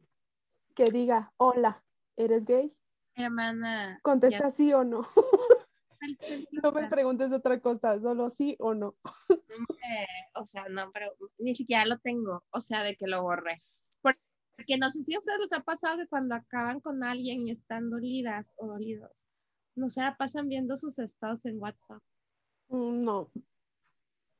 Que 0.75 0.85
diga, 0.85 1.33
hola, 1.37 1.85
¿eres 2.17 2.45
gay? 2.45 2.75
Hermana. 3.15 4.01
Contesta 4.03 4.51
sí 4.51 4.73
o 4.73 4.85
no. 4.85 5.07
No 6.63 6.71
me 6.73 6.87
preguntes 6.89 7.33
otra 7.33 7.61
cosa, 7.61 7.99
solo 7.99 8.29
sí 8.29 8.57
o 8.59 8.75
no. 8.75 8.95
O 10.35 10.47
sea, 10.47 10.69
no, 10.69 10.91
pero 10.93 11.15
ni 11.39 11.55
siquiera 11.55 11.87
lo 11.87 11.99
tengo, 11.99 12.45
o 12.51 12.61
sea, 12.61 12.83
de 12.83 12.97
que 12.97 13.07
lo 13.07 13.23
borré. 13.23 13.63
Porque 14.57 14.79
no 14.79 14.89
sé 14.89 15.03
si 15.03 15.15
a 15.15 15.19
ustedes 15.19 15.41
les 15.41 15.53
ha 15.53 15.65
pasado 15.65 15.99
que 15.99 16.07
cuando 16.07 16.37
acaban 16.37 16.81
con 16.81 17.03
alguien 17.03 17.49
y 17.49 17.51
están 17.51 17.91
dolidas 17.91 18.53
o 18.57 18.69
dolidos, 18.69 19.27
no 19.75 19.91
se 19.91 20.01
la 20.01 20.17
pasan 20.17 20.49
viendo 20.49 20.77
sus 20.77 20.99
estados 21.01 21.45
en 21.47 21.61
WhatsApp. 21.61 22.01
Mm, 22.69 23.03
no. 23.03 23.33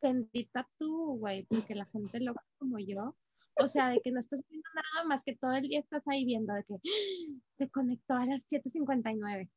Bendita 0.01 0.69
tú, 0.79 1.19
güey, 1.19 1.45
porque 1.47 1.75
la 1.75 1.87
gente 1.87 2.21
lo 2.21 2.27
loca 2.27 2.45
como 2.59 2.79
yo, 2.79 3.17
o 3.57 3.69
sea, 3.69 3.91
de 3.91 4.01
que 4.01 4.11
no 4.11 4.21
estás 4.21 4.43
viendo 4.49 4.69
nada 4.75 5.07
más 5.07 5.25
que 5.25 5.37
todo 5.37 5.53
el 5.53 5.69
día 5.69 5.81
estás 5.81 6.07
ahí 6.09 6.25
viendo 6.25 6.53
de 6.55 6.65
que 6.65 6.75
¡Ah! 6.75 7.41
se 7.51 7.69
conectó 7.71 8.15
a 8.15 8.27
las 8.27 8.49
7.59. 8.49 9.51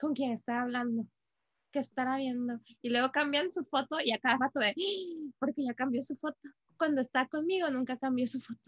¿Con 0.00 0.14
quién 0.14 0.32
está 0.32 0.62
hablando? 0.62 1.06
Que 1.74 1.80
estará 1.80 2.16
viendo. 2.16 2.60
Y 2.82 2.90
luego 2.90 3.10
cambian 3.10 3.50
su 3.50 3.64
foto 3.64 3.96
y 4.02 4.12
a 4.12 4.18
cada 4.20 4.38
rato 4.38 4.60
de, 4.60 4.74
porque 5.40 5.64
ya 5.64 5.74
cambió 5.74 6.00
su 6.02 6.16
foto. 6.16 6.38
Cuando 6.78 7.00
está 7.00 7.26
conmigo 7.26 7.68
nunca 7.68 7.98
cambió 7.98 8.28
su 8.28 8.40
foto. 8.40 8.60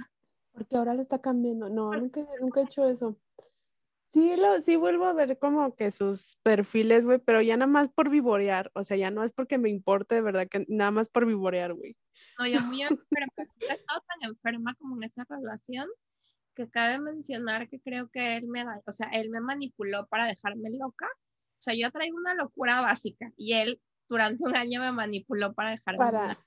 Porque 0.51 0.75
ahora 0.75 0.93
lo 0.93 1.03
está 1.03 1.21
cambiando. 1.21 1.71
No, 1.71 1.93
nunca, 1.93 2.27
nunca 2.41 2.61
he 2.61 2.65
hecho 2.65 2.85
eso. 2.89 3.17
Sí, 4.09 4.35
lo, 4.37 4.61
sí 4.61 4.75
vuelvo 4.75 5.05
a 5.05 5.13
ver 5.13 5.39
como 5.39 5.77
que 5.77 5.93
sus 5.93 6.37
perfiles, 6.43 7.07
güey, 7.07 7.21
pero 7.21 7.41
ya 7.41 7.57
nada 7.57 7.71
más 7.71 7.91
por 7.93 8.11
vivorear. 8.11 8.73
O 8.75 8.83
sea, 8.83 8.97
ya 8.97 9.13
no 9.13 9.23
es 9.23 9.33
porque 9.33 9.57
me 9.57 9.71
importe, 9.71 10.17
de 10.17 10.23
verdad, 10.23 10.49
que 10.49 10.65
nada 10.69 10.91
más 10.91 11.09
por 11.09 11.27
vivorear, 11.27 11.75
güey. 11.75 11.97
No, 12.41 12.47
yo 12.49 12.61
muy 12.63 12.83
enferma. 12.83 12.99
He 13.61 13.73
estado 13.73 14.01
tan 14.09 14.31
enferma 14.31 14.75
como 14.75 14.97
en 14.97 15.05
esa 15.05 15.25
relación 15.29 15.89
que 16.57 16.69
cabe 16.69 16.99
mencionar 16.99 17.69
que 17.69 17.79
creo 17.79 18.09
que 18.09 18.39
él 18.39 18.49
me, 18.49 18.65
o 18.85 18.93
sea, 18.93 19.09
él 19.11 19.31
me 19.31 19.41
manipuló 19.41 20.07
para 20.07 20.27
dejarme 20.27 20.71
loca 20.71 21.07
sea, 21.67 21.75
yo 21.75 21.91
traigo 21.91 22.17
una 22.17 22.35
locura 22.35 22.81
básica 22.81 23.33
y 23.37 23.55
él 23.55 23.81
durante 24.09 24.45
un 24.45 24.57
año 24.57 24.81
me 24.81 24.93
manipuló 24.93 25.53
para 25.53 25.71
dejarme 25.71 25.99
para 25.99 26.39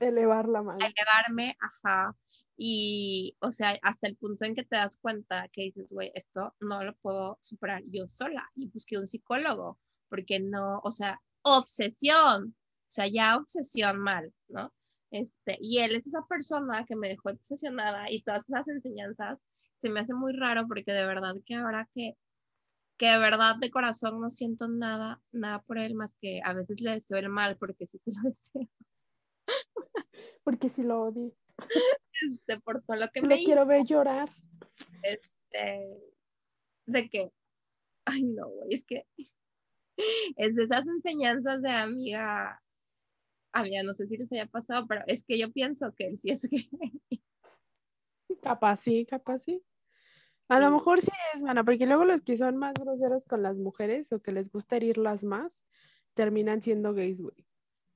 elevar 0.00 0.48
la 0.48 0.62
mano. 0.62 0.78
Elevarme, 0.78 1.56
ajá. 1.60 2.14
Y, 2.56 3.36
o 3.40 3.50
sea, 3.50 3.78
hasta 3.82 4.06
el 4.06 4.16
punto 4.16 4.44
en 4.44 4.54
que 4.54 4.64
te 4.64 4.76
das 4.76 4.98
cuenta 4.98 5.48
que 5.48 5.62
dices, 5.62 5.92
güey, 5.92 6.12
esto 6.14 6.54
no 6.60 6.84
lo 6.84 6.94
puedo 6.96 7.38
superar 7.40 7.82
yo 7.86 8.06
sola. 8.06 8.50
Y 8.54 8.68
busqué 8.68 8.98
un 8.98 9.06
psicólogo, 9.06 9.78
porque 10.08 10.40
no, 10.40 10.80
o 10.84 10.90
sea, 10.90 11.22
obsesión, 11.42 12.54
o 12.54 12.92
sea, 12.92 13.06
ya 13.06 13.36
obsesión 13.36 13.98
mal, 13.98 14.32
¿no? 14.48 14.72
Este, 15.10 15.56
y 15.60 15.78
él 15.78 15.96
es 15.96 16.06
esa 16.06 16.22
persona 16.28 16.84
que 16.84 16.96
me 16.96 17.08
dejó 17.08 17.30
obsesionada 17.30 18.10
y 18.10 18.22
todas 18.22 18.48
esas 18.48 18.68
enseñanzas 18.68 19.38
se 19.76 19.88
me 19.88 20.00
hace 20.00 20.14
muy 20.14 20.34
raro 20.34 20.68
porque 20.68 20.92
de 20.92 21.06
verdad 21.06 21.34
que 21.46 21.54
ahora 21.54 21.88
que 21.94 22.14
que 23.00 23.06
de 23.06 23.18
verdad 23.18 23.56
de 23.58 23.70
corazón 23.70 24.20
no 24.20 24.28
siento 24.28 24.68
nada, 24.68 25.22
nada 25.32 25.62
por 25.62 25.78
él 25.78 25.94
más 25.94 26.16
que 26.20 26.42
a 26.44 26.52
veces 26.52 26.82
le 26.82 26.90
deseo 26.90 27.16
el 27.16 27.30
mal 27.30 27.56
porque 27.56 27.86
sí 27.86 27.98
sí 27.98 28.12
lo 28.12 28.20
deseo. 28.28 28.68
porque 30.44 30.68
sí 30.68 30.82
lo 30.82 31.04
odio. 31.04 31.34
Este, 32.20 32.60
por 32.60 32.82
todo 32.82 32.98
lo 32.98 33.08
que 33.08 33.22
lo 33.22 33.28
me 33.28 33.38
quiero 33.38 33.64
ver 33.64 33.86
llorar. 33.86 34.28
Este, 35.02 35.98
de 36.84 37.08
que, 37.08 37.32
ay 38.04 38.22
no, 38.24 38.50
es 38.68 38.84
que 38.84 39.06
es 40.36 40.54
de 40.54 40.62
esas 40.62 40.86
enseñanzas 40.86 41.62
de 41.62 41.70
amiga, 41.70 42.62
amiga, 43.54 43.82
no 43.82 43.94
sé 43.94 44.08
si 44.08 44.18
les 44.18 44.30
haya 44.30 44.46
pasado, 44.46 44.86
pero 44.86 45.00
es 45.06 45.24
que 45.24 45.38
yo 45.38 45.50
pienso 45.50 45.90
que 45.96 46.08
él 46.08 46.18
sí 46.18 46.32
es 46.32 46.46
que 46.46 46.68
Capaz 48.42 48.76
sí, 48.76 49.06
capaz 49.06 49.38
sí. 49.38 49.62
A 50.50 50.58
lo 50.58 50.70
mejor 50.72 51.00
sí 51.00 51.12
es, 51.34 51.42
mana, 51.42 51.62
porque 51.62 51.86
luego 51.86 52.04
los 52.04 52.22
que 52.22 52.36
son 52.36 52.56
más 52.56 52.74
groseros 52.74 53.24
con 53.24 53.42
las 53.42 53.56
mujeres 53.56 54.12
o 54.12 54.20
que 54.20 54.32
les 54.32 54.50
gusta 54.50 54.76
herirlas 54.76 55.22
más, 55.22 55.64
terminan 56.14 56.60
siendo 56.60 56.92
gays, 56.92 57.20
güey. 57.20 57.46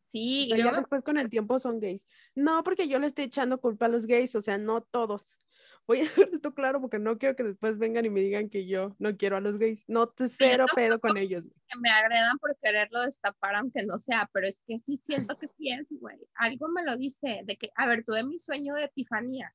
Sí, 0.07 0.49
y 0.49 0.57
ya 0.57 0.71
después 0.71 1.03
con 1.03 1.19
el 1.19 1.29
tiempo 1.29 1.59
son 1.59 1.81
gays. 1.81 2.07
No, 2.37 2.63
porque 2.63 2.87
yo 2.87 3.01
le 3.01 3.09
estoy 3.09 3.25
echando 3.25 3.61
culpa 3.61 3.87
a 3.87 3.89
los 3.89 4.07
gays, 4.07 4.37
o 4.37 4.41
sea, 4.41 4.57
no 4.57 4.83
todos. 4.83 5.41
voy 5.89 6.01
a 6.01 6.03
dejar 6.29 6.29
esto 6.33 6.55
claro 6.55 6.81
porque 6.81 7.01
no 7.01 7.19
quiero 7.19 7.35
que 7.35 7.43
después 7.43 7.77
vengan 7.77 8.05
y 8.05 8.11
me 8.11 8.21
digan 8.21 8.49
que 8.49 8.67
yo 8.67 8.95
no 9.01 9.17
quiero 9.17 9.37
a 9.37 9.41
los 9.41 9.59
gays. 9.59 9.83
No 9.89 10.07
te 10.09 10.29
cero 10.29 10.67
pedo 10.77 11.01
con 11.01 11.17
ellos. 11.17 11.43
Que 11.69 11.79
me 11.81 11.91
agredan 11.91 12.39
por 12.39 12.57
quererlo 12.63 13.03
destapar, 13.03 13.57
aunque 13.57 13.85
no 13.85 13.99
sea, 13.99 14.31
pero 14.33 14.47
es 14.47 14.63
que 14.65 14.79
sí 14.79 14.97
siento 14.97 15.37
que 15.39 15.49
sí 15.49 15.73
es, 15.73 15.89
güey. 15.91 16.19
Algo 16.37 16.69
me 16.69 16.85
lo 16.85 16.97
dice, 16.97 17.41
de 17.45 17.57
que, 17.57 17.71
a 17.75 17.89
ver, 17.89 18.05
tuve 18.05 18.23
mi 18.23 18.39
sueño 18.39 18.75
de 18.75 18.85
epifanía. 18.85 19.53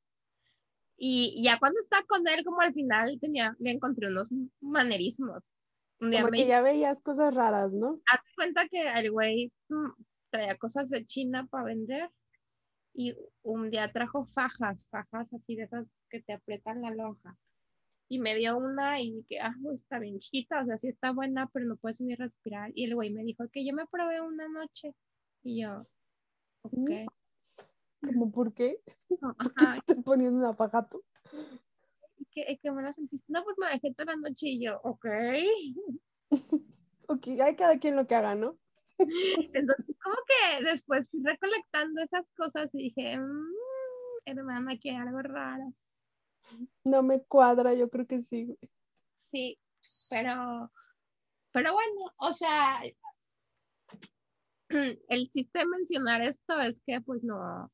Y 1.01 1.41
ya 1.41 1.57
cuando 1.59 1.79
está 1.79 2.03
con 2.07 2.27
él, 2.27 2.43
como 2.43 2.59
al 2.59 2.73
final 2.73 3.17
tenía, 3.21 3.55
le 3.59 3.71
encontré 3.71 4.07
unos 4.07 4.29
manerismos. 4.59 5.53
Un 6.01 6.11
día 6.11 6.27
me... 6.27 6.45
ya 6.45 6.61
veías 6.61 7.01
cosas 7.01 7.33
raras, 7.33 7.71
¿no? 7.71 8.01
Haz 8.11 8.19
cuenta 8.35 8.67
que 8.67 8.83
el 8.83 9.09
güey 9.11 9.53
mm, 9.69 9.91
traía 10.29 10.57
cosas 10.57 10.89
de 10.89 11.05
China 11.05 11.47
para 11.49 11.63
vender 11.63 12.09
y 12.93 13.15
un 13.43 13.69
día 13.69 13.91
trajo 13.93 14.25
fajas, 14.33 14.89
fajas 14.89 15.33
así 15.33 15.55
de 15.55 15.63
esas 15.63 15.87
que 16.09 16.21
te 16.21 16.33
aprietan 16.33 16.81
la 16.81 16.91
lonja. 16.91 17.37
Y 18.09 18.19
me 18.19 18.35
dio 18.35 18.57
una 18.57 18.99
y 18.99 19.13
dije, 19.13 19.39
ah, 19.39 19.55
está 19.73 19.99
bien 19.99 20.19
chiquita, 20.19 20.63
o 20.63 20.65
sea, 20.65 20.77
sí 20.77 20.89
está 20.89 21.11
buena, 21.11 21.47
pero 21.53 21.65
no 21.65 21.77
puedes 21.77 22.01
ni 22.01 22.15
respirar. 22.15 22.71
Y 22.73 22.85
el 22.85 22.95
güey 22.95 23.11
me 23.11 23.23
dijo 23.23 23.47
que 23.49 23.65
yo 23.65 23.73
me 23.73 23.85
probé 23.87 24.19
una 24.19 24.49
noche. 24.49 24.93
Y 25.43 25.61
yo, 25.61 25.87
ok. 26.63 26.89
¿Cómo 28.01 28.31
por 28.31 28.53
qué? 28.53 28.81
¿Por 29.07 29.53
qué 29.53 29.65
te 29.65 29.77
estás 29.77 30.03
poniendo 30.03 30.39
un 30.39 30.45
apagato? 30.45 31.03
¿Y 32.17 32.25
qué, 32.31 32.59
qué 32.61 32.71
me 32.71 32.81
la 32.81 32.93
sentiste? 32.93 33.31
No, 33.31 33.43
pues 33.43 33.57
me 33.57 33.67
dejé 33.67 33.93
toda 33.93 34.13
la 34.13 34.29
noche 34.29 34.47
y 34.47 34.65
yo, 34.65 34.79
ok. 34.83 35.05
ok, 37.07 37.27
hay 37.41 37.55
cada 37.55 37.79
quien 37.79 37.95
lo 37.95 38.07
que 38.07 38.15
haga, 38.15 38.35
¿no? 38.35 38.57
Entonces, 38.99 39.97
como 40.01 40.15
que 40.27 40.65
después 40.65 41.09
recolectando 41.13 42.01
esas 42.01 42.25
cosas 42.35 42.69
y 42.73 42.93
dije, 42.93 43.17
mmm, 43.17 43.53
hermana, 44.25 44.77
que 44.77 44.91
algo 44.91 45.21
raro. 45.21 45.73
No 46.83 47.03
me 47.03 47.23
cuadra, 47.23 47.73
yo 47.73 47.89
creo 47.89 48.07
que 48.07 48.21
sí. 48.21 48.57
Sí, 49.31 49.59
pero, 50.09 50.71
pero 51.51 51.73
bueno, 51.73 52.13
o 52.17 52.33
sea, 52.33 52.81
el 55.09 55.29
chiste 55.29 55.59
de 55.59 55.67
mencionar 55.67 56.21
esto 56.21 56.59
es 56.59 56.81
que 56.85 57.01
pues 57.01 57.23
no, 57.23 57.71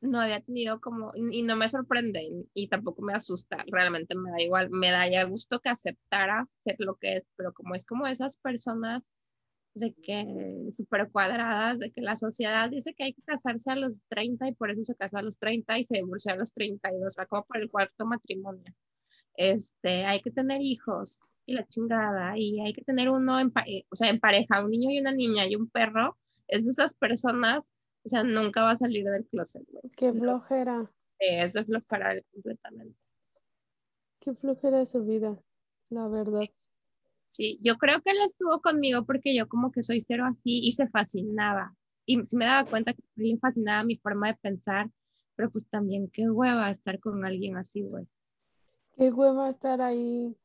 no 0.00 0.20
había 0.20 0.40
tenido 0.40 0.80
como, 0.80 1.12
y 1.14 1.42
no 1.42 1.56
me 1.56 1.68
sorprende 1.68 2.28
y 2.54 2.68
tampoco 2.68 3.02
me 3.02 3.12
asusta, 3.12 3.64
realmente 3.70 4.14
me 4.16 4.30
da 4.30 4.40
igual, 4.40 4.70
me 4.70 4.90
daría 4.90 5.24
gusto 5.24 5.60
que 5.60 5.68
aceptaras 5.68 6.54
ser 6.64 6.76
lo 6.78 6.96
que 6.96 7.16
es, 7.16 7.30
pero 7.36 7.52
como 7.52 7.74
es 7.74 7.84
como 7.84 8.06
esas 8.06 8.38
personas 8.38 9.02
de 9.74 9.94
que 9.94 10.26
súper 10.72 11.10
cuadradas, 11.10 11.78
de 11.78 11.92
que 11.92 12.00
la 12.00 12.16
sociedad 12.16 12.70
dice 12.70 12.94
que 12.94 13.04
hay 13.04 13.14
que 13.14 13.22
casarse 13.22 13.70
a 13.70 13.76
los 13.76 14.00
30 14.08 14.48
y 14.48 14.54
por 14.54 14.70
eso 14.70 14.82
se 14.84 14.96
casa 14.96 15.20
a 15.20 15.22
los 15.22 15.38
30 15.38 15.78
y 15.78 15.84
se 15.84 15.96
divorcia 15.96 16.32
a 16.32 16.36
los 16.36 16.52
32, 16.52 17.16
va 17.18 17.26
como 17.26 17.44
por 17.44 17.58
el 17.58 17.70
cuarto 17.70 18.06
matrimonio. 18.06 18.74
Este, 19.34 20.04
hay 20.06 20.20
que 20.22 20.30
tener 20.30 20.60
hijos 20.60 21.20
y 21.46 21.54
la 21.54 21.66
chingada, 21.68 22.36
y 22.38 22.60
hay 22.60 22.72
que 22.72 22.82
tener 22.82 23.10
uno 23.10 23.40
en, 23.40 23.52
eh, 23.66 23.84
o 23.90 23.96
sea, 23.96 24.10
en 24.10 24.20
pareja, 24.20 24.64
un 24.64 24.70
niño 24.70 24.90
y 24.90 25.00
una 25.00 25.12
niña 25.12 25.46
y 25.46 25.56
un 25.56 25.68
perro, 25.68 26.16
es 26.48 26.64
de 26.64 26.70
esas 26.72 26.94
personas, 26.94 27.70
o 28.04 28.08
sea, 28.08 28.22
nunca 28.22 28.62
va 28.62 28.72
a 28.72 28.76
salir 28.76 29.04
del 29.04 29.26
closet. 29.26 29.62
Qué 29.96 30.12
flojera. 30.12 30.90
Eso 31.18 31.60
es 31.60 31.66
flojera 31.66 32.14
completamente. 32.32 32.96
Qué 34.20 34.34
flojera 34.34 34.84
su 34.86 35.04
vida, 35.04 35.38
la 35.90 36.08
verdad. 36.08 36.42
Sí, 37.28 37.58
yo 37.62 37.76
creo 37.76 38.00
que 38.00 38.10
él 38.10 38.18
estuvo 38.24 38.60
conmigo 38.60 39.04
porque 39.04 39.34
yo 39.34 39.48
como 39.48 39.70
que 39.70 39.82
soy 39.82 40.00
cero 40.00 40.24
así 40.26 40.60
y 40.62 40.72
se 40.72 40.88
fascinaba. 40.88 41.74
Y 42.06 42.16
me 42.16 42.44
daba 42.44 42.68
cuenta 42.68 42.92
que 42.92 43.02
le 43.14 43.38
fascinaba 43.38 43.84
mi 43.84 43.96
forma 43.96 44.28
de 44.28 44.34
pensar, 44.34 44.90
pero 45.36 45.50
pues 45.50 45.68
también 45.68 46.10
qué 46.12 46.28
hueva 46.28 46.70
estar 46.70 46.98
con 46.98 47.24
alguien 47.24 47.56
así, 47.56 47.82
güey. 47.82 48.06
Qué 48.96 49.12
hueva 49.12 49.48
estar 49.48 49.80
ahí 49.80 50.36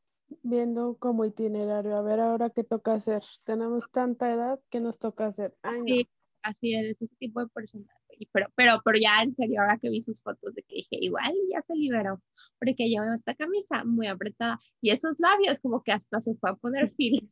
viendo 0.42 0.96
como 0.98 1.24
itinerario, 1.24 1.96
a 1.96 2.02
ver 2.02 2.20
ahora 2.20 2.50
qué 2.50 2.64
toca 2.64 2.94
hacer. 2.94 3.22
Tenemos 3.44 3.90
tanta 3.90 4.32
edad 4.32 4.60
que 4.70 4.80
nos 4.80 4.98
toca 4.98 5.26
hacer. 5.26 5.54
sí, 5.84 6.08
así 6.46 6.74
es, 6.74 7.02
ese 7.02 7.08
tipo 7.18 7.40
de 7.40 7.48
persona 7.48 7.86
pero, 8.32 8.46
pero, 8.54 8.80
pero 8.84 8.98
ya 8.98 9.22
en 9.22 9.34
serio, 9.34 9.60
ahora 9.60 9.78
que 9.78 9.90
vi 9.90 10.00
sus 10.00 10.22
fotos 10.22 10.54
de 10.54 10.62
que 10.62 10.76
dije, 10.76 10.96
igual 11.00 11.34
ya 11.50 11.60
se 11.62 11.74
liberó, 11.74 12.22
porque 12.58 12.90
yo 12.92 13.02
veo 13.02 13.12
esta 13.14 13.34
camisa 13.34 13.84
muy 13.84 14.06
apretada 14.06 14.58
y 14.80 14.90
esos 14.90 15.18
labios 15.18 15.60
como 15.60 15.82
que 15.82 15.92
hasta 15.92 16.20
se 16.20 16.34
fue 16.36 16.50
a 16.50 16.54
poner 16.54 16.90
filas. 16.90 17.28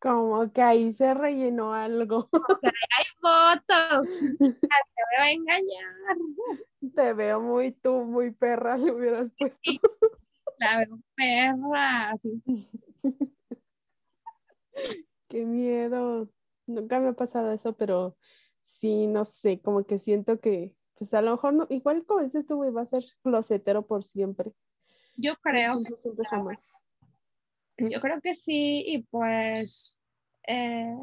Como 0.00 0.52
que 0.52 0.62
ahí 0.62 0.92
se 0.92 1.14
rellenó 1.14 1.72
algo. 1.72 2.28
Hay 2.98 3.04
fotos, 3.20 4.20
te 4.38 4.44
voy 4.44 5.18
a 5.20 5.32
engañar. 5.32 6.16
Te 6.94 7.12
veo 7.14 7.40
muy 7.40 7.72
tú, 7.72 8.04
muy 8.04 8.30
perra, 8.30 8.76
le 8.76 8.92
hubieras 8.92 9.30
puesto. 9.38 9.58
la 10.58 10.78
veo 10.78 11.00
perra, 11.16 12.10
así. 12.10 12.42
Qué 15.28 15.44
miedo. 15.44 16.30
Nunca 16.66 17.00
me 17.00 17.08
ha 17.08 17.12
pasado 17.14 17.52
eso, 17.52 17.76
pero 17.76 18.16
sí, 18.68 19.06
no 19.06 19.24
sé, 19.24 19.60
como 19.60 19.84
que 19.84 19.98
siento 19.98 20.40
que, 20.40 20.74
pues 20.94 21.12
a 21.14 21.22
lo 21.22 21.32
mejor, 21.32 21.54
no, 21.54 21.66
igual 21.70 22.04
como 22.04 22.22
dices 22.22 22.46
tú, 22.46 22.56
güey, 22.56 22.70
va 22.70 22.82
a 22.82 22.86
ser 22.86 23.04
closetero 23.22 23.86
por 23.86 24.04
siempre. 24.04 24.52
Yo 25.16 25.34
creo. 25.36 25.82
que 25.82 25.94
Yo 27.90 28.00
creo 28.00 28.20
que 28.20 28.34
sí, 28.34 28.84
y 28.86 29.02
pues, 29.04 29.96
eh, 30.46 30.94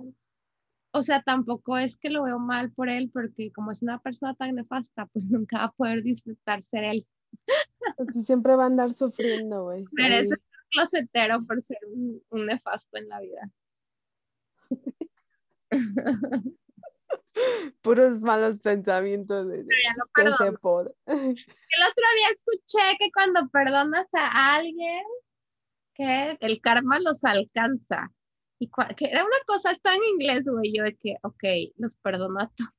o 0.91 1.01
sea, 1.01 1.21
tampoco 1.23 1.77
es 1.77 1.97
que 1.97 2.09
lo 2.09 2.23
veo 2.23 2.39
mal 2.39 2.71
por 2.71 2.89
él, 2.89 3.09
porque 3.11 3.51
como 3.51 3.71
es 3.71 3.81
una 3.81 3.99
persona 3.99 4.35
tan 4.35 4.55
nefasta, 4.55 5.07
pues 5.07 5.25
nunca 5.29 5.57
va 5.57 5.63
a 5.65 5.71
poder 5.71 6.03
disfrutar 6.03 6.61
ser 6.61 6.83
él. 6.83 7.03
siempre 8.23 8.55
va 8.55 8.63
a 8.63 8.67
andar 8.67 8.93
sufriendo, 8.93 9.63
güey. 9.63 9.85
Merece 9.91 10.29
ser 10.29 10.41
closetero 10.69 11.45
por 11.45 11.61
ser 11.61 11.79
un, 11.91 12.21
un 12.29 12.45
nefasto 12.45 12.97
en 12.97 13.09
la 13.09 13.19
vida. 13.21 13.51
Puros 17.81 18.19
malos 18.21 18.59
pensamientos 18.61 19.47
de, 19.47 19.59
El 21.05 21.83
otro 21.83 22.05
día 22.15 22.29
escuché 22.31 22.97
que 22.99 23.11
cuando 23.11 23.47
perdonas 23.49 24.09
a 24.13 24.55
alguien, 24.55 25.03
que 25.93 26.37
el 26.39 26.61
karma 26.61 26.99
los 26.99 27.23
alcanza. 27.23 28.11
Y 28.57 28.69
que 28.95 29.05
era 29.05 29.23
una 29.23 29.37
cosa, 29.45 29.71
está 29.71 29.95
en 29.95 30.03
inglés, 30.13 30.47
güey, 30.47 30.73
yo 30.73 30.83
de 30.83 30.95
que, 30.95 31.17
ok, 31.23 31.73
los 31.77 31.97
perdono 31.97 32.39
a 32.39 32.47
todos. 32.47 32.71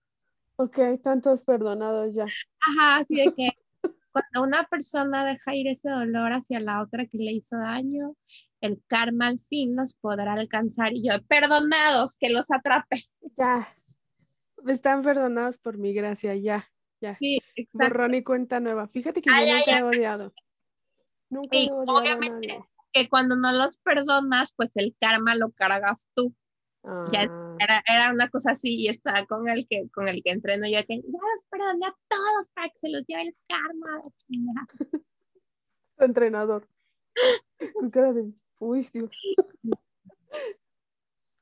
Ok, 0.58 0.78
están 0.78 1.20
todos 1.20 1.42
perdonados 1.42 2.14
ya. 2.14 2.24
Ajá, 2.24 2.96
así 2.96 3.16
de 3.16 3.34
que 3.34 3.50
cuando 4.12 4.42
una 4.42 4.64
persona 4.64 5.26
deja 5.26 5.54
ir 5.54 5.68
ese 5.68 5.90
dolor 5.90 6.32
hacia 6.32 6.60
la 6.60 6.80
otra 6.82 7.06
que 7.06 7.18
le 7.18 7.32
hizo 7.32 7.58
daño, 7.58 8.16
el 8.62 8.82
karma 8.86 9.26
al 9.26 9.38
fin 9.38 9.76
los 9.76 9.94
podrá 9.94 10.32
alcanzar. 10.32 10.94
Y 10.94 11.08
yo, 11.08 11.22
perdonados, 11.28 12.16
que 12.16 12.30
los 12.30 12.50
atrape. 12.50 13.04
Ya, 13.36 13.68
están 14.72 15.02
perdonados 15.02 15.58
por 15.58 15.78
mi 15.78 15.92
gracia, 15.92 16.34
ya, 16.34 16.70
ya. 17.00 17.16
Sí, 17.16 17.40
exacto. 17.54 17.88
Borrón 17.88 18.14
y 18.14 18.22
cuenta 18.22 18.60
nueva. 18.60 18.88
Fíjate 18.88 19.22
que 19.22 19.30
yo 19.30 19.54
nunca 19.54 19.78
he 19.78 19.82
odiado. 19.82 20.34
Nunca 21.30 21.56
he 21.56 21.70
odiado 21.70 21.98
obviamente 21.98 22.64
que 22.92 23.08
cuando 23.08 23.36
no 23.36 23.52
los 23.52 23.78
perdonas, 23.78 24.54
pues 24.56 24.72
el 24.74 24.96
karma 24.98 25.34
lo 25.34 25.50
cargas 25.52 26.08
tú. 26.14 26.34
Ya 27.12 27.22
ah. 27.28 27.56
era, 27.58 27.82
era, 27.86 28.12
una 28.12 28.28
cosa 28.30 28.52
así 28.52 28.76
y 28.76 28.88
estaba 28.88 29.26
con 29.26 29.48
el 29.48 29.66
que 29.68 29.90
con 29.90 30.06
el 30.06 30.22
que 30.22 30.30
entreno 30.30 30.68
yo 30.68 30.78
que 30.86 30.98
ya 30.98 31.02
los 31.02 31.44
perdoné 31.50 31.86
a 31.86 31.96
todos 32.06 32.48
para 32.54 32.68
que 32.68 32.78
se 32.78 32.88
los 32.88 33.04
lleve 33.08 33.22
el 33.22 33.36
karma. 33.48 34.02
Tu 34.28 34.94
entrenador. 36.04 36.68
Con 37.74 37.90
cara 37.90 38.12
de, 38.12 38.30
uy, 38.60 38.88
Dios. 38.92 39.10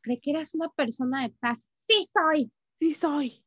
¿Cree 0.03 0.21
que 0.21 0.31
eras 0.31 0.55
una 0.55 0.71
persona 0.71 1.23
de 1.23 1.31
paz? 1.41 1.69
Sí 1.89 2.05
soy 2.05 2.51
sí 2.85 2.93
soy, 2.93 3.43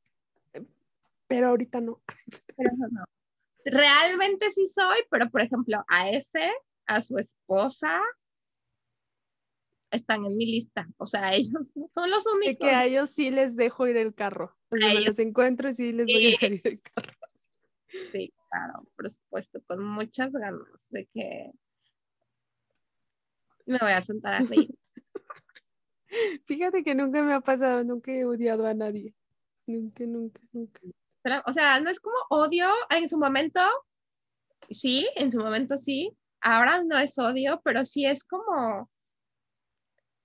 pero 1.28 1.50
ahorita 1.50 1.80
no. 1.80 2.02
Pero 2.58 2.72
no. 2.76 3.06
Realmente 3.66 4.50
sí 4.50 4.66
soy, 4.66 5.00
pero 5.12 5.30
por 5.30 5.42
ejemplo, 5.42 5.84
a 5.90 6.10
ese, 6.10 6.52
a 6.88 7.02
su 7.02 7.18
esposa, 7.18 8.02
están 9.92 10.26
en 10.26 10.38
mi 10.38 10.46
lista. 10.46 10.88
O 10.98 11.06
sea, 11.06 11.30
ellos 11.36 11.74
son 11.94 12.10
los 12.10 12.26
únicos. 12.26 12.68
Que 12.68 12.74
a 12.74 12.86
ellos 12.86 13.12
sí 13.12 13.30
les 13.30 13.56
dejo 13.56 13.86
ir 13.88 13.98
el 13.98 14.16
carro. 14.16 14.58
O 14.70 14.78
sea, 14.78 15.00
los 15.02 15.20
encuentro 15.20 15.72
sí 15.74 15.92
les 15.92 16.08
voy 16.08 16.26
a 16.26 16.30
dejar 16.30 16.54
ir 16.54 16.62
el 16.64 16.82
carro. 16.82 17.14
Sí, 18.12 18.34
claro, 18.50 18.88
por 18.96 19.10
supuesto, 19.10 19.62
con 19.68 19.84
muchas 19.84 20.32
ganas 20.32 20.90
de 20.90 21.06
que 21.14 21.52
me 23.66 23.78
voy 23.80 23.92
a 23.92 24.02
sentar 24.02 24.34
a 24.34 24.46
reír. 24.46 24.74
Fíjate 26.46 26.84
que 26.84 26.96
nunca 26.96 27.22
me 27.22 27.34
ha 27.34 27.42
pasado, 27.42 27.84
nunca 27.84 28.12
he 28.12 28.26
odiado 28.26 28.66
a 28.66 28.74
nadie. 28.74 29.14
Nunca, 29.68 30.06
nunca, 30.06 30.42
nunca. 30.54 30.82
o 31.46 31.54
sea, 31.54 31.80
no 31.82 31.90
es 31.90 32.00
como 32.00 32.16
odio 32.30 32.70
en 32.90 33.08
su 33.10 33.20
momento, 33.20 33.60
sí, 34.70 35.08
en 35.16 35.32
su 35.32 35.40
momento 35.40 35.78
sí. 35.78 36.18
Ahora 36.40 36.84
no 36.84 36.98
es 36.98 37.18
odio, 37.20 37.60
pero 37.64 37.84
sí 37.84 38.06
es 38.06 38.24
como, 38.24 38.90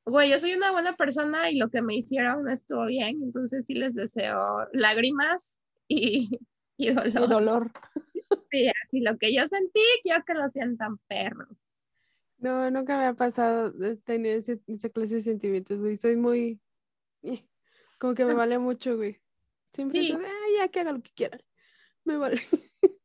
güey, 0.07 0.30
yo 0.30 0.38
soy 0.38 0.55
una 0.55 0.70
buena 0.70 0.95
persona 0.95 1.51
y 1.51 1.59
lo 1.59 1.70
que 1.70 1.82
me 1.82 1.97
hicieron 1.97 2.45
no 2.45 2.53
estuvo 2.53 2.86
bien, 2.86 3.22
entonces 3.22 3.66
sí 3.66 3.74
les 3.74 3.95
deseo 3.95 4.68
lágrimas 4.72 5.59
y, 5.88 6.38
y 6.76 6.93
dolor. 6.93 7.24
Y 7.24 7.28
dolor. 7.28 7.72
Sí, 8.51 8.70
así 8.84 9.01
lo 9.01 9.18
que 9.18 9.34
yo 9.34 9.49
sentí, 9.49 9.80
quiero 10.03 10.22
que 10.24 10.34
lo 10.34 10.49
sientan 10.51 10.99
perros. 11.09 11.66
No, 12.38 12.70
nunca 12.70 12.99
me 12.99 13.07
ha 13.07 13.14
pasado 13.14 13.72
tener 14.05 14.38
ese, 14.38 14.61
esa 14.66 14.88
clase 14.88 15.16
de 15.16 15.22
sentimientos, 15.22 15.78
güey. 15.78 15.97
Soy 15.97 16.16
muy. 16.16 16.61
Como 17.99 18.14
que 18.14 18.24
me 18.24 18.34
vale 18.47 18.59
mucho, 18.59 18.97
güey. 18.97 19.21
Siempre 19.72 20.00
Sí. 20.00 20.06
digo, 20.08 20.20
"Ah, 20.24 20.46
ya 20.58 20.68
que 20.68 20.80
haga 20.80 20.92
lo 20.92 21.02
que 21.02 21.12
quiera. 21.12 21.38
Me 22.04 22.16
vale. 22.16 22.36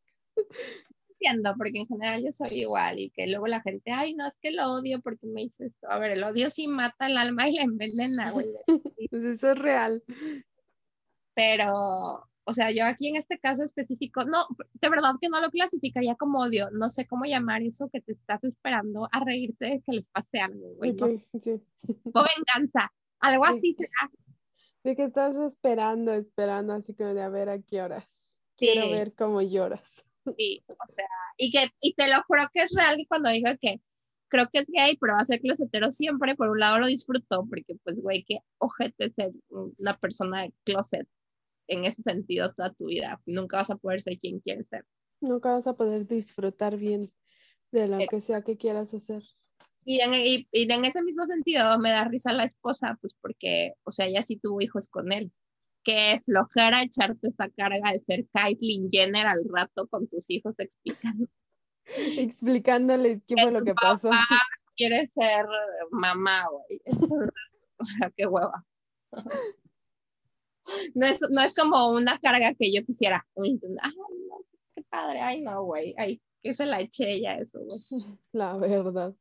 Entiendo, 1.19 1.55
porque 1.57 1.79
en 1.79 1.87
general 1.87 2.23
yo 2.23 2.31
soy 2.31 2.61
igual 2.61 2.99
y 2.99 3.09
que 3.09 3.25
luego 3.27 3.47
la 3.47 3.61
gente, 3.61 3.91
ay, 3.91 4.13
no, 4.13 4.27
es 4.27 4.37
que 4.39 4.51
lo 4.51 4.71
odio 4.73 5.01
porque 5.01 5.25
me 5.25 5.43
hizo 5.43 5.63
esto. 5.63 5.89
A 5.89 5.97
ver, 5.99 6.11
el 6.11 6.23
odio 6.23 6.49
sí 6.51 6.67
mata 6.67 7.07
el 7.07 7.17
alma 7.17 7.49
y 7.49 7.53
la 7.55 7.63
envenena, 7.63 8.31
güey. 8.31 8.47
Pues 9.09 9.23
eso 9.23 9.51
es 9.51 9.57
real. 9.59 10.03
Pero, 11.33 11.71
o 12.43 12.53
sea, 12.53 12.71
yo 12.71 12.85
aquí 12.85 13.07
en 13.07 13.15
este 13.15 13.39
caso 13.39 13.63
específico, 13.63 14.25
no, 14.25 14.45
de 14.73 14.89
verdad 14.89 15.13
que 15.19 15.29
no 15.29 15.39
lo 15.41 15.49
clasificaría 15.49 16.15
como 16.15 16.39
odio. 16.41 16.69
No 16.71 16.89
sé 16.89 17.07
cómo 17.07 17.25
llamar 17.25 17.61
eso 17.63 17.89
que 17.91 18.01
te 18.01 18.11
estás 18.13 18.43
esperando 18.43 19.07
a 19.11 19.23
reírte 19.23 19.65
de 19.65 19.81
que 19.81 19.93
les 19.93 20.09
pase 20.09 20.39
algo, 20.39 20.75
güey. 20.75 20.93
no 20.93 21.07
sé, 21.07 21.25
Ok, 21.31 21.43
sí. 21.85 21.93
o 22.13 22.23
venganza. 22.37 22.91
Algo 23.19 23.43
Sí. 23.45 23.53
así 23.57 23.75
será. 23.75 24.11
De 24.87 24.95
que 24.95 25.03
estás 25.03 25.35
esperando, 25.35 26.13
esperando, 26.13 26.71
así 26.71 26.93
como 26.93 27.13
de 27.13 27.21
a 27.21 27.27
ver 27.27 27.49
a 27.49 27.61
qué 27.61 27.81
horas. 27.81 28.05
Quiero 28.55 28.83
Sí. 28.83 28.91
ver 28.93 29.13
cómo 29.13 29.41
lloras. 29.41 29.81
Sí, 30.37 30.63
o 30.67 30.87
sea, 30.93 31.05
y 31.37 31.51
que, 31.51 31.67
y 31.81 31.93
te 31.93 32.07
lo 32.07 32.21
juro 32.25 32.43
que 32.53 32.61
es 32.63 32.71
real 32.73 32.95
que 32.95 33.05
cuando 33.05 33.29
digo 33.31 33.49
que 33.61 33.81
creo 34.29 34.47
que 34.51 34.59
es 34.59 34.67
gay, 34.69 34.95
pero 34.97 35.13
va 35.15 35.19
a 35.19 35.25
ser 35.25 35.41
closetero 35.41 35.91
siempre, 35.91 36.35
por 36.35 36.49
un 36.49 36.59
lado 36.59 36.79
lo 36.79 36.87
disfruto, 36.87 37.45
porque 37.49 37.75
pues, 37.83 38.01
güey, 38.01 38.23
qué 38.23 38.39
ojete 38.59 39.09
ser 39.09 39.31
una 39.49 39.97
persona 39.97 40.43
de 40.43 40.53
closet 40.63 41.05
en 41.67 41.83
ese 41.83 42.01
sentido 42.01 42.53
toda 42.53 42.73
tu 42.73 42.85
vida. 42.85 43.21
Nunca 43.25 43.57
vas 43.57 43.69
a 43.71 43.75
poder 43.75 43.99
ser 44.01 44.17
quien 44.19 44.39
quieres 44.39 44.69
ser. 44.69 44.85
Nunca 45.19 45.51
vas 45.51 45.67
a 45.67 45.73
poder 45.75 46.07
disfrutar 46.07 46.77
bien 46.77 47.11
de 47.73 47.87
lo 47.89 47.99
Eh. 47.99 48.07
que 48.09 48.21
sea 48.21 48.41
que 48.41 48.55
quieras 48.57 48.93
hacer. 48.93 49.23
Y 49.89 50.01
en, 50.01 50.13
y, 50.13 50.45
y 50.51 50.69
en 50.69 50.83
ese 50.83 51.01
mismo 51.01 51.25
sentido 51.25 51.79
me 51.79 51.91
da 51.91 52.03
risa 52.03 52.33
la 52.33 52.43
esposa, 52.43 52.97
pues 52.99 53.13
porque, 53.21 53.71
o 53.85 53.91
sea, 53.91 54.05
ella 54.05 54.21
sí 54.21 54.35
tuvo 54.37 54.59
hijos 54.59 54.89
con 54.89 55.13
él. 55.13 55.31
Qué 55.81 56.19
flojera 56.25 56.83
echarte 56.83 57.29
esa 57.29 57.49
carga 57.51 57.93
de 57.93 57.99
ser 57.99 58.27
Caitlyn 58.33 58.89
Jenner 58.91 59.25
al 59.25 59.45
rato 59.49 59.87
con 59.87 60.09
tus 60.09 60.29
hijos 60.29 60.55
explicando 60.57 61.29
Explicándole 62.17 63.21
qué 63.25 63.35
fue 63.41 63.51
lo 63.51 63.63
que 63.63 63.73
pasó. 63.75 64.09
quiere 64.75 65.09
ser 65.15 65.45
mamá, 65.91 66.47
güey. 66.51 66.81
O 67.79 67.85
sea, 67.85 68.11
qué 68.17 68.25
hueva. 68.25 68.65
No 70.95 71.05
es, 71.05 71.21
no 71.29 71.41
es 71.41 71.53
como 71.53 71.91
una 71.91 72.17
carga 72.17 72.55
que 72.55 72.73
yo 72.73 72.83
quisiera. 72.83 73.25
Ay, 73.35 73.53
no, 73.53 74.41
qué 74.75 74.81
padre. 74.89 75.19
Ay, 75.21 75.41
no, 75.43 75.63
güey. 75.63 75.93
Ay, 75.95 76.19
que 76.41 76.55
se 76.55 76.65
la 76.65 76.81
eché 76.81 77.13
ella 77.13 77.37
eso, 77.37 77.59
güey. 77.59 77.79
La 78.33 78.57
verdad. 78.57 79.13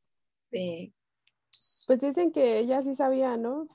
Sí. 0.50 0.92
Pues 1.86 2.00
dicen 2.00 2.32
que 2.32 2.58
ella 2.58 2.82
sí 2.82 2.94
sabía, 2.94 3.36
¿no? 3.36 3.68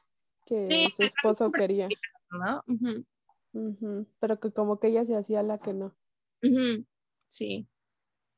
Que 0.45 0.67
Sí, 0.69 0.93
su 0.95 1.03
esposo 1.03 1.51
quería. 1.51 1.89
¿No? 2.31 2.63
Ujú, 2.67 3.05
Ujú, 3.53 4.07
Pero 4.19 4.39
que 4.39 4.51
como 4.51 4.79
que 4.79 4.87
ella 4.87 5.05
se 5.05 5.15
hacía 5.15 5.43
la 5.43 5.57
que 5.59 5.73
no. 5.73 5.93
ujú. 6.43 6.85
Sí. 7.29 7.67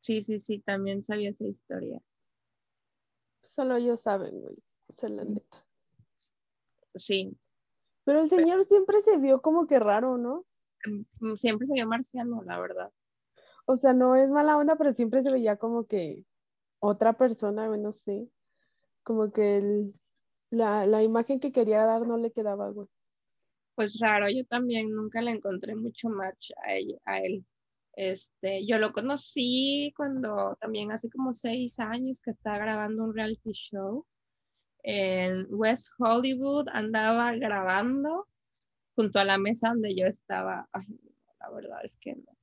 Sí, 0.02 0.24
sí, 0.24 0.40
sí. 0.40 0.60
También 0.60 1.04
sabía 1.04 1.30
esa 1.30 1.46
historia. 1.46 2.02
Solo 3.44 3.76
ellos 3.78 4.02
saben, 4.02 4.42
güey. 4.42 4.56
Es 4.90 5.04
la 5.04 5.24
neta. 5.24 5.66
Sí. 6.96 7.38
Pero 8.04 8.22
el 8.22 8.30
señor 8.30 8.64
siempre 8.66 9.02
se 9.02 9.18
vio 9.18 9.42
como 9.42 9.66
que 9.68 9.80
raro, 9.80 10.18
¿no? 10.18 10.46
Mm, 11.20 11.36
Siempre 11.36 11.66
se 11.66 11.74
vio 11.74 11.88
marciano, 11.88 12.44
la 12.44 12.60
verdad. 12.60 12.92
O 13.66 13.76
sea, 13.76 13.94
no 13.94 14.16
es 14.16 14.30
mala 14.30 14.58
onda, 14.58 14.76
pero 14.76 14.94
siempre 14.94 15.24
se 15.24 15.32
veía 15.32 15.56
como 15.58 15.86
que 15.86 16.26
otra 16.84 17.14
persona, 17.14 17.68
güey, 17.68 17.80
no 17.80 17.94
sé. 17.94 18.28
Como 19.04 19.32
que 19.32 19.58
el- 19.58 19.94
la, 20.52 20.86
la 20.86 21.02
imagen 21.02 21.40
que 21.40 21.52
quería 21.52 21.86
dar 21.86 22.06
no 22.06 22.18
le 22.18 22.32
quedaba, 22.32 22.70
güey. 22.70 22.88
Pues 23.76 23.98
raro, 24.00 24.30
yo 24.30 24.46
también 24.46 24.92
nunca 24.92 25.22
le 25.22 25.32
encontré 25.32 25.76
mucho 25.76 26.10
match 26.10 26.52
a, 27.06 27.18
él. 27.20 27.46
Este, 27.94 28.66
yo 28.68 28.78
lo 28.80 28.92
conocí 28.92 29.94
cuando 29.96 30.58
también 30.60 30.92
hace 30.92 31.10
como 31.10 31.34
seis 31.34 31.80
años 31.80 32.22
que 32.22 32.32
estaba 32.32 32.58
grabando 32.58 33.04
un 33.06 33.16
reality 33.16 33.52
show 33.54 34.06
en 34.84 35.48
West 35.52 35.90
Hollywood, 35.98 36.68
andaba 36.74 37.34
grabando 37.36 38.28
junto 38.96 39.20
a 39.20 39.26
la 39.26 39.38
mesa 39.38 39.70
donde 39.70 39.96
yo 39.96 40.06
estaba. 40.06 40.68
Ay, 40.74 40.86
la 41.40 41.50
verdad 41.50 41.80
es 41.84 41.98
que 41.98 42.16
no. 42.16 42.43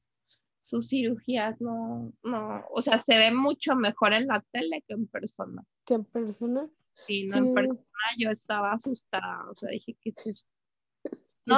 Sus 0.71 0.87
cirugías 0.89 1.61
no, 1.61 2.13
no, 2.23 2.65
o 2.71 2.81
sea, 2.81 2.97
se 2.97 3.19
ve 3.19 3.33
mucho 3.33 3.75
mejor 3.75 4.13
en 4.13 4.29
la 4.29 4.41
tele 4.53 4.85
que 4.87 4.95
en 4.95 5.09
persona. 5.09 5.65
Que 5.85 5.95
en 5.95 6.05
persona. 6.05 6.71
Y 7.09 7.27
no 7.27 7.39
en 7.39 7.47
Sí. 7.47 7.55
persona 7.55 8.07
yo 8.17 8.31
estaba 8.31 8.71
asustada, 8.71 9.51
o 9.51 9.57
sea, 9.57 9.69
dije, 9.73 9.97
¿qué 10.01 10.11
es 10.15 10.27
esto? 10.29 10.51
¿Qué 11.13 11.19
No, 11.47 11.57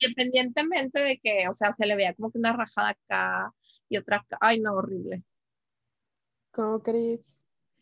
independientemente 0.00 0.98
de 0.98 1.20
que, 1.22 1.48
o 1.48 1.54
sea, 1.54 1.72
se 1.74 1.86
le 1.86 1.94
veía 1.94 2.12
como 2.14 2.32
que 2.32 2.38
una 2.38 2.52
rajada 2.56 2.88
acá 2.88 3.54
y 3.88 3.98
otra 3.98 4.16
acá. 4.16 4.36
Ay, 4.40 4.58
no, 4.58 4.72
horrible. 4.72 5.22
¿Cómo 6.50 6.82
crees? 6.82 7.20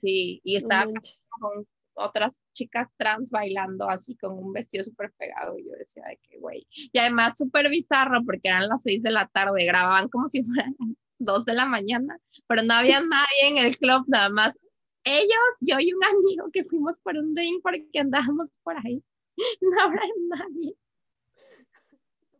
Sí, 0.02 0.42
y 0.44 0.56
estaba 0.56 0.84
con 0.84 1.66
otras 1.94 2.42
chicas 2.52 2.90
trans 2.96 3.30
bailando 3.30 3.88
así 3.88 4.16
con 4.16 4.32
un 4.32 4.52
vestido 4.52 4.84
súper 4.84 5.12
pegado. 5.18 5.58
Y 5.58 5.64
yo 5.64 5.72
decía 5.78 6.04
de 6.08 6.18
que, 6.22 6.38
güey. 6.38 6.66
Y 6.70 6.98
además 6.98 7.36
súper 7.36 7.68
bizarro 7.70 8.22
porque 8.24 8.48
eran 8.48 8.68
las 8.68 8.82
seis 8.82 9.02
de 9.02 9.10
la 9.10 9.26
tarde, 9.28 9.64
grababan 9.64 10.08
como 10.08 10.28
si 10.28 10.42
fueran 10.42 10.74
las 10.78 10.88
dos 11.18 11.44
de 11.44 11.54
la 11.54 11.66
mañana, 11.66 12.18
pero 12.46 12.62
no 12.62 12.74
había 12.74 13.00
nadie 13.00 13.48
en 13.48 13.58
el 13.58 13.76
club, 13.76 14.04
nada 14.08 14.30
más 14.30 14.56
ellos, 15.04 15.56
yo 15.60 15.76
y 15.78 15.92
un 15.92 16.04
amigo 16.04 16.50
que 16.52 16.64
fuimos 16.64 16.98
por 16.98 17.16
un 17.16 17.34
drink 17.34 17.62
porque 17.62 17.98
andábamos 17.98 18.48
por 18.62 18.76
ahí. 18.76 19.02
No 19.62 19.80
habrá 19.80 20.02
nadie. 20.28 20.74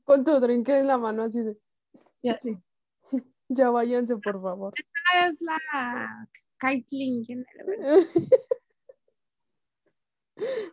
Con 0.04 0.24
tu 0.24 0.38
drink 0.38 0.68
en 0.68 0.86
la 0.86 0.98
mano 0.98 1.22
así 1.22 1.40
de, 1.40 1.56
Y 2.20 2.28
así. 2.28 2.58
ya 3.48 3.70
váyanse, 3.70 4.16
por 4.16 4.42
favor. 4.42 4.74
es 4.76 5.40
la 5.40 6.28
Caitlyn. 6.58 7.46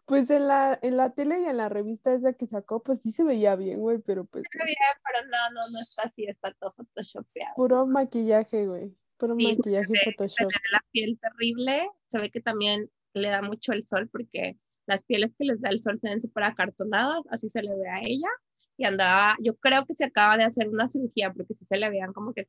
Pues 0.05 0.29
en 0.29 0.47
la, 0.47 0.77
en 0.81 0.97
la 0.97 1.11
tele 1.13 1.41
y 1.41 1.45
en 1.45 1.57
la 1.57 1.69
revista 1.69 2.13
esa 2.13 2.33
que 2.33 2.47
sacó, 2.47 2.81
pues 2.83 2.99
sí 3.01 3.11
se 3.11 3.23
veía 3.23 3.55
bien, 3.55 3.79
güey, 3.79 3.99
pero 3.99 4.25
pues 4.25 4.43
Se 4.51 4.57
ve 4.59 4.65
bien, 4.65 4.77
pero 5.03 5.27
no, 5.27 5.53
no, 5.53 5.69
no 5.71 5.79
está 5.81 6.03
así, 6.03 6.25
está 6.25 6.53
todo 6.53 6.73
photoshopeado. 6.73 7.53
puro 7.55 7.85
maquillaje, 7.85 8.65
güey. 8.67 8.95
Puro 9.17 9.35
Sí, 9.37 9.57
maquillaje 9.57 9.91
y 9.91 9.95
Se 9.97 10.11
Photoshop. 10.11 10.39
le 10.39 10.45
ve 10.47 10.69
la 10.71 10.85
piel 10.91 11.19
terrible, 11.19 11.89
se 12.07 12.19
ve 12.19 12.29
que 12.31 12.41
también 12.41 12.89
le 13.13 13.29
da 13.29 13.41
mucho 13.41 13.73
el 13.73 13.85
sol 13.85 14.07
porque 14.09 14.57
las 14.85 15.03
pieles 15.03 15.33
que 15.37 15.45
les 15.45 15.59
da 15.59 15.69
el 15.69 15.79
sol 15.79 15.99
se 15.99 16.07
ven 16.09 16.21
súper 16.21 16.43
acartonadas, 16.45 17.23
así 17.31 17.49
se 17.49 17.61
le 17.61 17.75
ve 17.75 17.89
a 17.89 17.99
ella. 18.01 18.29
Y 18.77 18.85
andaba, 18.85 19.35
yo 19.41 19.55
creo 19.57 19.85
que 19.85 19.95
se 19.95 20.05
acaba 20.05 20.37
de 20.37 20.43
hacer 20.43 20.69
una 20.69 20.87
cirugía 20.87 21.33
porque 21.33 21.53
sí 21.55 21.65
se 21.65 21.77
le 21.77 21.89
veían 21.89 22.13
como 22.13 22.31
que 22.33 22.47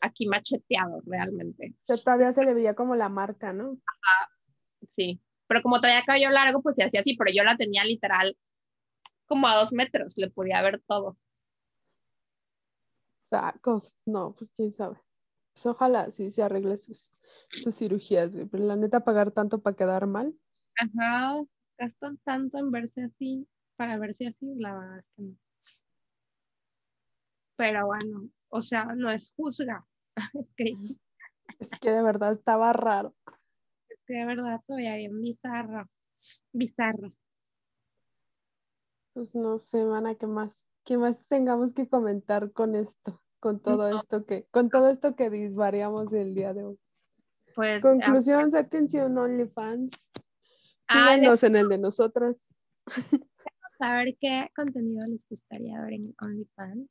aquí 0.00 0.26
macheteados 0.26 1.04
realmente. 1.06 1.74
O 1.84 1.86
sea, 1.86 1.96
todavía 1.96 2.32
se 2.32 2.44
le 2.44 2.52
veía 2.52 2.74
como 2.74 2.96
la 2.96 3.08
marca, 3.08 3.52
¿no? 3.52 3.78
Sí, 4.90 5.20
pero 5.48 5.62
como 5.62 5.80
traía 5.80 6.04
cabello 6.04 6.30
largo, 6.30 6.62
pues 6.62 6.76
se 6.76 6.84
hacía 6.84 7.00
así, 7.00 7.16
pero 7.16 7.32
yo 7.34 7.42
la 7.42 7.56
tenía 7.56 7.84
literal 7.84 8.36
como 9.26 9.46
a 9.46 9.56
dos 9.56 9.72
metros, 9.72 10.14
le 10.16 10.30
podía 10.30 10.62
ver 10.62 10.82
todo. 10.86 11.16
Sacos. 13.22 13.98
No, 14.06 14.34
pues 14.34 14.50
quién 14.52 14.72
sabe. 14.72 14.96
Pues 15.52 15.66
ojalá 15.66 16.10
sí 16.10 16.30
se 16.30 16.42
arregle 16.42 16.76
sus, 16.76 17.12
sus 17.62 17.76
cirugías, 17.76 18.34
güey. 18.34 18.46
Pero 18.46 18.64
la 18.64 18.76
neta, 18.76 19.04
pagar 19.04 19.32
tanto 19.32 19.60
para 19.60 19.76
quedar 19.76 20.06
mal. 20.06 20.34
Ajá, 20.76 21.42
gastan 21.76 22.18
tanto 22.18 22.58
en 22.58 22.70
verse 22.70 23.02
así, 23.02 23.46
para 23.76 23.98
verse 23.98 24.28
así, 24.28 24.54
la 24.56 24.78
verdad 24.78 24.98
es 24.98 25.06
que 25.16 25.22
no. 25.22 25.36
Pero 27.56 27.86
bueno, 27.86 28.30
o 28.48 28.62
sea, 28.62 28.84
no 28.96 29.10
es 29.10 29.32
juzga, 29.36 29.84
es 30.34 30.54
que, 30.54 30.72
Es 31.58 31.70
que 31.80 31.90
de 31.90 32.02
verdad 32.02 32.32
estaba 32.32 32.72
raro. 32.72 33.14
Que 34.08 34.14
de 34.14 34.24
verdad 34.24 34.60
todavía 34.66 34.96
bien 34.96 35.20
bizarro, 35.20 35.86
bizarro. 36.52 37.12
Pues 39.12 39.34
no 39.34 39.58
sé, 39.58 39.84
mana, 39.84 40.14
¿qué 40.14 40.26
más? 40.26 40.64
¿Qué 40.84 40.96
más 40.96 41.18
tengamos 41.28 41.74
que 41.74 41.88
comentar 41.88 42.50
con 42.52 42.74
esto? 42.74 43.22
Con 43.40 43.60
todo 43.60 43.90
No. 43.90 44.00
esto 44.00 44.24
que, 44.26 44.46
con 44.50 44.70
todo 44.70 44.88
esto 44.90 45.14
que 45.14 45.28
disvariamos 45.30 46.12
el 46.12 46.34
día 46.34 46.54
de 46.54 46.64
hoy. 46.64 46.78
Pues, 47.54 47.82
Conclusión, 47.82 48.50
sáquense 48.50 49.04
un 49.04 49.18
OnlyFans. 49.18 49.90
Ah, 50.88 51.14
Síganos 51.14 51.42
en 51.42 51.56
el 51.56 51.68
de 51.68 51.78
nosotras. 51.78 52.54
vamos 52.86 53.80
a 53.80 53.92
ver 53.96 54.16
qué 54.20 54.48
contenido 54.56 55.06
les 55.06 55.28
gustaría 55.28 55.80
ver 55.82 55.92
en 55.94 56.14
OnlyFans. 56.20 56.88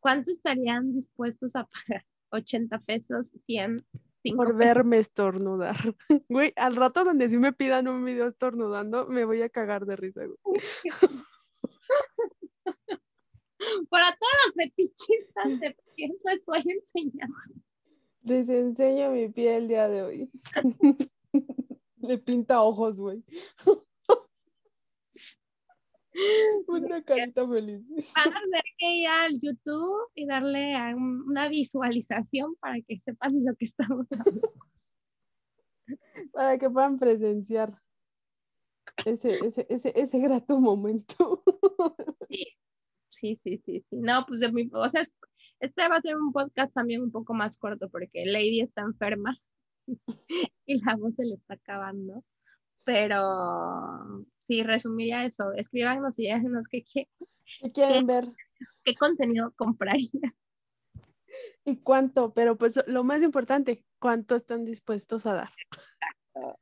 ¿Cuánto 0.00 0.30
estarían 0.30 0.92
dispuestos 0.94 1.54
a 1.56 1.66
pagar? 1.66 2.04
¿80 2.30 2.84
pesos? 2.84 3.34
¿100? 3.46 3.84
¿5 4.24 4.36
por 4.36 4.56
verme 4.56 4.98
estornudar. 4.98 5.76
Güey, 6.28 6.52
al 6.56 6.76
rato 6.76 7.04
donde 7.04 7.28
sí 7.28 7.38
me 7.38 7.52
pidan 7.52 7.88
un 7.88 8.04
video 8.04 8.28
estornudando, 8.28 9.06
me 9.06 9.24
voy 9.24 9.42
a 9.42 9.48
cagar 9.48 9.86
de 9.86 9.96
risa, 9.96 10.22
güey. 10.24 10.38
Para 13.90 14.16
todos 14.16 14.32
los 14.46 14.54
fetichistas 14.54 15.60
de 15.60 15.76
piel 15.94 16.12
les 16.24 16.38
estoy 16.38 16.62
enseñando. 16.70 17.34
Les 18.22 18.48
enseño 18.48 19.10
mi 19.10 19.28
piel 19.28 19.62
el 19.62 19.68
día 19.68 19.88
de 19.88 20.02
hoy. 20.02 20.30
Le 21.96 22.18
pinta 22.18 22.62
ojos, 22.62 22.96
güey. 22.96 23.24
Una 26.68 27.02
carita 27.02 27.46
feliz. 27.48 27.82
Van 28.14 28.28
a 28.36 28.40
tener 28.40 28.62
que 28.78 28.94
ir 28.94 29.06
al 29.08 29.40
YouTube 29.40 30.10
y 30.14 30.26
darle 30.26 30.74
a 30.74 30.94
un- 30.94 31.22
una 31.28 31.48
visualización 31.48 32.54
para 32.56 32.76
que 32.86 32.98
sepan 33.00 33.32
lo 33.44 33.54
que 33.56 33.64
estamos 33.66 34.06
hablando. 34.12 34.52
Para 36.32 36.58
que 36.58 36.68
puedan 36.68 36.98
presenciar 36.98 37.80
ese, 39.06 39.38
ese, 39.46 39.66
ese, 39.70 39.92
ese 39.96 40.18
grato 40.18 40.58
momento. 40.60 41.42
Sí, 43.10 43.40
sí, 43.42 43.56
sí, 43.64 43.80
sí. 43.80 43.96
No, 43.96 44.24
pues 44.28 44.40
de 44.40 44.52
mi, 44.52 44.68
o 44.72 44.88
sea, 44.88 45.00
es- 45.00 45.12
este 45.60 45.88
va 45.88 45.96
a 45.96 46.00
ser 46.02 46.14
un 46.16 46.30
podcast 46.30 46.72
también 46.74 47.02
un 47.02 47.10
poco 47.10 47.32
más 47.34 47.58
corto 47.58 47.88
porque 47.88 48.24
Lady 48.26 48.60
está 48.60 48.82
enferma 48.82 49.36
y 50.66 50.84
la 50.84 50.94
voz 50.96 51.14
se 51.16 51.24
le 51.24 51.34
está 51.34 51.54
acabando. 51.54 52.22
Pero 52.84 54.26
sí, 54.48 54.62
resumiría 54.62 55.24
eso. 55.24 55.52
Escríbanos 55.52 56.18
y 56.18 56.22
díganos 56.22 56.68
qué, 56.68 56.82
qué, 56.82 57.08
¿Qué 57.60 57.70
quieren 57.70 58.06
ver? 58.06 58.32
qué 58.84 58.94
contenido 58.94 59.52
compraría. 59.56 60.08
¿Y 61.64 61.76
cuánto? 61.76 62.32
Pero 62.32 62.56
pues 62.56 62.80
lo 62.86 63.04
más 63.04 63.22
importante, 63.22 63.84
¿cuánto 64.00 64.34
están 64.34 64.64
dispuestos 64.64 65.26
a 65.26 65.34
dar? 65.34 65.50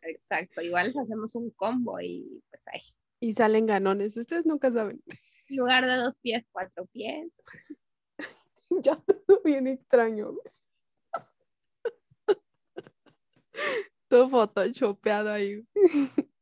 Exacto, 0.02 0.62
igual 0.62 0.92
hacemos 1.00 1.34
un 1.36 1.50
combo 1.50 2.00
y 2.00 2.42
pues 2.50 2.62
ahí. 2.68 2.80
Y 3.20 3.34
salen 3.34 3.66
ganones. 3.66 4.16
Ustedes 4.16 4.44
nunca 4.44 4.72
saben. 4.72 5.00
En 5.48 5.56
lugar 5.56 5.86
de 5.86 5.96
dos 5.96 6.14
pies, 6.20 6.44
cuatro 6.50 6.86
pies. 6.86 7.30
Ya 8.82 8.96
todo 8.96 9.40
bien 9.44 9.68
extraño. 9.68 10.32
Todo 14.08 14.28
photoshopeado 14.28 15.30
ahí. 15.30 15.64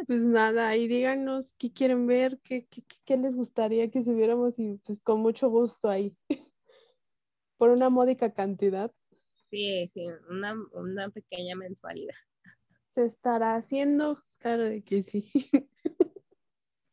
Pues 0.06 0.22
nada, 0.22 0.76
y 0.76 0.88
díganos 0.88 1.54
qué 1.58 1.72
quieren 1.72 2.06
ver, 2.06 2.38
qué, 2.42 2.66
qué, 2.66 2.82
qué- 2.82 2.96
qué 3.04 3.16
les 3.16 3.36
gustaría 3.36 3.90
que 3.90 4.02
subiéramos 4.02 4.58
y 4.58 4.78
pues 4.84 5.00
con 5.00 5.20
mucho 5.20 5.48
gusto 5.50 5.88
ahí. 5.88 6.16
Por 7.58 7.70
una 7.70 7.90
módica 7.90 8.32
cantidad 8.32 8.92
Sí, 9.50 9.86
sí, 9.88 10.06
una, 10.28 10.54
una 10.72 11.10
pequeña 11.10 11.56
mensualidad. 11.56 12.14
se 12.90 13.04
estará 13.04 13.56
haciendo. 13.56 14.24
Claro 14.38 14.62
de 14.64 14.82
que 14.82 15.02
sí. 15.02 15.30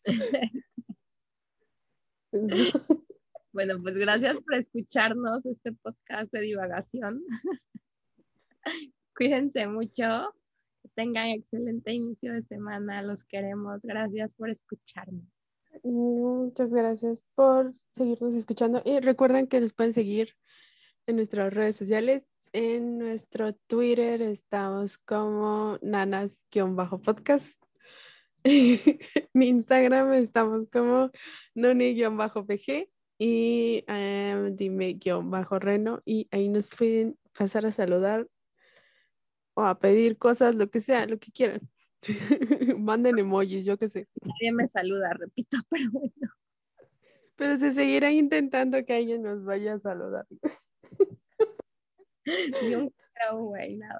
Bueno, 3.53 3.82
pues 3.82 3.95
gracias 3.95 4.39
por 4.41 4.55
escucharnos 4.55 5.45
este 5.45 5.72
podcast 5.74 6.32
de 6.32 6.41
divagación. 6.41 7.24
Cuídense 9.16 9.66
mucho. 9.68 10.34
Tengan 10.98 11.28
excelente 11.28 11.93
inicio 11.93 12.34
de 12.34 12.41
semana. 12.41 13.04
Los 13.04 13.24
queremos. 13.24 13.84
Gracias 13.84 14.36
por 14.36 14.50
escucharnos. 14.50 15.28
Muchas 15.84 16.72
gracias 16.72 17.24
por 17.36 17.76
seguirnos 17.91 18.34
escuchando. 18.34 18.82
Y 18.84 19.00
recuerden 19.00 19.45
que 19.45 19.62
nos 19.62 19.76
pueden 19.76 19.93
seguir 19.93 20.34
en 21.06 21.18
nuestras 21.18 21.54
redes 21.54 21.76
sociales. 21.76 22.26
En 22.52 22.98
nuestro 22.98 23.54
Twitter 23.54 24.24
estamos 24.24 24.98
como 24.98 25.78
nanas-podcast. 25.84 27.62
En 28.43 29.43
Instagram 29.43 30.14
estamos 30.14 30.66
como 30.72 31.12
noni-pg 31.54 32.89
y 33.20 33.84
em, 33.86 34.56
dime-reno. 34.56 36.02
Y 36.06 36.28
ahí 36.32 36.50
nos 36.50 36.70
pueden 36.70 37.20
pasar 37.38 37.68
a 37.68 37.72
saludar 37.72 38.28
o 39.58 39.64
a 39.64 39.80
pedir 39.80 40.20
cosas, 40.20 40.53
lo 40.53 40.70
que 40.70 40.80
sea, 40.80 41.08
lo 41.08 41.18
que 41.18 41.32
quieran. 41.32 41.68
Manden 42.78 43.18
emojis, 43.18 43.66
yo 43.66 43.76
qué 43.76 43.89
sé. 43.89 44.08
Nadie 44.22 44.53
me 44.53 44.68
saluda, 44.68 45.12
repito, 45.14 45.58
pero 45.70 45.89
bueno. 45.91 46.32
Pero 47.36 47.58
se 47.58 47.72
seguirá 47.72 48.12
intentando 48.12 48.86
que 48.86 48.93
alguien 48.93 49.24
nos 49.24 49.43
vaya 49.43 49.74
a 49.74 49.80
saludar. 49.80 50.28
Ni 52.26 52.76
un 52.76 52.93
creo, 53.14 53.38
güey, 53.45 53.78
nada. 53.78 53.99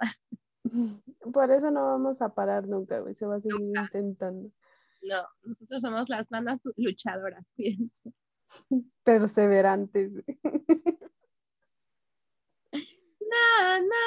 Por 1.34 1.50
eso 1.50 1.72
no 1.72 1.86
vamos 1.86 2.22
a 2.22 2.36
parar 2.36 2.68
nunca, 2.68 3.00
güey. 3.00 3.16
Se 3.16 3.26
va 3.26 3.38
a 3.38 3.42
seguir 3.42 3.60
intentando. 3.60 4.52
No, 5.02 5.28
nosotros 5.42 5.82
somos 5.82 6.08
las 6.08 6.30
nanas 6.30 6.60
luchadoras. 6.76 7.52
Cuídense. 7.56 8.14
Perseverantes. 9.04 10.12
Nanas. 13.22 13.98